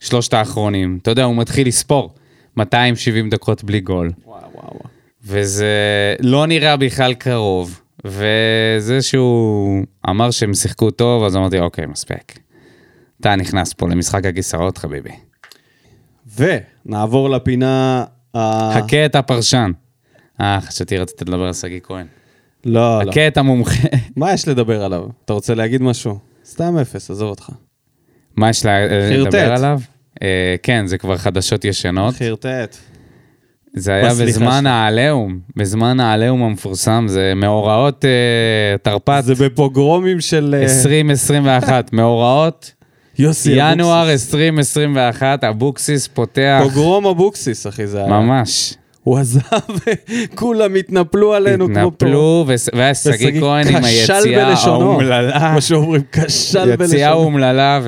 [0.00, 0.98] שלושת האחרונים.
[1.02, 2.14] אתה יודע, הוא מתחיל לספור
[2.56, 4.10] 270 דקות בלי גול.
[4.24, 4.80] וואו, וואו, וואו.
[5.24, 5.74] וזה
[6.20, 7.80] לא נראה בכלל קרוב.
[8.04, 12.38] וזה שהוא אמר שהם שיחקו טוב, אז אמרתי, אוקיי, מספיק.
[13.20, 15.10] אתה נכנס פה למשחק הכיסאות, חביבי.
[16.36, 18.04] ונעבור לפינה...
[18.34, 19.72] ה- חכה את הפרשן.
[20.40, 22.06] אה, חשבתי רצית לדבר על שגיא כהן.
[22.64, 23.10] לא, לא.
[23.12, 23.88] חכה את המומחה.
[24.16, 25.06] מה יש לדבר עליו?
[25.24, 26.18] אתה רוצה להגיד משהו?
[26.44, 27.50] סתם אפס, עזוב אותך.
[28.36, 28.66] מה יש.
[28.66, 29.80] לדבר עליו?
[30.22, 30.28] אה,
[30.62, 32.14] כן, זה כבר חדשות ישנות.
[32.14, 32.76] חרטט.
[33.76, 34.66] זה היה בזמן.
[34.66, 38.10] העליהום, בזמן העליהום המפורסם, זה מאורעות אה,
[38.82, 40.54] תרפ"ט זה בפוגרומים של...
[40.58, 42.72] אה, 2021, מאורעות
[43.18, 44.26] יוסי ינואר אבוקסיס.
[44.34, 48.06] 2021, אבוקסיס פותח, פוגרום אבוקסיס, אחי, זה היה.
[48.08, 48.74] ממש.
[49.02, 49.40] הוא עזב,
[50.34, 54.54] וכולם התנפלו עלינו כמו התנפלו, וס- והיה שגיא כהן עם היציאה.
[54.64, 55.50] האומללה.
[55.52, 57.12] כמו שאומרים, כשל יציאה בלשונו.
[57.14, 57.80] אומללה,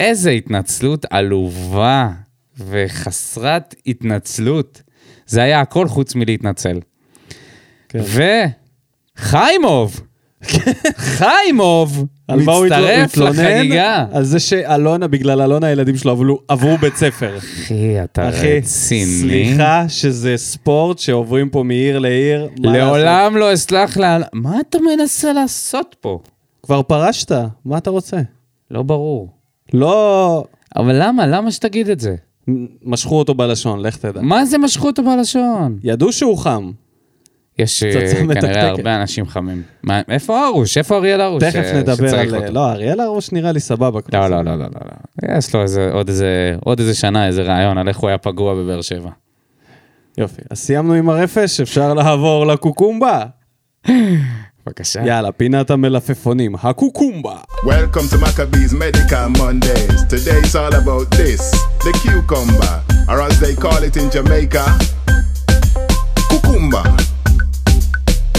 [0.00, 2.10] ואיזה התנצלות עלובה
[2.58, 4.82] וחסרת התנצלות.
[5.26, 6.80] זה היה הכל חוץ מלהתנצל.
[7.88, 8.00] כן.
[9.18, 10.00] וחיימוב,
[10.96, 12.66] חיימוב, על מה הוא?
[12.66, 13.16] מצטרף?
[13.16, 14.06] לחגיגה.
[14.12, 17.38] על זה שאלונה, בגלל אלונה הילדים שלו עברו- עברו בית ספר.
[17.38, 19.20] אחי, אתה אחי, רציני.
[19.20, 22.48] סליחה שזה ספורט שעוברים פה מעיר לעיר.
[22.58, 24.18] לעולם לא אסלח לה...
[24.32, 26.18] מה אתה מנסה לעשות פה?
[26.62, 27.32] כבר פרשת,
[27.64, 28.16] מה אתה רוצה?
[28.70, 29.33] לא ברור.
[29.74, 30.44] לא...
[30.76, 31.26] אבל למה?
[31.26, 32.14] למה שתגיד את זה?
[32.82, 34.20] משכו אותו בלשון, לך תדע.
[34.22, 35.78] מה זה משכו אותו בלשון?
[35.82, 36.70] ידעו שהוא חם.
[37.58, 38.34] יש אה.
[38.40, 39.62] כנראה הרבה אנשים חמים.
[39.82, 40.78] מה, איפה ארוש?
[40.78, 41.42] איפה אריאל ארוש?
[41.42, 42.34] תכף ש- נדבר על...
[42.34, 42.52] אותו?
[42.52, 44.00] לא, אריאל הראש נראה לי סבבה.
[44.12, 44.66] לא, לא, לא, לא, לא.
[45.24, 45.38] לא.
[45.38, 48.54] יש לו איזה, עוד איזה, עוד איזה שנה, איזה רעיון על איך הוא היה פגוע
[48.54, 49.10] בבאר שבע.
[50.18, 50.42] יופי.
[50.50, 53.24] אז סיימנו עם הרפש, אפשר לעבור לקוקומבה.
[54.66, 55.02] בבקשה.
[55.06, 57.36] יאללה, פינת המלפפונים, הקוקומבה.
[57.64, 60.02] Welcome to Maccabees Medical Mondays.
[60.08, 61.42] Today it's all about this
[61.84, 62.74] the cucumber,
[63.08, 64.64] or as they call it in Jamaica,
[66.30, 66.82] cucumba.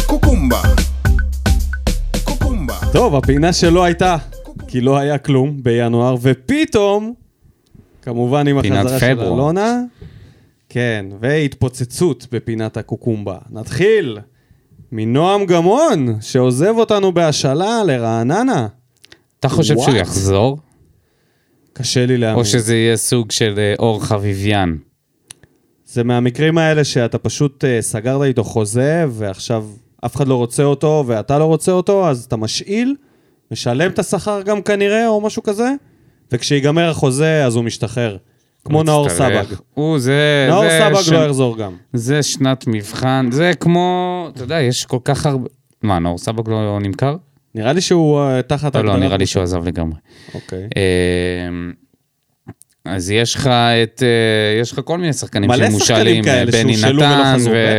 [0.07, 0.61] Cucumba.
[2.27, 2.73] Cucumba.
[2.93, 4.17] טוב, הפינה שלא הייתה,
[4.67, 7.13] כי לא היה כלום בינואר, ופתאום,
[8.01, 9.21] כמובן עם החזרה של.
[9.21, 9.81] אלונה,
[10.69, 13.37] כן, והתפוצצות בפינת הקוקומבה.
[13.49, 14.19] נתחיל
[14.97, 18.67] מנועם גמון, שעוזב אותנו בהשאלה לרעננה.
[19.39, 19.95] אתה חושב שהוא?
[19.95, 20.57] יחזור?
[21.73, 22.39] קשה לי להאמין.
[22.39, 24.75] או שזה יהיה סוג של אה, אור חביביאן?
[25.85, 29.65] זה מהמקרים האלה שאתה פשוט uh, סגרת איתו חוזה, ועכשיו
[30.05, 32.95] אף אחד לא רוצה אותו, ואתה לא רוצה אותו, אז אתה משאיל,
[33.51, 35.69] משלם את השכר גם כנראה, או משהו כזה,
[36.31, 38.17] וכשיגמר החוזה, אז הוא משתחרר.
[38.65, 39.09] כמו נאור.
[39.09, 39.43] סבג.
[39.73, 40.47] הוא, זה...
[40.49, 41.71] נאור סבג ש- לא יחזור גם.
[41.93, 43.89] זה שנת מבחן, זה כמו,
[44.33, 45.49] אתה יודע, יש כל כך הרבה...
[45.83, 47.15] מה, נאור סבג לא נמכר?
[47.55, 48.75] נראה לי שהוא uh, תחת...
[48.75, 49.95] לא, לא, נראה לי שהוא עזב לגמרי.
[50.33, 50.59] אוקיי.
[51.49, 51.73] אמ,
[52.85, 57.35] אז יש לך את, אה, יש לך כל מיני שחקנים שמושאלים, כאלה בני נתן,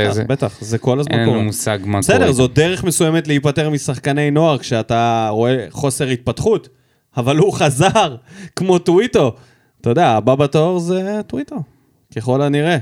[0.09, 1.43] וזה- בטח, זה כל הזמן אין לנו קורה.
[1.45, 1.99] מושג מה קורה.
[2.01, 6.69] בסדר, זאת דרך מסוימת להיפטר משחקני נוער כשאתה רואה חוסר התפתחות,
[7.17, 8.17] אבל הוא חזר,
[8.57, 9.37] כמו טוויטו.
[9.87, 11.57] אתה יודע, הבא בתור זה טוויטו,
[12.17, 12.79] ככל הנראה.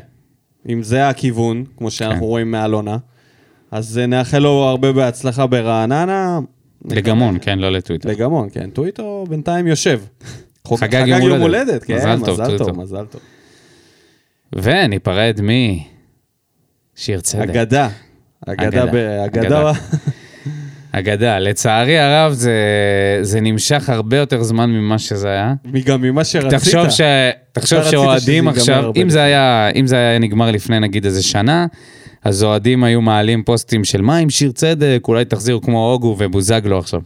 [0.69, 2.25] אם זה הכיוון, כמו שאנחנו כן.
[2.25, 2.97] רואים מאלונה,
[3.71, 6.41] אז נאחל לו הרבה בהצלחה ברעננה.
[6.85, 8.09] לגמון, כן, לא לטוויטר.
[8.09, 8.71] לגמון, כן.
[8.71, 10.01] טוויטו בינתיים יושב.
[10.77, 11.41] חגג יום הולדת.
[11.41, 12.81] הולדת, כן, מזל טוב, מזל טוב.
[12.81, 13.21] מזל טוב.
[14.53, 15.41] וניפרד
[16.97, 17.43] משיר צדק.
[17.43, 17.89] אגדה.
[18.47, 18.85] אגדה,
[19.25, 19.73] אגדה.
[20.99, 21.39] אגדה.
[21.39, 22.53] לצערי הרב, זה,
[23.23, 25.55] זה נמשך הרבה יותר זמן ממה שזה היה.
[25.85, 26.51] גם ממה שרצית.
[26.51, 27.01] תחשוב, ש...
[27.53, 31.67] תחשוב שאוהדים עכשיו, אם זה, היה, אם זה היה נגמר לפני נגיד איזה שנה,
[32.25, 36.79] אז אוהדים היו מעלים פוסטים של מה עם שיר צדק, אולי תחזירו כמו אוגו ובוזגלו
[36.79, 37.01] עכשיו.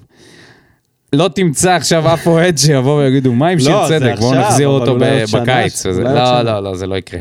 [1.13, 4.69] לא תמצא עכשיו אף אוהד שיבוא ויגידו מה עם לא, שיר זה צדק, בואו נחזיר
[4.69, 4.99] אותו
[5.35, 5.87] בקיץ.
[5.87, 6.43] לא.
[6.43, 7.21] לא, לא, זה לא יקרה.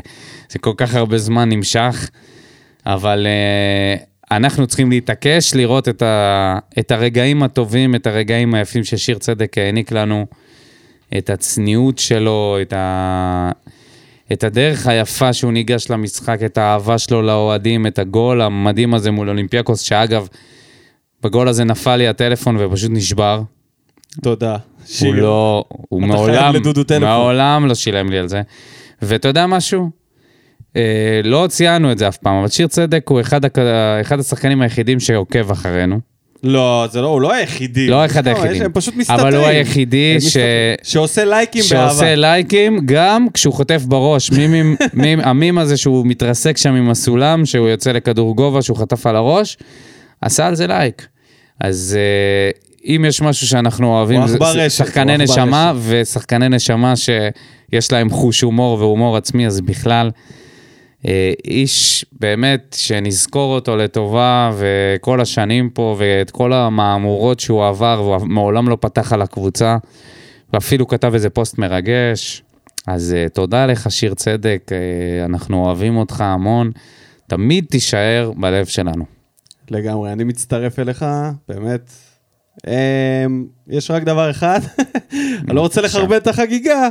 [0.49, 2.09] זה כל כך הרבה זמן נמשך,
[2.86, 9.17] אבל אה, אנחנו צריכים להתעקש לראות את, ה, את הרגעים הטובים, את הרגעים היפים ששיר
[9.17, 10.25] צדק העניק לנו,
[11.17, 13.51] את הצניעות שלו, את, ה,
[14.34, 19.30] את הדרך היפה שהוא ניגש למשחק, את האהבה שלו לאוהדים, את הגול המדהים הזה מול
[19.30, 20.28] אולימפיאקוס, שאגב,
[21.23, 23.41] בגול הזה נפל לי הטלפון ופשוט נשבר.
[24.21, 24.51] תודה.
[24.51, 25.15] הוא שיר.
[25.15, 26.55] לא, הוא מעולם.
[27.01, 28.41] מעולם לא שילם לי על זה.
[29.01, 29.89] ואתה יודע משהו?
[30.78, 30.82] אה,
[31.23, 33.57] לא ציינו את זה אף פעם, אבל שיר צדק הוא אחד, הק...
[34.01, 35.99] אחד השחקנים היחידים שעוקב אחרינו.
[36.43, 37.88] לא, זה לא, הוא לא היחידי.
[37.88, 38.61] לא אחד יש- היחידים.
[38.61, 39.19] הם פשוט מסתתרים.
[39.19, 40.38] אבל הוא היחידי ש-.
[40.84, 41.89] שעושה לייקים באהבה.
[41.89, 44.32] שעושה לייקים גם כשהוא חוטף בראש.
[44.32, 49.07] מימים, מים, המים הזה שהוא מתרסק שם עם הסולם, שהוא יוצא לכדור גובה, שהוא חטף
[49.07, 49.57] על הראש,
[50.21, 51.07] עשה על זה לייק.
[51.61, 52.51] אז אה,
[52.95, 55.82] אם יש משהו שאנחנו אוהבים, זה- עכבר זה רשת, שחקני נשמה, רשת.
[55.89, 60.09] ושחקני נשמה שיש להם חוש הומור והומור עצמי, אז בכלל,
[61.45, 68.70] איש באמת שנזכור אותו לטובה, וכל השנים פה, ואת כל המהמורות שהוא עבר, והוא מעולם
[68.70, 69.78] לא פתח על הקבוצה,
[70.53, 72.43] ואפילו כתב איזה פוסט מרגש.
[72.88, 76.72] אז uh, תודה לך, שיר צדק, uh, אנחנו אוהבים אותך המון.
[77.28, 79.05] תמיד תישאר בלב שלנו.
[79.72, 81.05] לגמרי, אני מצטרף אליך,
[81.49, 81.91] באמת.
[82.68, 84.60] אמ, יש רק דבר אחד,
[85.47, 86.89] אני לא רוצה לחרבן את החגיגה,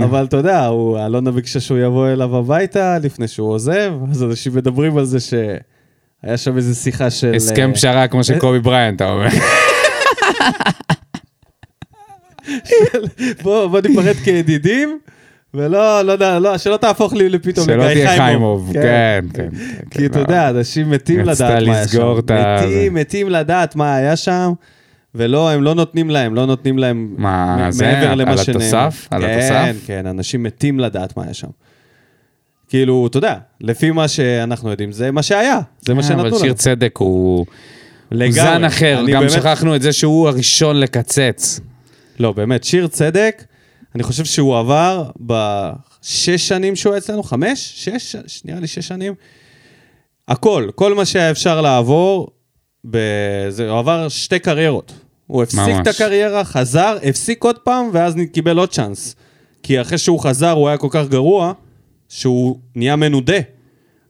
[0.00, 4.54] אבל אתה יודע, הוא- אלונה ביקשה שהוא יבוא אליו הביתה לפני שהוא עוזב, אז אנשים
[4.54, 7.34] מדברים על זה שהיה שם איזו שיחה של...
[7.34, 9.28] הסכם אה, פשרה כמו של קובי בריינט, אתה אומר.
[13.42, 14.98] בוא בוא ניפרד כידידים,
[15.54, 19.48] ולא, לא יודע, לא, שלא תהפוך לי לפתאום שלא לגיא תהיה חיימוב, כן, כן.
[19.90, 21.96] כי אתה יודע, אנשים מתים לדעת מה היה שם.
[21.96, 24.52] לסגור את ה- מתים, מתים לדעת מה היה שם,
[25.14, 28.60] ולא, הם לא נותנים להם, לא נותנים להם מה, זה, מעבר על למה שנאמר.
[28.64, 29.08] התוסף?
[29.10, 29.86] על כן, התוסף?
[29.86, 31.48] כן, אנשים מתים לדעת מה היה שם.
[32.68, 36.28] כאילו, אתה יודע, לפי מה שאנחנו יודעים, זה מה שהיה, זה מה שנתנו אה, אבל
[36.28, 36.38] לנו.
[36.38, 37.46] שיר צדק הוא הוא
[38.18, 38.32] לגמרי.
[38.32, 41.60] זן אחר, גם באמת- שכחנו את זה שהוא הראשון לקצץ.
[42.18, 43.44] לא, באמת, שיר צדק,
[43.94, 47.72] אני חושב שהוא עבר בשש שנים שהוא היה אצלנו, חמש?
[47.76, 48.16] שש?
[48.44, 49.14] נראה לי שש שנים.
[50.28, 52.28] הכל, כל מה שהיה אפשר לעבור,
[52.84, 54.92] בזה, הוא עבר שתי קריירות.
[55.26, 55.78] הוא הפסיק ממש.
[55.82, 59.16] את הקריירה, חזר, הפסיק עוד פעם, ואז קיבל עוד צ'אנס.
[59.62, 61.52] כי אחרי שהוא חזר, הוא היה כל כך גרוע,
[62.08, 63.38] שהוא נהיה מנודה.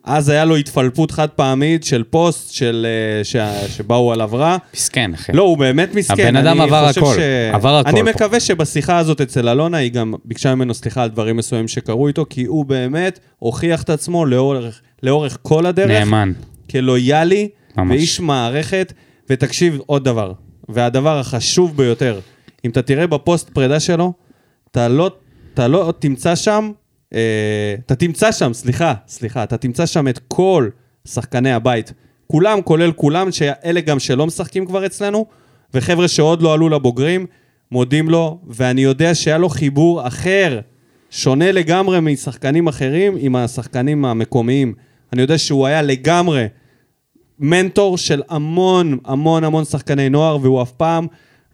[0.04, 3.36] אז היה לו התפלפות חד פעמית של פוסט של, אה, ש...
[3.76, 4.56] שבאו עליו רע.
[4.74, 5.32] מסכן, אחי.
[5.32, 6.26] לא, הוא באמת מסכן.
[6.26, 7.16] הבן אדם אני עבר הכל,
[7.52, 8.10] עבר הכל אני פה.
[8.10, 12.26] מקווה שבשיחה הזאת אצל אלונה, היא גם ביקשה ממנו סליחה על דברים מסוימים שקרו איתו,
[12.30, 15.90] כי הוא באמת הוכיח את עצמו לאורך, לאורך כל הדרך.
[15.90, 16.32] נאמן.
[16.70, 17.90] כלויאלי, ממש.
[17.90, 18.92] ואיש מערכת.
[19.30, 20.32] ותקשיב עוד דבר,
[20.68, 22.20] והדבר החשוב ביותר,
[22.64, 24.12] אם אתה תראה בפוסט פרידה שלו,
[24.70, 25.10] אתה לא,
[25.54, 26.72] אתה לא תמצא שם,
[27.14, 30.68] אה, אתה תמצא שם, סליחה, סליחה, אתה תמצא שם את כל
[31.04, 31.92] שחקני הבית.
[32.26, 35.26] כולם, כולל כולם, שאלה גם שלא משחקים כבר אצלנו,
[35.74, 37.26] וחבר'ה שעוד לא עלו לבוגרים,
[37.70, 40.60] מודים לו, ואני יודע שהיה לו חיבור אחר,
[41.10, 44.74] שונה לגמרי משחקנים אחרים, עם השחקנים המקומיים.
[45.12, 46.46] אני יודע שהוא היה לגמרי
[47.38, 51.06] מנטור של המון המון המון שחקני נוער, והוא אף פעם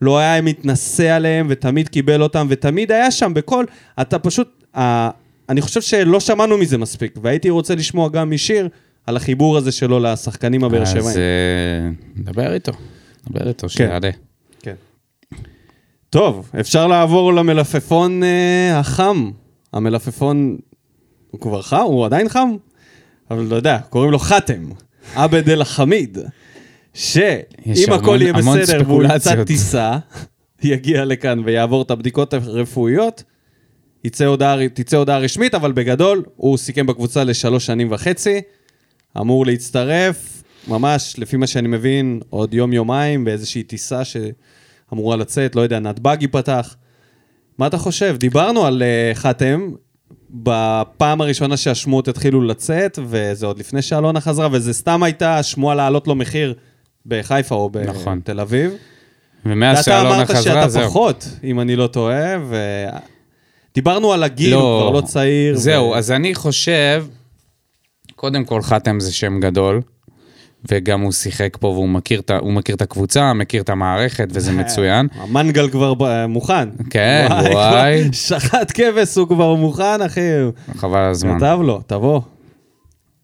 [0.02, 3.64] לא היה מתנשא עליהם, ותמיד קיבל אותם, ותמיד היה שם בכל...
[4.00, 4.64] אתה פשוט...
[4.76, 5.10] אה,
[5.48, 8.68] אני חושב שלא שמענו מזה מספיק, והייתי רוצה לשמוע גם משיר
[9.06, 11.06] על החיבור הזה שלו לשחקנים הבאר שבעים.
[11.06, 12.72] אז אה, נדבר איתו.
[13.30, 14.10] נדבר איתו, שיעלה.
[14.62, 14.74] כן.
[16.10, 19.30] טוב, אפשר לעבור למלפפון אה, החם.
[19.72, 20.56] המלפפון,
[21.30, 21.76] הוא כבר חם?
[21.76, 22.50] הוא עדיין חם?
[23.30, 24.62] אבל אתה יודע, קוראים לו חאתם.
[25.14, 26.18] עבד אל חמיד.
[26.94, 29.44] שאם הכל יהיה בסדר והוא ימצא.
[29.44, 29.98] טיסה,
[30.62, 33.22] יגיע לכאן ויעבור את הבדיקות הרפואיות,
[34.04, 38.40] יצא הודעה, תצא הודעה רשמית, אבל בגדול, הוא סיכם בקבוצה לשלוש שנים וחצי,
[39.20, 45.78] אמור להצטרף, ממש, לפי מה שאני מבין, עוד יום-יומיים באיזושהי טיסה שאמורה לצאת, לא יודע,
[45.78, 46.76] נתב"ג ייפתח.
[47.58, 48.16] מה אתה חושב?
[48.18, 49.70] דיברנו על uh, חתם
[50.32, 56.08] בפעם הראשונה שהשמועות התחילו לצאת, וזה עוד לפני שאלונה חזרה, וזה סתם הייתה שמועה להעלות
[56.08, 56.54] לו מחיר
[57.06, 58.20] בחיפה או נכון.
[58.20, 58.72] בתל אביב.
[59.46, 60.88] ומאז ואתה שאלונה אמרת חזרה, שאתה זהו.
[60.88, 62.56] פחות, אם אני לא טועה, ו...
[63.74, 65.56] דיברנו על הגיל, הוא כבר לא צעיר.
[65.56, 65.94] זהו, ו...
[65.94, 67.06] אז אני חושב,
[68.16, 69.80] קודם כל חתם זה שם גדול,
[70.68, 75.08] וגם הוא שיחק פה והוא מכיר, הוא מכיר את הקבוצה, מכיר את המערכת, וזה מצוין.
[75.14, 76.68] המנגל כבר ב- מוכן.
[76.90, 78.08] כן, כבר וואי.
[78.12, 80.20] שחט כבש, הוא כבר מוכן, אחי.
[80.76, 81.36] חבל על הזמן.
[81.36, 82.20] כתב לו, תבוא.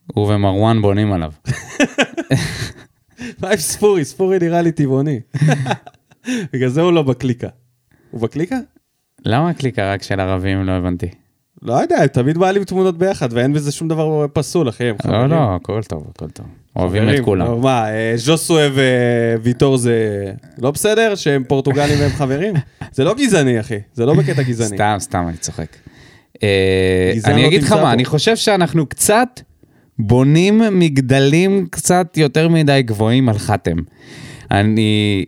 [0.07, 1.33] הוא ומרואן בונים עליו.
[3.43, 4.05] מה עם ספורי?
[4.05, 5.21] ספורי נראה לי טבעוני.
[6.53, 7.49] בגלל זה הוא לא בקליקה.
[8.11, 8.57] הוא בקליקה?
[9.25, 10.65] למה הקליקה רק של ערבים?
[10.67, 11.07] לא הבנתי.
[11.63, 15.31] לא יודע, הם תמיד מעלים תמונות ביחד, ואין בזה שום דבר פסול, אחי, לא, חברים.
[15.31, 16.47] לא, הכל טוב, הכל טוב.
[16.77, 17.09] אוהבים.
[17.09, 17.61] את כולם.
[17.61, 18.65] מה, אה, ז'וסווה
[19.43, 20.25] וויטור זה
[20.59, 21.15] לא בסדר?
[21.15, 22.55] שהם פורטוגלים והם חברים?
[22.93, 23.79] זה לא גזעני, אחי.
[23.95, 24.77] זה לא בקטע גזעני.
[24.77, 25.77] סתם, סתם, אני צוחק.
[26.43, 27.93] אה, אני אגיד לך מה.
[27.93, 29.41] אני חושב שאנחנו קצת
[29.99, 33.77] בונים מגדלים קצת יותר מדי גבוהים על חתם.
[34.51, 35.25] אני,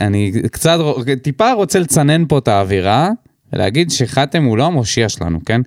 [0.00, 0.78] אני קצת,
[1.22, 3.10] טיפה רוצה לצנן פה את האווירה,
[3.52, 5.60] ולהגיד שחתם הוא לא המושיע שלנו, כן?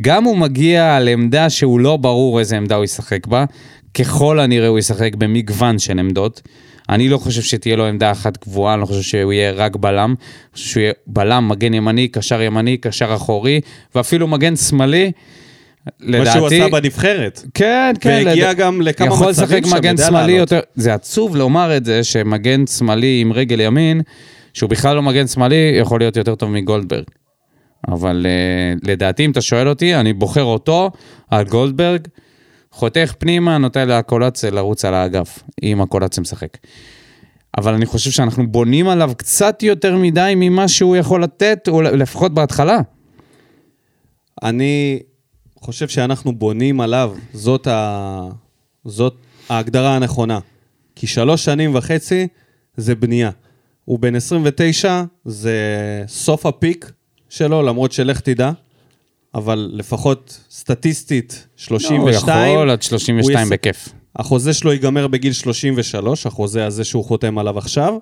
[0.00, 3.44] גם הוא מגיע על עמדה שהוא לא ברור איזה עמדה הוא ישחק בה,
[3.94, 6.42] ככל הנראה הוא ישחק במגוון של עמדות.
[6.88, 10.10] אני לא חושב שתהיה לו עמדה אחת קבועה, אני לא חושב שהוא יהיה רק בלם.
[10.10, 10.16] אני
[10.54, 13.60] חושב שהוא יהיה בלם, מגן ימני, קשר ימני, קשר אחורי,
[13.94, 15.12] ואפילו מגן שמאלי.
[16.00, 17.42] מה שהוא עשה בנבחרת.
[17.54, 18.22] כן, כן.
[18.26, 20.52] והגיע לד- גם לכמה יכול מצבים לשחק שם, מגן יודע שמאלי לעלות.
[20.52, 20.60] יותר...
[20.74, 24.00] זה עצוב לומר את זה, שמגן שמאלי עם רגל ימין,
[24.54, 27.04] שהוא בכלל לא מגן שמאלי, יכול להיות יותר טוב מגולדברג.
[27.88, 30.90] אבל uh, לדעתי, אם אתה שואל אותי, אני בוחר אותו
[31.30, 32.00] על גולדברג,
[32.72, 36.58] חותך פנימה, נותן לקולציה לרוץ על האגף, אם הקולציה משחק.
[37.58, 42.78] אבל אני חושב שאנחנו בונים עליו קצת יותר מדי ממה שהוא יכול לתת, לפחות בהתחלה.
[44.42, 44.98] אני
[45.60, 48.28] חושב שאנחנו בונים עליו, זאת, ה...
[48.84, 49.14] זאת
[49.48, 50.38] ההגדרה הנכונה.
[50.96, 52.26] כי שלוש שנים וחצי
[52.76, 53.30] זה בנייה.
[53.84, 55.54] הוא בן 29, זה
[56.06, 56.92] סוף הפיק
[57.30, 58.50] שלו, למרות שלך תדע,
[59.34, 62.38] אבל לפחות סטטיסטית, 32.
[62.48, 63.88] הוא יכול עד 32 הוא יס- בכיף.
[64.16, 67.94] החוזה שלו ייגמר בגיל 33, החוזה הזה שהוא חותם עליו עכשיו.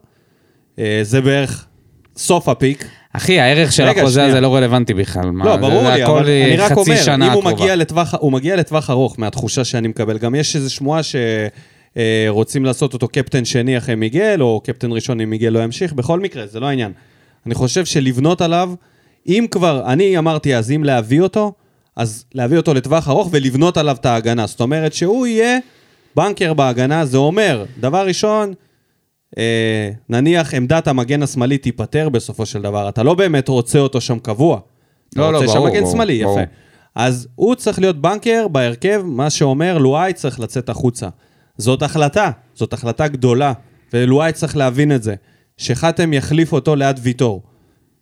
[0.79, 1.67] אה, זה בערך
[2.17, 2.85] סוף הפיק.
[3.13, 4.29] אחי, הערך של רגע, החוזה שנייה.
[4.29, 5.31] הזה לא רלוונטי בכלל.
[5.31, 7.53] מה, לא, זה- ברור לי, אבל אני רק חצי אומר, אם הוא הקרובה.
[7.53, 12.95] מגיע, לטווח, הוא מגיע לטווח ארוך מהתחושה שאני מקבל, גם יש איזו שמועה שרוצים לעשות
[12.95, 16.61] אותו קפטן שני אחרי מיגל, או קפטן ראשון אם מיגל לא ימשיך, בכל מקרה, זה
[16.61, 16.93] לא העניין.
[17.47, 18.73] אני חושב שלבנות עליו,
[19.29, 21.53] אם כבר, אני אמרתי אז, אם להביא אותו,
[21.97, 24.47] אז להביא אותו לטווח ארוך ולבנות עליו את ההגנה.
[24.47, 25.59] זאת אומרת שהוא יהיה
[26.17, 28.55] בנקר בהגנה, זה אומר, דבר ראשון,
[29.39, 34.19] אה, נניח עמדת המגן השמאלי תיפטר בסופו של דבר, אתה לא באמת רוצה אותו שם
[34.19, 34.61] קבוע.
[35.09, 36.41] אתה לא, לא, רוצה שם ברור, מגן ברור, שמאלי, ברור.
[36.41, 36.51] יפה.
[36.95, 41.09] אז הוא צריך להיות בנקר בהרכב, מה שאומר לואי צריך לצאת החוצה.
[41.59, 43.53] זאת החלטה, זאת החלטה גדולה,
[43.93, 45.15] ולואי צריך להבין את זה,
[45.57, 47.43] שחתם יחליף אותו ליד ויטור.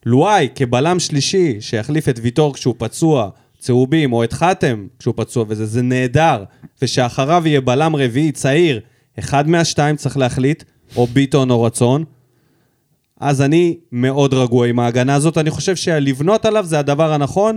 [0.07, 5.67] לואי כבלם שלישי שיחליף את ויטור כשהוא פצוע, צהובים, או את חתם כשהוא פצוע וזה,
[5.67, 6.45] זה נהדר.
[6.83, 8.81] ושאחריו יהיה בלם רביעי צעיר,
[9.19, 10.65] אחד מהשתיים צריך להחליט,
[10.97, 12.05] או ביטון או רצון.
[13.21, 15.39] אז אני מאוד רגוע עם ההגנה הזאת.
[15.39, 17.57] אני חושב שלבנות עליו זה הדבר הנכון,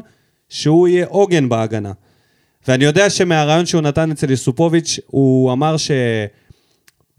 [0.50, 1.92] שהוא יהיה עוגן בהגנה.
[2.68, 5.76] ואני יודע שמהרעיון שהוא נתן אצל יסופוביץ', הוא אמר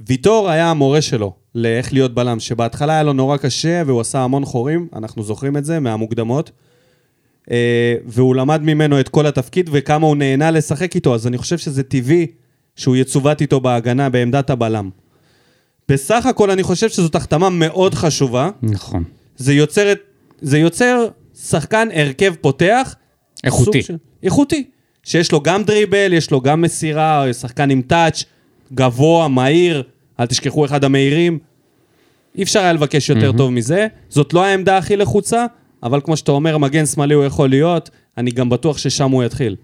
[0.00, 4.44] שוויטור היה המורה שלו לאיך להיות בלם, שבהתחלה היה לו נורא קשה והוא עשה המון
[4.44, 6.50] חורים, אנחנו זוכרים את זה מהמוקדמות.
[7.50, 11.58] אה, והוא למד ממנו את כל התפקיד וכמה הוא נהנה לשחק איתו, אז אני חושב
[11.58, 12.26] שזה טבעי
[12.76, 14.90] שהוא יצוות איתו בהגנה בעמדת הבלם.
[15.88, 18.50] בסך הכל אני חושב שזאת החתמה מאוד חשובה.
[18.62, 19.04] נכון.
[19.36, 19.92] זה יוצר,
[20.40, 21.06] זה יוצר
[21.42, 22.94] שחקן הרכב פותח.
[23.44, 23.82] איכותי.
[23.82, 24.64] של- איכותי.
[25.02, 28.24] שיש לו גם דריבל, יש לו גם מסירה, שחקן עם טאץ',
[28.74, 29.82] גבוה, מהיר,
[30.20, 31.38] אל תשכחו אחד המהירים.
[32.36, 33.86] אי אפשר היה לבקש יותר טוב מזה.
[34.08, 35.46] זאת לא העמדה הכי לחוצה,
[35.82, 39.56] אבל כמו שאתה אומר, מגן שמאלי הוא יכול להיות, אני גם בטוח ששם הוא יתחיל.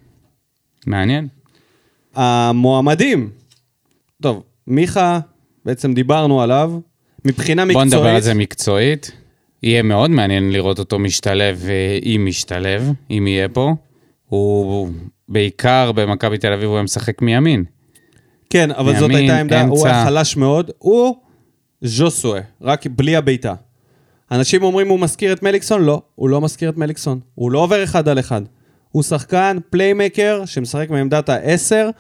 [0.87, 1.29] מעניין.
[2.15, 3.31] המועמדים,
[4.23, 5.21] טוב, מיכה,
[5.65, 6.73] בעצם דיברנו עליו.
[7.25, 7.95] מבחינה בוא מקצועית...
[7.95, 9.13] נדבר על זה מקצועית.
[9.63, 13.75] יהיה מאוד מעניין לראות אותו משתלב, אה, אם משתלב, אם יהיה פה.
[14.27, 14.89] הוא
[15.29, 17.65] בעיקר במכבי תל אביב הוא היה משחק מימין.
[18.51, 19.95] כן, אבל זאת מימין, הייתה עמדה, הוא אמצע.
[19.95, 20.71] היה חלש מאוד.
[20.79, 21.17] הוא
[21.83, 23.55] ז'וסואה, רק בלי הבעיטה.
[24.31, 25.83] אנשים אומרים הוא מזכיר את מליקסון?
[25.85, 27.21] לא, הוא לא מזכיר את מליקסון.
[27.35, 28.43] הוא לא עובר אחד על אחד.
[28.91, 31.91] הוא שחקן פליימקר שמשחק מעמדת ה-10.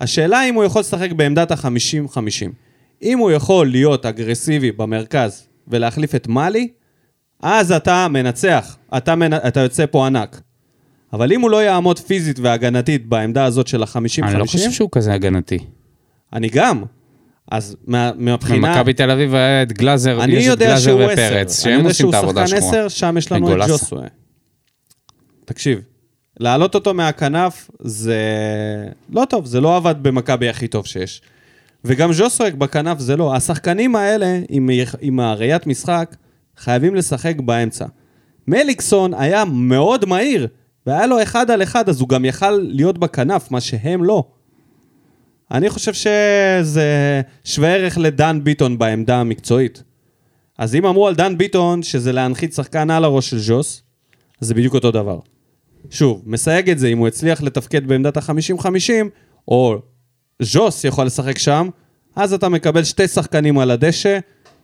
[0.00, 2.18] השאלה אם הוא יכול לשחק בעמדת ה-50-50.
[3.02, 6.68] אם הוא יכול להיות אגרסיבי במרכז ולהחליף את מאלי,
[7.42, 9.32] אז אתה מנצח, אתה, מנ...
[9.32, 10.40] אתה יוצא פה ענק.
[11.12, 14.88] אבל אם הוא לא יעמוד פיזית והגנתית בעמדה הזאת של ה-50-50, אני לא חושב שהוא
[14.92, 15.58] כזה הגנתי.
[16.32, 16.82] אני גם.
[17.50, 18.74] אז מה, מהבחינה...
[18.74, 21.66] במכבי תל אביב היה את גלאזר, אני יש את יודע גלאזר שהוא ופרץ.
[21.66, 22.78] אני שהם יודע עושים שהוא את העבודה שחקן השחורה.
[22.78, 23.68] עשר, שם יש לנו את.
[23.68, 24.06] ג'וסווה.
[25.44, 25.80] תקשיב,
[26.40, 28.18] להעלות אותו מהכנף זה
[29.10, 31.22] לא טוב, זה לא עבד במכבי הכי טוב שיש.
[31.84, 33.34] וגם ז'וסווה בכנף זה לא.
[33.34, 34.70] השחקנים האלה, עם,
[35.00, 36.16] עם הראיית משחק,
[36.56, 37.86] חייבים לשחק באמצע.
[38.48, 40.46] מליקסון היה מאוד מהיר,
[40.86, 44.24] והיה לו אחד על אחד, אז הוא גם יכל להיות בכנף, מה שהם לא.
[45.50, 49.82] אני חושב שזה שווה ערך לדן ביטון בעמדה המקצועית.
[50.58, 53.82] אז אם אמרו על דן ביטון שזה להנחית שחקן על הראש של ז'וס,
[54.40, 55.18] זה בדיוק אותו דבר.
[55.90, 58.68] שוב, מסייג את זה, אם הוא הצליח לתפקד בעמדת ה-50-50,
[59.48, 59.78] או
[60.42, 61.68] ז'וס יכול לשחק שם,
[62.16, 64.18] אז אתה מקבל שתי שחקנים על הדשא,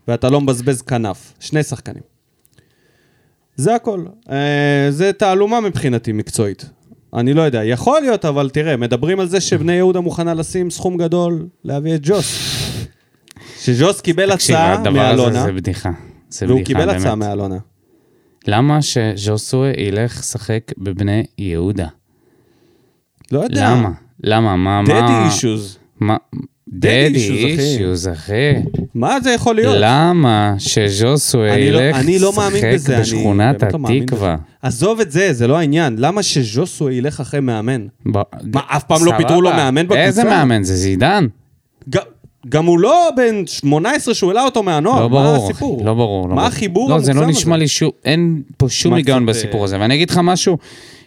[0.09, 1.32] ואתה לא מבזבז כנף.
[1.40, 2.12] שני שחקנים.
[3.57, 4.05] זה הכל.
[4.31, 6.70] אה, זה תעלומה מבחינתי מקצועית.
[7.15, 10.97] אני לא יודע, יכול להיות, אבל תראה, מדברים על זה שבני יהודה מוכנה לשים סכום
[10.97, 12.53] גדול להביא את ג'וס.
[13.61, 15.91] שג'וס קיבל תקשיב, הצעה הדבר הזה מאלונה, זה בדיחה.
[16.29, 17.15] זה והוא בדיחה, קיבל הצעה.
[17.15, 17.59] מאלונה.
[18.47, 21.87] למה שז'וסווה ילך לשחק בבני יהודה?
[23.33, 23.70] לא יודע.
[23.70, 23.91] למה?
[24.24, 24.57] למה?
[24.57, 24.83] מה?
[24.85, 25.79] דדי אישוז.
[26.01, 26.16] מה?
[26.73, 27.59] דדי אחי.
[27.59, 28.53] אישוז, אחי.
[28.94, 29.77] מה זה יכול להיות?
[29.78, 34.36] למה שז'וסווה לא- ילך לא לשחק בשכונת לא התקווה?
[34.62, 35.97] עזוב את זה, זה לא העניין.
[35.99, 37.86] למה שז'וסו ילך אחרי מאמן?
[38.05, 38.23] מה,
[38.66, 39.12] אף פעם לא.
[39.16, 40.03] פיטרו לו מאמן בקבוצה?
[40.05, 40.62] איזה מאמן?
[40.62, 41.27] זה זידן?
[42.49, 45.85] גם הוא לא בן 18 שהוא העלה אותו מהנוער, לא מה ברור, הסיפור?
[45.85, 46.23] לא ברור.
[46.28, 46.47] לא מה ברור.
[46.49, 47.61] החיבור לא, זה לא המוגזם נשמע הזה?
[47.62, 49.81] לי שום, אין פה שום היגיון קצת, בסיפור אה, הזה.
[49.81, 50.59] ואני אגיד לך משהו,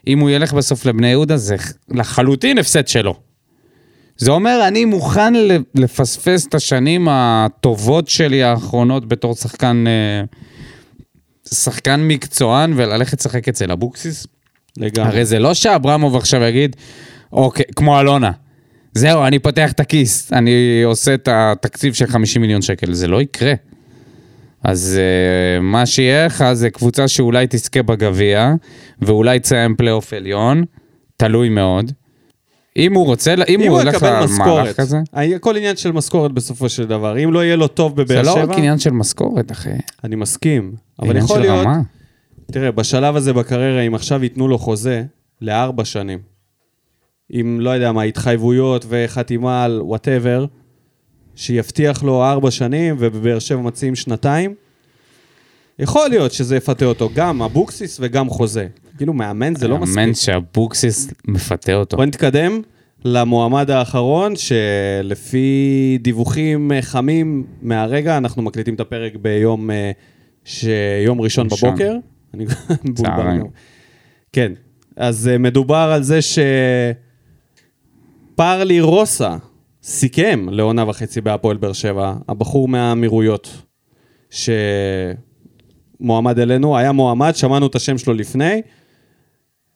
[0.07, 1.55] אם הוא ילך בסוף לבני יהודה, זה
[1.89, 3.15] לחלוטין הפסד שלו.
[4.17, 5.33] זה אומר, אני מוכן
[5.75, 10.23] לפספס את השנים הטובות שלי האחרונות בתור שחקן, אה,
[11.53, 14.27] שחקן מקצוען וללכת לשחק אצל אבוקסיס.
[14.77, 15.09] לגמרי.
[15.09, 16.75] הרי זה לא שאברמוב עכשיו יגיד,
[17.31, 18.31] אוקיי, כמו אלונה.
[18.93, 23.21] זהו, אני פותח את הכיס, אני עושה את התקציב של 50 מיליון שקל, זה לא
[23.21, 23.53] יקרה.
[24.63, 28.53] אז uh, מה שיהיה לך זה קבוצה שאולי תזכה בגביע,
[29.01, 30.63] ואולי תסיים פלייאוף עליון,
[31.17, 31.91] תלוי מאוד.
[32.77, 36.87] אם הוא רוצה, אם, אם הוא הולך למהלך כזה, הכל עניין של משכורת בסופו של
[36.87, 37.23] דבר.
[37.23, 39.69] אם לא יהיה לו טוב זה בבאר לא שבע, רק עניין של משכורת, אחי.
[40.03, 40.73] אני מסכים.
[40.99, 41.81] אבל עניין יכול של להיות, רמה.
[42.51, 45.03] תראה, בשלב הזה בקריירה, אם עכשיו ייתנו לו חוזה
[45.41, 46.19] לארבע שנים,
[47.29, 50.45] עם, לא יודע מה, התחייבויות וחתימה על whatever,
[51.35, 54.53] שיבטיח לו ארבע שנים, ובבאר שבע מציעים שנתיים,
[55.79, 58.67] יכול להיות שזה יפתה אותו, גם אבוקסיס וגם חוזה.
[58.97, 59.97] כאילו, מאמן זה לא מספיק.
[59.97, 61.97] אמן שאבוקסיס מפתה אותו.
[61.97, 62.61] בוא נתקדם
[63.05, 69.91] למועמד האחרון, שלפי דיווחים אה, חמים מהרגע, אנחנו מקליטים את הפרק ביום אה,
[70.43, 70.65] ש...
[71.05, 71.69] יום ראשון ראשון.
[71.69, 71.95] בבוקר.
[72.33, 72.45] אני
[72.89, 73.39] מבולבל.
[73.39, 73.45] גם.
[74.33, 74.51] כן,
[74.95, 76.19] אז אה, מדובר על זה
[78.35, 79.37] שפרלי רוסה
[79.83, 83.61] סיכם לעונה וחצי בהפועל באר שבע, הבחור מהאמירויות,
[85.99, 88.61] שמועמד אלינו, היה מועמד, שמענו את השם שלו לפני,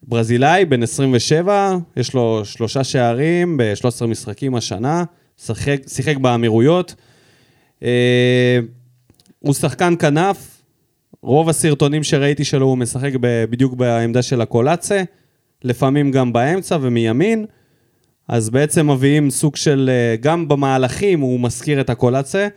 [0.04, 5.04] ברזילאי, בן 27, יש לו שלושה שערים ב-13 משחקים השנה,
[5.38, 6.96] שיחק, שיחק באמירויות.
[7.84, 8.60] אה,
[9.40, 10.62] הוא שחקן כנף,
[11.22, 15.04] רוב הסרטונים שראיתי שלו הוא משחק ב- בדיוק בעמדה של הקולאצה,
[15.64, 17.46] לפעמים גם באמצע ומימין.
[18.28, 22.48] אז בעצם מביאים סוג של, אה, גם במהלכים הוא מזכיר את הקולאצה.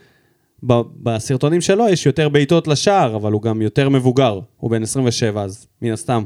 [1.03, 4.41] בסרטונים שלו יש יותר בעיטות לשער, אבל הוא גם יותר מבוגר.
[4.57, 6.23] הוא בן 27, אז מן הסתם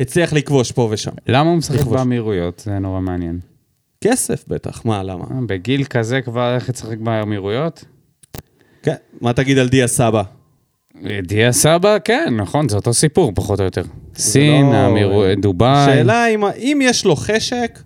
[0.00, 1.10] הצליח לכבוש פה ושם.
[1.26, 1.84] למה הוא משחק.
[1.86, 2.62] באמירויות?
[2.64, 3.40] זה נורא מעניין.
[4.04, 5.24] כסף בטח, מה, למה?
[5.24, 7.84] אה, בגיל כזה כבר איך לשחק באמירויות?
[8.82, 10.22] כן, מה תגיד על דיה סבא?
[11.22, 13.82] דיה סבא, כן, נכון, זה אותו סיפור, פחות או יותר.
[14.14, 15.86] סין, לא- האמירויות, דובאי.
[15.86, 17.78] שאלה אם, אם יש לו חשק,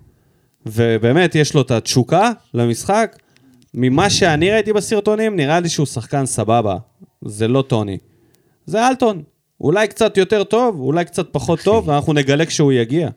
[0.65, 3.15] ובאמת יש לו את התשוקה למשחק,
[3.75, 6.77] ממה שאני ראיתי בסרטונים, נראה לי שהוא שחקן סבבה.
[7.25, 7.97] זה לא טוני.
[8.65, 9.23] זה אלטון.
[9.61, 13.09] אולי קצת יותר טוב, אולי קצת פחות טוב, ואנחנו נגלה כשהוא יגיע.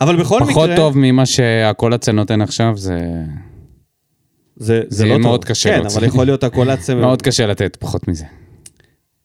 [0.00, 0.76] אבל בכל פחות מקרה...
[0.76, 2.98] טוב ממה שהקולציה נותן עכשיו, זה
[4.56, 5.26] זה, זה לא יהיה טוב.
[5.26, 5.86] מאוד קשה כן.
[5.86, 6.94] אבל יכול להיות הקולציה...
[7.04, 8.24] מאוד קשה לתת פחות מזה.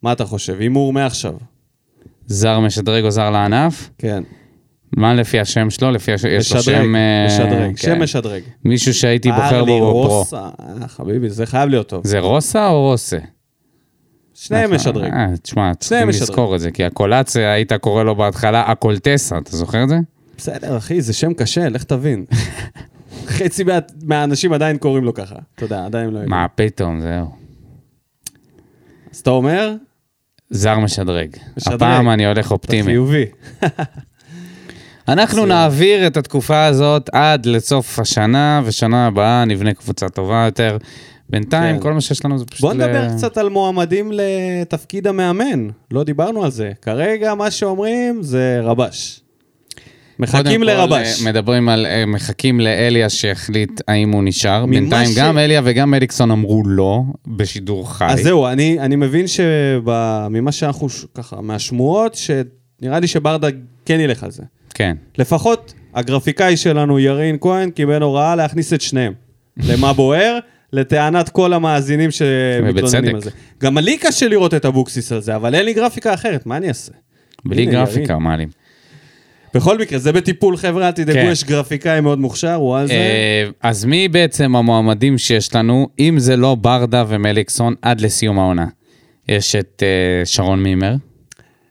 [0.04, 0.58] מה אתה חושב?
[0.60, 1.34] הימור מעכשיו.
[2.28, 3.90] זר משדרג או זר לענף?
[3.98, 4.24] כן.
[4.98, 5.92] מה לפי השם שלו?
[5.92, 6.24] לפי הש...
[6.24, 6.96] יש לו משדרג, שם...
[6.96, 7.96] אה, משדרג, כן.
[7.96, 8.42] שם משדרג.
[8.66, 10.18] מישהו שהייתי בוחר ארלי, בו בפרו.
[10.18, 10.38] רוסה,
[10.82, 12.08] אה, חביבי, זה חייב להיות טוב.
[12.08, 13.18] זה רוסה או רוסה?
[14.34, 15.12] שניהם משדרג.
[15.14, 16.24] אה, תשמע, צריכים משדרג.
[16.30, 19.98] לזכור את זה, כי הקולציה, היית קורא לו בהתחלה הקולטסה, אתה זוכר את זה?
[20.38, 22.26] בסדר, אחי, זה שם קשה, לך תבין.
[23.38, 25.36] חצי מה- מהאנשים עדיין קוראים לו ככה.
[25.56, 26.20] אתה יודע, עדיין לא.
[26.28, 27.26] מה פתאום, זהו.
[29.14, 29.74] אז אתה אומר,
[30.50, 31.30] זר משדרג.
[31.58, 31.76] משדרג.
[31.76, 32.84] הפעם אני הולך אתה אופטימי.
[32.84, 33.26] חיובי.
[35.08, 40.78] אנחנו נעביר את התקופה הזאת עד לסוף השנה, ושנה הבאה נבנה קבוצה טובה יותר.
[41.30, 41.82] בינתיים, כן.
[41.82, 42.62] כל מה שיש לנו זה פשוט...
[42.62, 45.68] בוא ל- נדבר קצת על מועמדים לתפקיד המאמן.
[45.92, 46.72] לא דיברנו על זה.
[46.82, 49.20] כרגע מה שאומרים זה רבש.
[50.20, 51.22] מחכים כל, לרבש.
[51.22, 54.66] אה, מדברים על, אה, מחכים לאליה שיחליט האם הוא נשאר.
[54.66, 58.06] בינתיים ש- גם אליה וגם אליקסון אמרו לא, בשידור חי.
[58.10, 63.48] אז זהו, אני, אני מבין שממה שאנחנו, ככה, מהשמועות, שנראה לי שברדה
[63.86, 64.44] כן ילך על זה.
[64.74, 64.96] כן.
[65.18, 69.14] לפחות הגרפיקאי שלנו, ירין כהן, קיבל הוראה להכניס את שניהם.
[69.58, 70.40] למה בוער?
[70.74, 73.16] לטענת כל המאזינים שמתלוננים.
[73.16, 73.30] על זה.
[73.62, 76.68] גם לי קשה לראות את אבוקסיס על זה, אבל אין לי גרפיקה אחרת, מה אני
[76.68, 76.92] אעשה?
[77.46, 78.24] בלי גרפיקה, ירין.
[78.24, 78.50] מעלים.
[79.54, 81.30] בכל מקרה, זה בטיפול, חבר'ה, אל תדאגו, כן.
[81.32, 82.94] יש גרפיקאי מאוד מוכשר, הוא על זה.
[82.94, 88.66] אה, אז מי בעצם המועמדים שיש לנו, אם זה לא ברדה ומליקסון, עד לסיום העונה?
[89.30, 90.96] יש את אה, שרון מימר.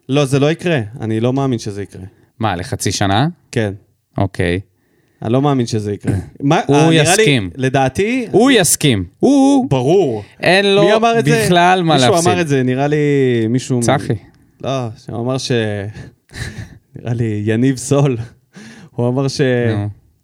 [0.09, 2.05] לא, זה לא יקרה, אני לא מאמין שזה יקרה.
[2.43, 3.29] מה, לחצי שנה?
[3.53, 3.73] כן.
[4.19, 4.61] אוקיי.
[5.23, 6.15] אני לא מאמין שזה יקרה.
[6.41, 7.51] מה, הוא אה, לי- יסכים.
[7.57, 9.05] לדעתי, הוא יסכים.
[9.19, 10.23] הוא, ברור.
[10.41, 11.43] אין לו מי אמר את זה?
[11.45, 12.11] בכלל מה להפסיד.
[12.17, 12.97] מישהו אמר את זה, נראה לי
[13.49, 13.81] מישהו...
[13.81, 14.13] צחי.
[14.65, 14.71] לא,
[15.05, 15.53] שהוא אמר ש...
[16.97, 18.17] נראה לי יניב סול.
[18.91, 19.41] הוא אמר ש...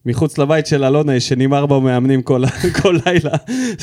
[0.07, 2.43] מחוץ לבית של אלונה ישנים ארבע מאמנים כל,
[2.83, 3.31] כל לילה,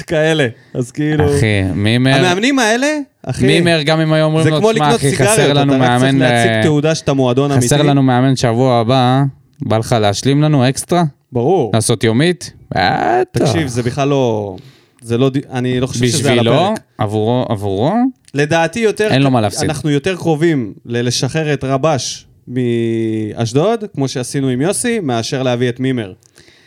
[0.07, 0.47] כאלה.
[0.73, 1.25] אז כאילו...
[1.37, 2.87] אחי, מימר, המאמנים האלה,
[3.23, 5.75] אחי, מימר, גם אם היו אומרים זה לו, כמו תשמע, לקנות אחי, חסר סיגריות, לנו
[5.75, 7.67] אתה רק צריך מאמן, להציג אה, תעודה שאתה מועדון אמיתי.
[7.67, 9.23] חסר לנו מאמן שבוע הבא,
[9.61, 11.03] בא לך להשלים לנו אקסטרה?
[11.31, 11.71] ברור.
[11.73, 12.53] לעשות יומית?
[12.71, 13.21] בטח.
[13.31, 14.55] תקשיב, זה בכלל לא...
[15.01, 15.31] זה לא...
[15.51, 16.79] אני לא חושב שזה על בשבילו, הפרק.
[16.97, 17.93] עבורו, עבורו,
[18.33, 19.07] לדעתי יותר...
[19.11, 19.69] אין לו מה להפסיד.
[19.69, 25.79] אנחנו יותר קרובים ל- לשחרר את רבש מאשדוד, כמו שעשינו עם יוסי, מאשר להביא את
[25.79, 26.13] מימר.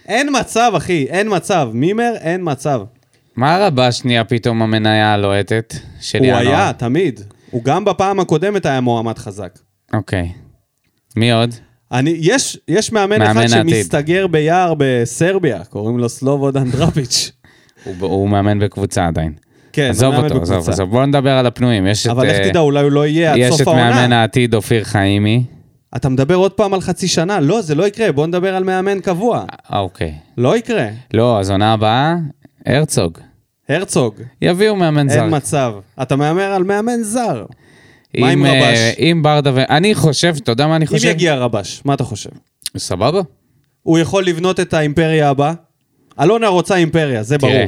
[0.08, 1.70] אין מצב, אחי, אין מצב.
[1.72, 2.80] מימר, אין מצב.
[3.36, 6.48] מה רבה שנייה פתאום המניה הלוהטת של הוא ינואר?
[6.48, 7.20] היה, תמיד.
[7.50, 9.58] הוא גם בפעם הקודמת היה מועמד חזק.
[9.94, 10.32] אוקיי.
[11.16, 11.54] מי עוד?
[11.92, 13.74] אני, יש, יש מאמן, מאמן אחד העתיד.
[13.74, 17.32] שמסתגר ביער בסרביה, קוראים לו סלובוד אנדרפיץ'.
[17.84, 19.32] הוא, הוא מאמן בקבוצה עדיין.
[19.72, 20.72] כן, עזוב הוא אותו, עזוב, בקבוצה.
[20.72, 21.86] עזוב, בוא נדבר על הפנויים.
[21.86, 23.80] יש את, אבל איך אה, תדע, אולי הוא לא יהיה עד יש סוף את מאמן
[23.80, 24.20] העונה.
[24.20, 25.44] העתיד אופיר חיימי.
[25.96, 27.40] אתה מדבר עוד פעם על חצי שנה?
[27.40, 29.44] לא, זה לא יקרה, בוא נדבר על מאמן קבוע.
[29.72, 30.14] אה, אוקיי.
[30.38, 30.88] לא יקרה.
[31.14, 32.16] לא, אז עונה הבאה,
[32.66, 33.18] הרצוג.
[33.68, 35.22] הרצוג, יביאו מאמן זר.
[35.22, 35.74] אין מצב.
[36.02, 37.44] אתה מהמר על מאמן זר.
[38.18, 38.98] מה אם, עם אה, רבש?
[38.98, 39.58] אם ברדה ו...
[39.70, 41.08] אני חושב, אתה יודע מה אני אם חושב?
[41.08, 42.30] יגיע רבש, מה אתה חושב?
[42.76, 43.20] סבבה.
[43.82, 45.52] הוא יכול לבנות את האימפריה הבאה?
[46.20, 47.52] אלונה רוצה אימפריה, זה ברור.
[47.52, 47.66] תראה,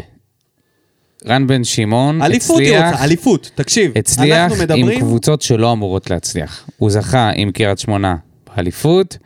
[1.28, 3.92] רן בן שמעון אליפות היא הצליח, רוצה, אליפות, תקשיב.
[3.96, 6.66] הצליח אנחנו עם מדברים, קבוצות שלא אמורות להצליח.
[6.76, 8.16] הוא זכה עם קריית שמונה
[8.56, 9.18] באליפות,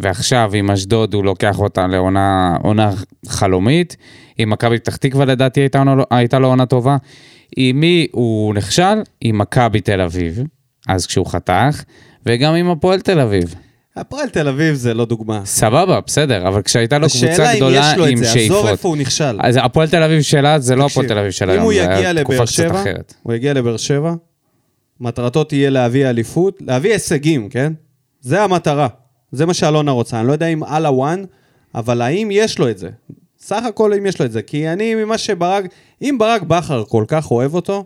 [0.00, 2.90] ועכשיו עם אשדוד הוא לוקח אותה לעונה עונה
[3.28, 3.96] חלומית.
[4.38, 6.96] עם מכבי פתח תקווה לדעתי הייתה, עונה- הייתה לו עונה טובה.
[7.56, 9.02] עם מי הוא נכשל?
[9.20, 10.42] עם מכבי תל אביב,
[10.88, 11.82] אז כשהוא חתך,
[12.26, 13.54] וגם עם הפועל תל אביב.
[14.00, 15.40] הפועל תל אביב זה לא דוגמה.
[15.44, 18.38] סבבה, בסדר, אבל כשהייתה לו השאלה קבוצה אם גדולה יש לו את עם זה, עזוב
[18.38, 18.68] שאיפות.
[18.68, 19.38] איפה הוא נכשל.
[19.42, 22.24] אז הפועל תל אביב שלה זה לא הפועל תל אביב של אם היום, זה היה
[22.24, 23.14] תקופה קצת אחרת.
[23.22, 24.14] הוא יגיע לבאר שבע,
[25.00, 27.72] מטרתו תהיה להביא אליפות, להביא הישגים, כן?
[28.20, 28.88] זה המטרה.
[29.32, 30.20] זה מה שאלונה רוצה.
[30.20, 31.24] אני לא יודע אם על הוואן,
[31.74, 32.90] אבל האם יש לו את זה?
[33.38, 34.42] סך הכל אם יש לו את זה.
[34.42, 35.64] כי אני, ממה שברק...
[36.02, 37.84] אם ברק בכר כל כך אוהב אותו,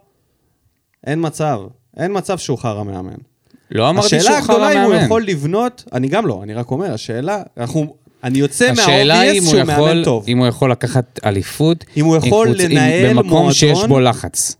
[1.06, 1.60] אין מצב.
[1.96, 3.31] אין מצב שהוא חרא מאמן.
[3.72, 5.04] לא אמרתי שהוא השאלה חרא הגדולה אם הוא מאמן.
[5.04, 7.94] יכול לבנות, אני גם לא, אני רק אומר, השאלה, אנחנו,
[8.24, 10.24] אני יוצא השאלה מהאובייס הוא שהוא מאמן טוב.
[10.28, 14.00] אם הוא יכול לקחת אליפות, אם הוא יכול עם קבוצ- לנהל במקום מועדון, שיש בו
[14.00, 14.56] לחץ.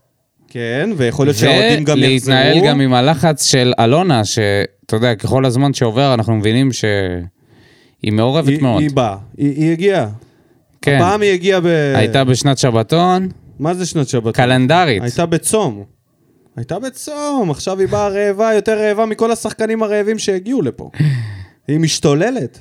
[0.47, 2.33] כן, ויכול להיות שהאוהדים גם יחזרו.
[2.35, 6.91] ולהתנהל גם עם הלחץ של אלונה, שאתה יודע, ככל הזמן שעובר אנחנו מבינים שהיא
[8.11, 8.81] מעורבת היא, מאוד.
[8.81, 10.07] היא באה, היא, היא הגיעה.
[10.81, 10.95] כן.
[10.95, 11.65] הפעם היא הגיעה ב...
[11.95, 13.27] הייתה בשנת שבתון,
[13.59, 14.31] מה זה שנת שבתון?
[14.31, 15.01] קלנדרית.
[15.03, 15.83] הייתה בצום.
[16.55, 20.89] הייתה בצום, עכשיו היא באה רעבה, יותר רעבה מכל השחקנים הרעבים שהגיעו לפה.
[21.67, 22.59] היא משתוללת.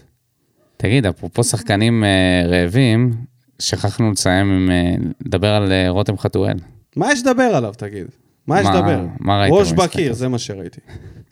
[0.77, 3.15] תגיד, אפרופו שחקנים אה, רעבים,
[3.59, 4.71] שכחנו לסיים עם...
[4.71, 4.95] אה,
[5.27, 6.57] לדבר על אה, רותם חתואל.
[6.97, 8.07] מה יש לדבר עליו, תגיד?
[8.47, 9.01] מה יש לדבר?
[9.21, 10.13] מה ראית ראש בקיר?
[10.13, 10.81] זה מה שראיתי.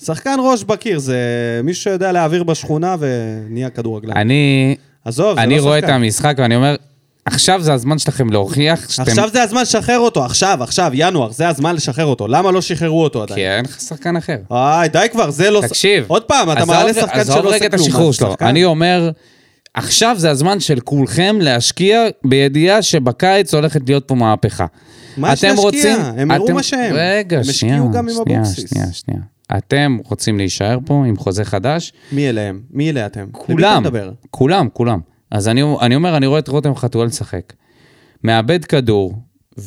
[0.03, 1.21] שחקן ראש בקיר, זה
[1.65, 4.17] מישהו שיודע להעביר בשכונה ונהיה כדורגלן.
[4.17, 5.95] אני, עזוב, זה אני לא רואה את שחקן.
[5.95, 6.77] המשחק ואני אומר,
[7.25, 9.03] עכשיו זה הזמן שלכם להוכיח שאתם...
[9.11, 12.29] עכשיו זה הזמן לשחרר אותו, עכשיו, עכשיו, ינואר, זה הזמן לשחרר אותו.
[12.29, 13.37] למה לא שחררו אותו עדיין?
[13.41, 14.37] כי אין לך שחקן אחר.
[14.51, 15.61] איי, די כבר, זה לא...
[15.69, 16.05] תקשיב.
[16.09, 17.87] עוד פעם, אתה עזוב- מעלה שחקן שלא עזוב עושה רגע את כלום.
[17.87, 18.35] השחרור שלו.
[18.41, 19.11] אני אומר,
[19.75, 24.67] עכשיו זה הזמן של כולכם להשקיע בידיעה שבקיץ הולכת להיות פה מהפכה.
[25.17, 25.63] מה יש להשקיע?
[25.63, 25.99] רוצים...
[26.17, 26.95] הם הראו אתם- מה שהם.
[26.95, 28.71] רגע, הם שנייה, השקיעו גם עם שנייה, אבוקסיס.
[28.71, 29.21] שנייה, שנייה.
[29.59, 31.93] אתם רוצים להישאר פה עם חוזה חדש?
[32.13, 32.61] מי אליהם?
[32.71, 33.27] מי אלה אתם?
[33.33, 33.83] כולם?
[34.31, 35.01] כולם, כולם.
[35.31, 37.53] אז אני, אני אומר, אני רואה את רותם חתואל לשחק.
[38.25, 39.15] מאבד כדור,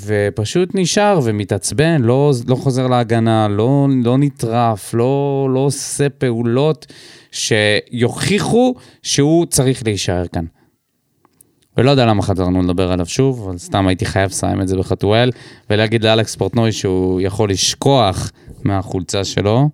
[0.05, 6.85] ופשוט נשאר ומתעצבן, לא, לא חוזר להגנה, לא, לא נטרף, לא, לא עושה פעולות
[7.31, 10.45] שיוכיחו שהוא צריך להישאר כאן.
[11.77, 15.31] ולא יודע למה חזרנו לדבר עליו שוב, אבל סתם הייתי חייב לסיים את זה בחתואל,
[15.69, 18.31] ולהגיד לאלכס פורטנוי שהוא יכול לשכוח
[18.63, 19.69] מהחולצה שלו,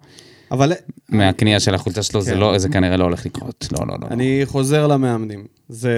[0.51, 0.73] אבל
[1.09, 2.37] מהקנייה של החולצה שלו, זה, כן.
[2.37, 3.67] לא, זה כנראה לא הולך לקרות.
[3.71, 4.07] לא, לא, לא.
[4.11, 5.45] אני חוזר למאמנים.
[5.69, 5.93] זה,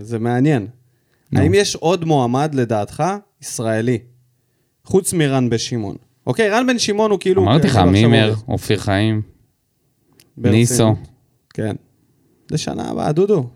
[0.00, 0.66] זה מעניין.
[1.32, 1.40] נו.
[1.40, 3.04] האם יש עוד מועמד, לדעתך,
[3.42, 3.98] ישראלי,
[4.84, 5.96] חוץ מרן בן שמעון?
[6.26, 7.42] אוקיי, רן בן שמעון הוא כאילו...
[7.42, 8.34] אמרתי לך, עכשיו מימר.
[8.48, 9.22] אופיר חיים,
[10.36, 10.58] ברצינות.
[10.58, 10.94] ניסו.
[11.54, 11.76] כן.
[12.50, 13.46] לשנה הבאה, דודו.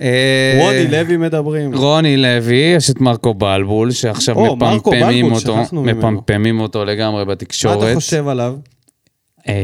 [0.00, 1.74] אה, רוני לוי מדברים.
[1.74, 5.56] רוני לוי, יש את מרקו בלבול, שעכשיו או, מפמפמים אותו.
[5.72, 7.82] מפמפמים אותו לגמרי מה בתקשורת.
[7.82, 8.54] אתה חושב עליו?
[9.48, 9.54] אה,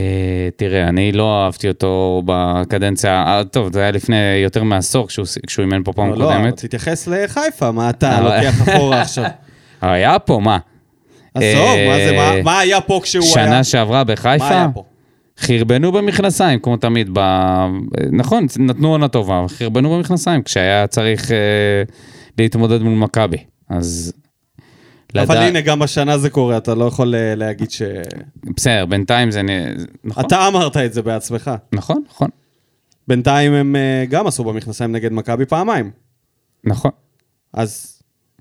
[0.56, 5.26] תראה, אני לא אהבתי אותו בקדנציה, אה, טוב, זה היה לפני יותר מעשור כשהוא
[5.64, 6.56] אימן פה פעם לא, לא, קודמת.
[6.56, 9.24] תתייחס לחיפה, מה אתה לוקח אחורה עכשיו?
[9.80, 10.58] היה פה, מה?
[11.34, 13.32] עזוב, מה זה, מה- מה היה פה כשהוא היה?
[13.46, 14.48] שנה שעברה מה בחיפה?
[14.48, 14.82] היה פה?
[15.38, 17.10] חרבנו במכנסיים, כמו תמיד.
[17.12, 17.20] ב...
[18.12, 21.36] נכון, נתנו עונה טובה, אבל חרבנו במכנסיים כשהיה צריך אה,
[22.38, 23.36] להתמודד מול מכבי.
[23.68, 24.12] אז...
[25.14, 27.82] אבל לדע- הנה, גם השנה זה קורה, אתה לא יכול אה, להגיד ש...
[28.56, 29.42] בסדר, בינתיים זה...
[30.04, 31.50] נכון, אתה אמרת את זה בעצמך.
[31.72, 32.28] נכון, נכון,
[33.08, 35.90] בינתיים הם אה, גם עשו במכנסיים נגד מכבי פעמיים.
[36.64, 36.90] נכון.
[37.52, 37.97] אז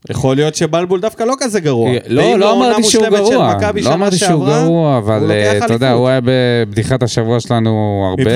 [0.10, 1.92] יכול להיות שבלבול דווקא לא כזה גרוע.
[2.08, 3.58] לא, ואם לא עונה אמרתי שהוא גרוע.
[3.82, 5.92] לא אמרתי שהוא גרוע, אבל אה, אתה יודע.
[5.92, 8.32] הוא היה בבדיחת השבוע שלנו הרבה...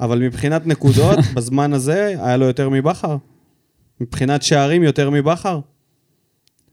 [0.00, 3.16] אבל מבחינת נקודות, בזמן הזה, היה לו יותר מבכר.
[4.00, 5.60] מבחינת שערים, יותר מבכר.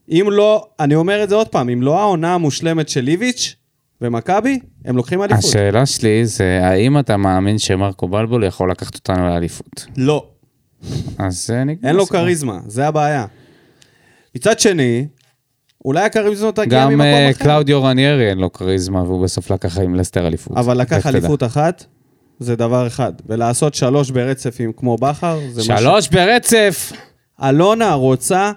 [0.09, 3.55] אם לא, אני אומר את זה עוד פעם, אם לא העונה המושלמת של איביץ'
[4.01, 5.43] ומכבי, הם לוקחים אליפות.
[5.43, 9.85] השאלה שלי זה, האם אתה מאמין שמרקו בלבול יכול לקחת אותנו לאליפות?
[9.97, 10.25] לא.
[11.17, 12.05] אז אה, נגמר אין לו.
[12.05, 13.25] כריזמה, זה הבעיה.
[14.35, 15.07] מצד שני,
[15.85, 17.43] אולי הכריזמה תגיע גם ממקום אה, אחר.
[17.43, 20.57] קלאודיו רניירי אין לו כריזמה, והוא בסוף לקח עם לסטר אליפות.
[20.57, 21.07] אבל לקח.
[21.07, 21.85] אליפות אחת,
[22.39, 23.14] זה דבר אחד.
[23.26, 25.77] ולעשות שלוש ברצף עם כמו בכר, זה משהו.
[25.77, 26.91] שלוש ברצף!
[27.43, 28.51] אלונה רוצה,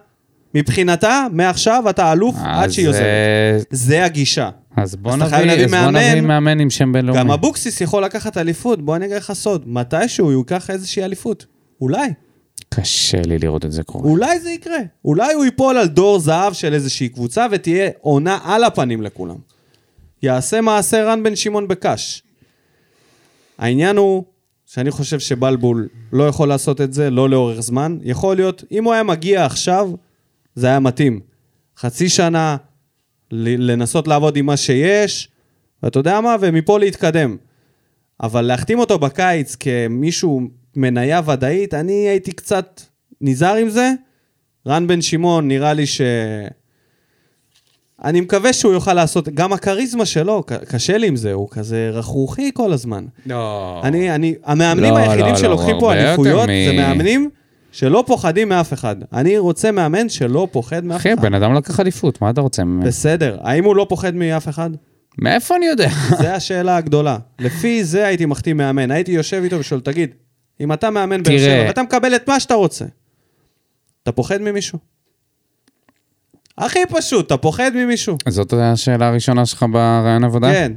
[0.55, 3.03] מבחינתה, מעכשיו אתה אלוף עד שהיא עוזבת.
[3.03, 4.51] אה, זה הגישה.
[4.77, 5.97] אז בוא מאמן.
[5.97, 7.21] נביא מאמן עם שם בינלאומי.
[7.21, 9.63] גם אבוקסיס יכול לקחת אליפות, בוא אני אגיד לך סוד.
[9.67, 11.47] מתישהו הוא ייקח איזושהי אליפות.
[11.81, 12.09] אולי.
[12.69, 14.11] קשה לי לראות את זה קורה.
[14.11, 14.79] אולי זה יקרה.
[15.05, 19.37] אולי הוא ייפול על דור זהב של איזושהי קבוצה ותהיה עונה על הפנים לכולם.
[20.23, 22.23] יעשה מעשה רן בן שמעון בקש.
[23.59, 24.25] העניין הוא
[24.67, 27.99] שאני חושב שבלבול לא יכול לעשות את זה, לא לאורך זמן.
[28.03, 29.91] יכול להיות, אם הוא היה מגיע עכשיו,
[30.55, 31.21] זה היה מתאים.
[31.79, 32.57] חצי שנה,
[33.31, 35.29] לנסות לעבוד עם מה שיש,
[35.83, 37.37] ואתה יודע מה, ומפה להתקדם.
[38.23, 40.41] אבל להחתים אותו בקיץ כמישהו
[40.77, 42.81] מניה ודאית, אני הייתי קצת
[43.21, 43.93] נזהר עם זה.
[44.67, 46.01] רן בן שמעון, נראה לי ש...
[48.05, 52.51] אני מקווה שהוא יוכל לעשות, גם הכריזמה שלו, קשה לי עם זה, הוא כזה רכרוכי
[52.55, 53.05] כל הזמן.
[53.27, 53.81] לא.
[53.85, 57.31] אני, אני, המאמנים לא, היחידים לא, לא, שלוקחים פה הרבה יותר אליפויות, מ- זה מאמנים
[57.73, 58.97] שלא פוחדים מאף אחד.
[59.13, 61.23] אני רוצה מאמן שלא פוחד מאף אחי, אחד.
[61.23, 62.87] בן אדם לקח אליפות, מה אתה רוצה ממנו?
[62.87, 64.71] בסדר, האם הוא לא פוחד מאף אחד?
[65.19, 65.89] מאיפה אני יודע?
[66.19, 67.19] זה השאלה הגדולה.
[67.39, 68.91] לפי זה הייתי מחתים מאמן.
[68.91, 70.11] הייתי יושב איתו ושואל, תגיד,
[70.61, 71.39] אם אתה מאמן באר.
[71.39, 72.85] שבע ואתה מקבל את מה שאתה רוצה,
[74.03, 74.79] אתה פוחד ממישהו?
[76.59, 78.17] הכי פשוט, אתה פוחד ממישהו.
[78.29, 80.53] זאת השאלה הראשונה שלך ברעיון עבודה?
[80.53, 80.73] כן.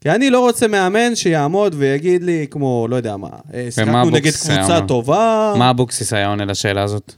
[0.00, 4.24] כי אני לא רוצה מאמן שיעמוד ויגיד לי, כמו, לא יודע מה, אה, שיחקנו נגד
[4.24, 4.86] היה קבוצה אומר?
[4.86, 5.54] טובה.
[5.58, 7.14] מה אבוקסיס היה עונה לשאלה הזאת?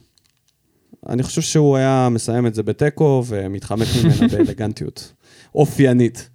[1.09, 5.13] אני חושב שהוא היה מסיים את זה בתיקו ומתחמק ממנה באלגנטיות
[5.55, 6.29] אופיינית.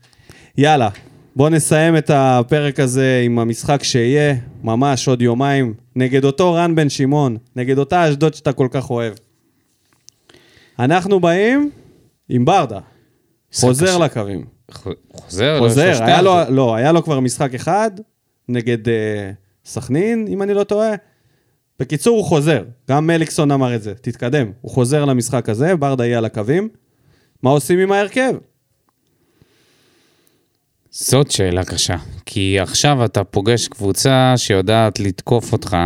[0.58, 0.90] יאללה,
[1.40, 6.90] בואו נסיים את הפרק הזה עם המשחק שיהיה, ממש עוד יומיים, נגד אותו רן בן
[6.90, 9.14] שמעון, נגד אותה אשדוד שאתה כל כך אוהב.
[10.80, 11.72] אנחנו באים
[12.30, 12.80] עם ברדה,
[13.54, 13.98] חוזר קשה.
[13.98, 14.46] לקווים.
[14.72, 15.60] ח- חוזר?
[15.60, 16.06] חוזר, לשלושתם?
[16.06, 17.92] היה לו, לא, היה לו כבר משחק אחד
[18.50, 18.92] נגד uh,
[19.66, 20.92] סכנין, אם אני לא טועה.
[21.80, 22.64] בקיצור, הוא חוזר.
[22.90, 24.52] גם מליקסון אמר את זה, תתקדם.
[24.62, 26.70] הוא חוזר למשחק הזה, ברדה יהיה על הקווים.
[27.44, 28.34] מה עושים עם ההרכב?
[30.92, 31.96] זאת שאלה קשה.
[32.26, 35.78] כי עכשיו אתה פוגש קבוצה שיודעת לתקוף אותך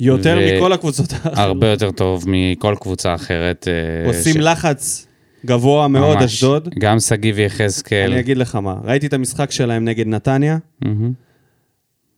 [0.00, 1.38] יותר ו- מכל הקבוצות האחרות.
[1.38, 3.68] הרבה יותר טוב מכל קבוצה אחרת.
[3.68, 5.06] אה, עושים ש- לחץ
[5.46, 6.24] גבוה מאוד, ממש.
[6.24, 6.68] אשדוד.
[6.78, 8.10] גם שגיב יחזקאל.
[8.12, 11.12] אני אגיד לך מה, ראיתי את המשחק שלהם נגד נתניה, מהמם.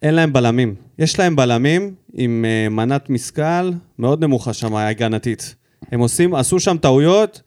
[0.02, 0.74] אין להם בלמים.
[0.98, 5.54] יש להם בלמים עם uh, מנת משכל מאוד נמוכה שם, הגנתית.
[5.92, 7.42] הם עושים, עשו שם טעויות,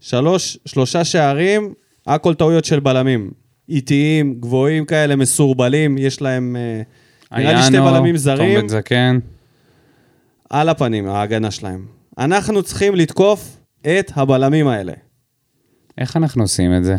[0.00, 1.74] שלוש, שלושה שערים,
[2.06, 3.30] הכל טעויות של בלמים.
[3.68, 6.56] איטיים, גבוהים כאלה, מסורבלים, יש להם,
[7.32, 9.18] uh, נראה לי שתי בלמים תום זרים, בן זקן.
[10.50, 11.86] על הפנים, ההגנה שלהם.
[12.18, 14.92] אנחנו צריכים לתקוף את הבלמים האלה.
[15.98, 16.96] איך אנחנו עושים את זה?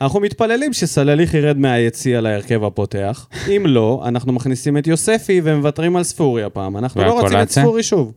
[0.00, 3.28] אנחנו מתפללים שסלליך ירד מהיציע להרכב הפותח.
[3.48, 6.76] אם לא, אנחנו מכניסים את יוספי ומוותרים על ספורי הפעם.
[6.76, 7.62] אנחנו לא רוצים את והקולציה?
[7.62, 8.12] ספורי שוב.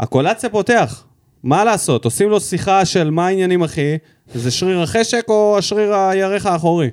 [0.00, 1.04] הקולציה פותח.
[1.44, 2.04] מה לעשות?
[2.04, 3.96] עושים לו שיחה של מה העניינים, אחי?
[4.34, 6.88] זה שריר החשק או השריר הירך האחורי?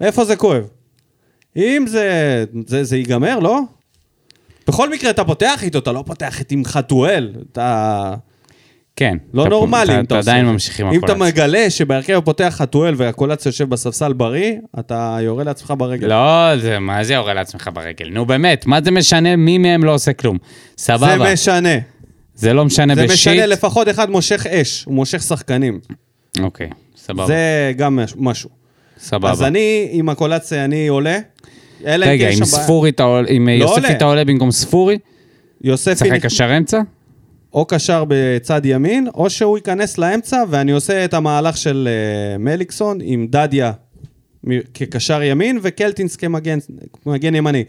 [0.00, 0.64] איפה זה כואב?
[1.56, 2.08] אם זה,
[2.66, 3.58] זה, זה ייגמר, לא?
[4.68, 7.32] בכל מקרה, אתה פותח איתו, אתה לא פותח את עם חתואל.
[7.52, 8.14] אתה...
[8.96, 9.16] כן.
[9.34, 10.52] לא אתה- נורמלי אתה- אם אתה אתה עושה עדיין את זה.
[10.52, 11.32] ממשיך עם אם אתה הקולציה.
[11.32, 16.06] מגלה שבהרכב פותח חתואל והקולציה יושב בספסל בריא, אתה יורה לעצמך ברגל.
[16.08, 18.08] לא, זה, מה זה יורה לעצמך ברגל?
[18.10, 20.38] נו באמת, מה זה משנה מי מהם לא עושה כלום?
[20.78, 21.18] סבבה.
[21.26, 21.74] זה משנה.
[22.34, 23.12] זה לא משנה זה בשיט.
[23.32, 25.80] משנה, לפחות אחד מושך אש, הוא מושך שחקנים.
[26.40, 27.26] אוקיי, סבבה.
[27.26, 28.50] זה גם מש- משהו.
[28.98, 29.30] סבבה.
[29.30, 31.18] אז אני, עם הקולציה, אני עולה.
[31.84, 32.44] רגע, עם.
[32.44, 33.92] ספורי, אתה עולה- עם לא יוספי.
[33.92, 34.98] אתה עולה במקום ספורי?
[35.64, 36.80] יוספי שחק נכ- קשר אמצע?
[37.54, 42.98] או קשר בצד ימין, או שהוא ייכנס לאמצע, ואני עושה את המהלך של אה, מליקסון
[43.02, 43.72] עם דדיה
[44.74, 46.58] כקשר ימין וקלטינס כמגן
[47.06, 47.64] מגן ימני.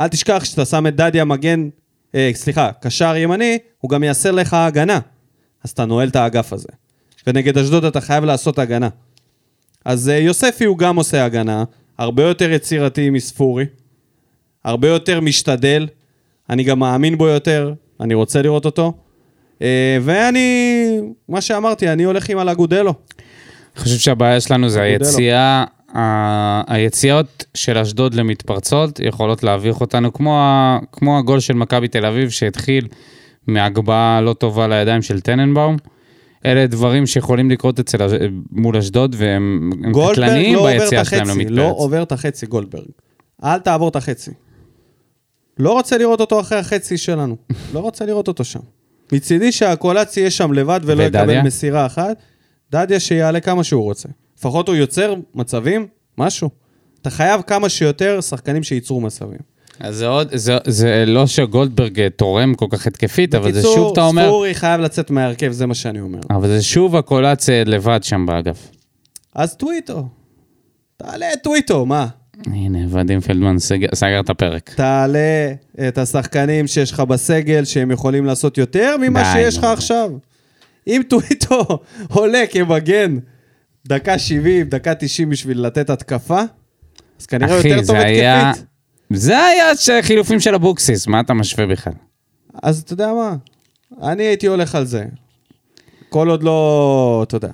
[0.00, 1.68] אל תשכח שאתה שם את דדיה מגן,
[2.14, 4.98] אה, סליחה, קשר ימני, הוא גם יעשה לך הגנה.
[5.64, 6.68] אז אתה נועל את האגף הזה.
[7.26, 8.88] ונגד אשדוד אתה חייב לעשות הגנה.
[9.84, 11.64] אז אה, יוספי הוא גם עושה הגנה,
[11.98, 13.64] הרבה יותר יצירתי מספורי,
[14.64, 15.88] הרבה יותר משתדל,
[16.50, 18.92] אני גם מאמין בו יותר, אני רוצה לראות אותו.
[19.62, 20.98] אה, ואני,
[21.28, 22.94] מה שאמרתי, אני הולך עם על אגודלו.
[23.76, 24.82] אני חושב שהבעיה שלנו זה.
[24.82, 25.64] היציאה,
[26.66, 32.30] היציאות של אשדוד למתפרצות יכולות להביך אותנו, כמו, ה- כמו הגול של מכבי תל אביב
[32.30, 32.88] שהתחיל
[33.46, 35.76] מהגבהה לא טובה לידיים של טננבאום.
[36.46, 37.98] אלה דברים שיכולים לקרות אצל,
[38.50, 39.70] מול אשדוד והם
[40.12, 41.50] קטלניים לא ביציאה שלהם למתפרץ.
[41.50, 42.84] לא עובר את החצי גולדברג.
[43.44, 44.30] אל תעבור את החצי.
[45.58, 47.36] לא רוצה לראות אותו אחרי החצי שלנו.
[47.74, 48.60] לא רוצה לראות אותו שם.
[49.12, 51.22] מצידי שהקולציה יהיה שם לבד ולא ודדיה?
[51.22, 52.16] יקבל מסירה אחת.
[52.72, 54.08] דדיה שיעלה כמה שהוא רוצה.
[54.42, 55.86] לפחות הוא יוצר מצבים,
[56.18, 56.50] משהו.
[57.02, 59.38] אתה חייב כמה שיותר שחקנים שייצרו מצבים.
[59.80, 63.74] אז זה עוד, זה, זה לא שגולדברג אה, תורם כל כך התקפית, אבל זה בקיצור,
[63.74, 66.18] שוב, אתה אומר, ספורי חייב לצאת מההרכב, זה מה שאני אומר.
[66.30, 68.70] אבל זה שוב הקולציה לבד שם באגף.
[69.34, 70.08] אז טוויטו.
[70.96, 72.06] תעלה את טוויטו, מה?
[72.46, 74.70] הנה, ודים פלדמן סגר, סגר את הפרק.
[74.70, 75.52] תעלה
[75.88, 79.64] את השחקנים שיש לך בסגל, שהם יכולים לעשות יותר ממה די, שיש לך.
[79.64, 80.10] עכשיו.
[80.86, 81.78] אם טוויטו
[82.14, 83.18] עולה כמגן
[83.86, 86.40] דקה 70, דקה 90 בשביל לתת התקפה,
[87.20, 88.50] אז כנראה אחי, יותר טוב זה היה...
[88.50, 88.66] התקפית.
[89.10, 89.64] זה היה
[90.02, 91.92] חילופים של אבוקסיס, מה אתה משווה בכלל?
[92.62, 93.36] אז אתה יודע מה?
[94.02, 95.04] אני הייתי הולך על זה.
[96.08, 97.50] כל עוד לא, אתה יודע,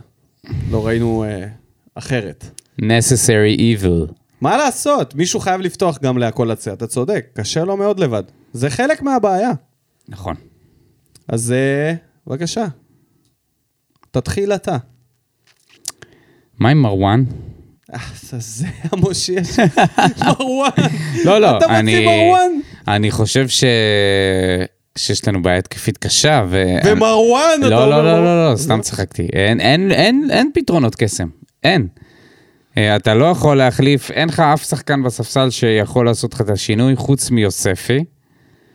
[0.71, 1.47] לא ראינו אה,
[1.95, 2.45] אחרת.
[2.81, 4.13] necessary evil.
[4.41, 5.15] מה לעשות?
[5.15, 8.23] מישהו חייב לפתוח גם להקולציה, אתה צודק, קשה לו מאוד לבד.
[8.53, 9.51] זה חלק מהבעיה.
[10.09, 10.35] נכון.
[11.29, 11.95] אז אה,
[12.27, 12.67] בבקשה,
[14.11, 14.77] תתחיל אתה.
[16.59, 17.25] מה עם מרואן?
[17.95, 17.99] אה,
[18.39, 19.63] זה- המושיע של
[20.27, 20.71] מרואן.
[21.25, 22.07] לא, לא, אתה מוציא.
[22.07, 22.51] מרואן?
[22.89, 23.65] אני חושב ש...
[24.99, 26.65] שיש לנו בעיה התקפית קשה, ו...
[26.85, 28.25] ומרואן, אתה לא, אומר לא, לא.
[28.25, 29.29] לא, לא, סתם צחקתי.
[29.33, 31.29] אין, פתרונות קסם.
[31.65, 31.87] אין.
[32.79, 36.97] אה, אתה לא יכול להחליף, אין לך אף שחקן בספסל שיכול לעשות לך את השינוי,
[36.97, 38.05] חוץ מיוספי.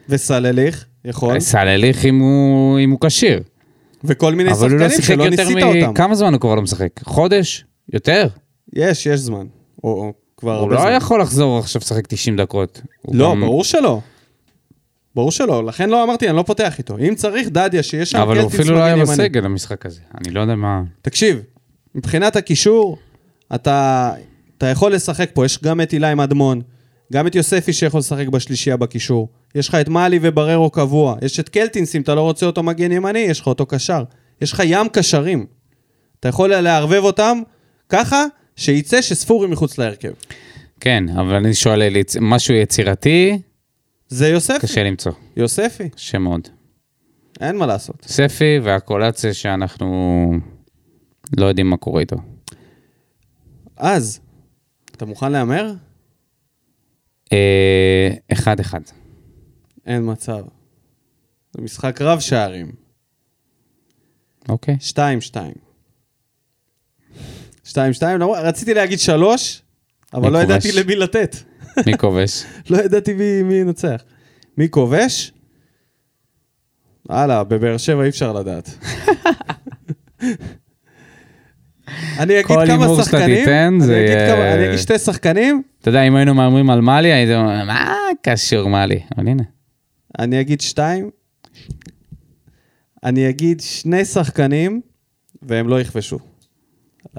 [0.10, 1.40] וסלליך, יכול.
[1.40, 2.20] סלליך אם
[2.92, 3.40] הוא כשיר.
[4.04, 5.64] וכל מיני אבל הוא לא שחקנים שיחק שלא יותר ניסית.
[5.84, 5.94] אותם.
[5.94, 6.90] כמה זמן הוא כבר לא משחק?
[7.04, 7.66] חודש?
[7.94, 8.28] יותר?
[8.74, 9.46] יש, יש זמן.
[9.84, 10.94] או, או כבר הוא הרבה לא זמן.
[10.98, 12.82] יכול לחזור עכשיו לשחק 90 דקות.
[13.02, 14.00] הוא לא, גם- ברור שלא.
[15.16, 16.98] ברור שלא, לכן לא אמרתי, אני לא פותח איתו.
[16.98, 18.96] אם צריך, דדיה, שיש שם אבל הוא קלטינס אפילו לא היה.
[19.02, 20.00] בסגל למשחק הזה.
[20.18, 20.82] אני לא יודע מה...
[21.02, 21.40] תקשיב,
[21.96, 22.98] מבחינת הקישור,
[23.56, 24.12] אתה,
[24.58, 26.62] אתה יכול לשחק פה, יש גם את אילי מדמון,
[27.14, 29.28] גם את יוספי שיכול לשחק בשלישייה בקישור.
[29.56, 32.92] יש לך את מאלי ובררו קבוע, יש את קלטינס, אם אתה לא רוצה אותו מגן
[32.92, 34.04] ימני, יש לך אותו קשר.
[34.42, 35.46] יש לך ים קשרים.
[36.20, 37.38] אתה יכול לערבב אותם
[37.90, 40.12] ככה, שיצא שספורי מחוץ להרכב.
[40.80, 41.82] כן, אבל אני שואל,
[42.22, 43.40] משהו יצירתי,
[44.08, 44.60] זה יוספי.
[44.60, 45.12] קשה למצוא.
[45.38, 46.48] יוספי, קשה מאוד.
[47.42, 48.06] אין מה לעשות.
[48.08, 50.32] ספי והקולציה שאנחנו
[51.38, 52.16] לא יודעים מה קורה איתו.
[53.78, 54.20] אז,
[54.92, 55.74] אתה מוכן להמר?
[57.34, 58.82] אה, אחד אחד.
[59.86, 60.46] אין מצב.
[61.54, 62.72] זה משחק רב שערים.
[64.50, 64.78] אוקיי.
[64.80, 65.73] שתיים, שתיים.
[67.64, 69.62] שתיים, שתיים, למרות- רציתי להגיד שלוש,
[70.14, 70.66] אבל מי לא כובש?
[70.66, 71.36] ידעתי למי לתת.
[71.88, 72.44] מי כובש?
[72.70, 74.04] לא ידעתי מי, מי ינצח.
[74.58, 75.32] מי כובש?
[77.10, 78.70] הלאה, בבאר שבע אי אפשר לדעת.
[82.20, 84.80] אני אגיד כל כמה הימור שאתה שחקנים, תיתן, אני זה אגיד יהיה- כמה- אני אגיד
[84.80, 89.00] שתי שחקנים, אתה יודע, אם היינו מהמרים על מאלי, הייתם אומרים, מה קשור מאלי?
[89.18, 89.44] אבל הנה.
[90.20, 91.10] אני אגיד שתיים,
[93.04, 94.82] אני אגיד שני שחקנים,
[95.42, 96.20] והם לא יכבשו.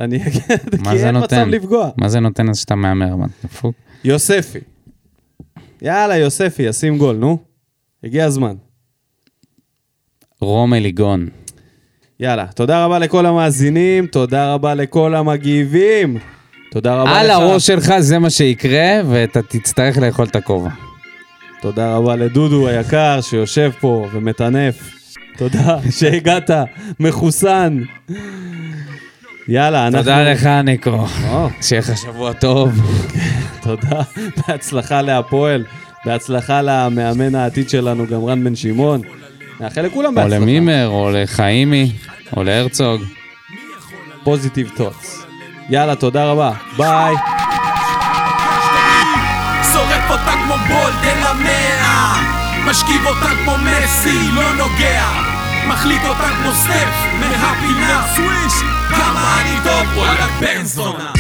[0.01, 0.43] אני אגיד,
[0.81, 1.49] מה כי זה אין מצב נותן?
[1.49, 1.91] לפגוע.
[1.97, 3.17] מה זה נותן אז שאתה מהמר?
[3.17, 3.75] מה, דפוק?
[4.05, 4.59] יוספי.
[5.83, 7.39] יאללה, יוספי, ישים גול, נו.
[8.05, 8.55] הגיע הזמן.
[10.41, 11.29] רום אליגון.
[12.21, 16.19] יאללה, תודה רבה לכל המאזינים, תודה רבה לכל המגיבים.
[16.71, 17.33] תודה רבה על לך.
[17.33, 20.71] הראש שלך זה מה שיקרה, ואתה תצטרך לאכול את הכובע.
[21.61, 24.95] תודה רבה לדודו היקר שיושב פה ומטנף.
[25.37, 26.51] תודה שהגעת,
[27.01, 27.83] מחוסן.
[29.49, 29.99] יאללה, אנחנו...
[29.99, 31.07] תודה לך, ניקו.
[31.31, 32.71] או, שיהיה לך שבוע טוב.
[33.63, 34.03] תודה,
[34.49, 35.65] בהצלחה להפועל,
[36.07, 39.01] בהצלחה למאמן העתיד שלנו, גם רן בן שמעון.
[39.61, 40.37] נאחל לכולם או בהצלחה.
[40.37, 41.93] למימר, או לחיימי,
[42.37, 43.03] או להרצוג.
[44.25, 45.25] positive thoughts.
[45.71, 46.53] יאללה, תודה רבה.
[46.77, 47.15] ביי.
[49.73, 52.05] שורף אותה כמו בולדן למאה
[52.67, 55.24] משכיב אותה כמו מסי, לא נוגע
[55.69, 58.53] מחליט אותה כמו סטף מהפינה סוויש
[58.89, 61.13] כמה אני טוב וואלה בן זונה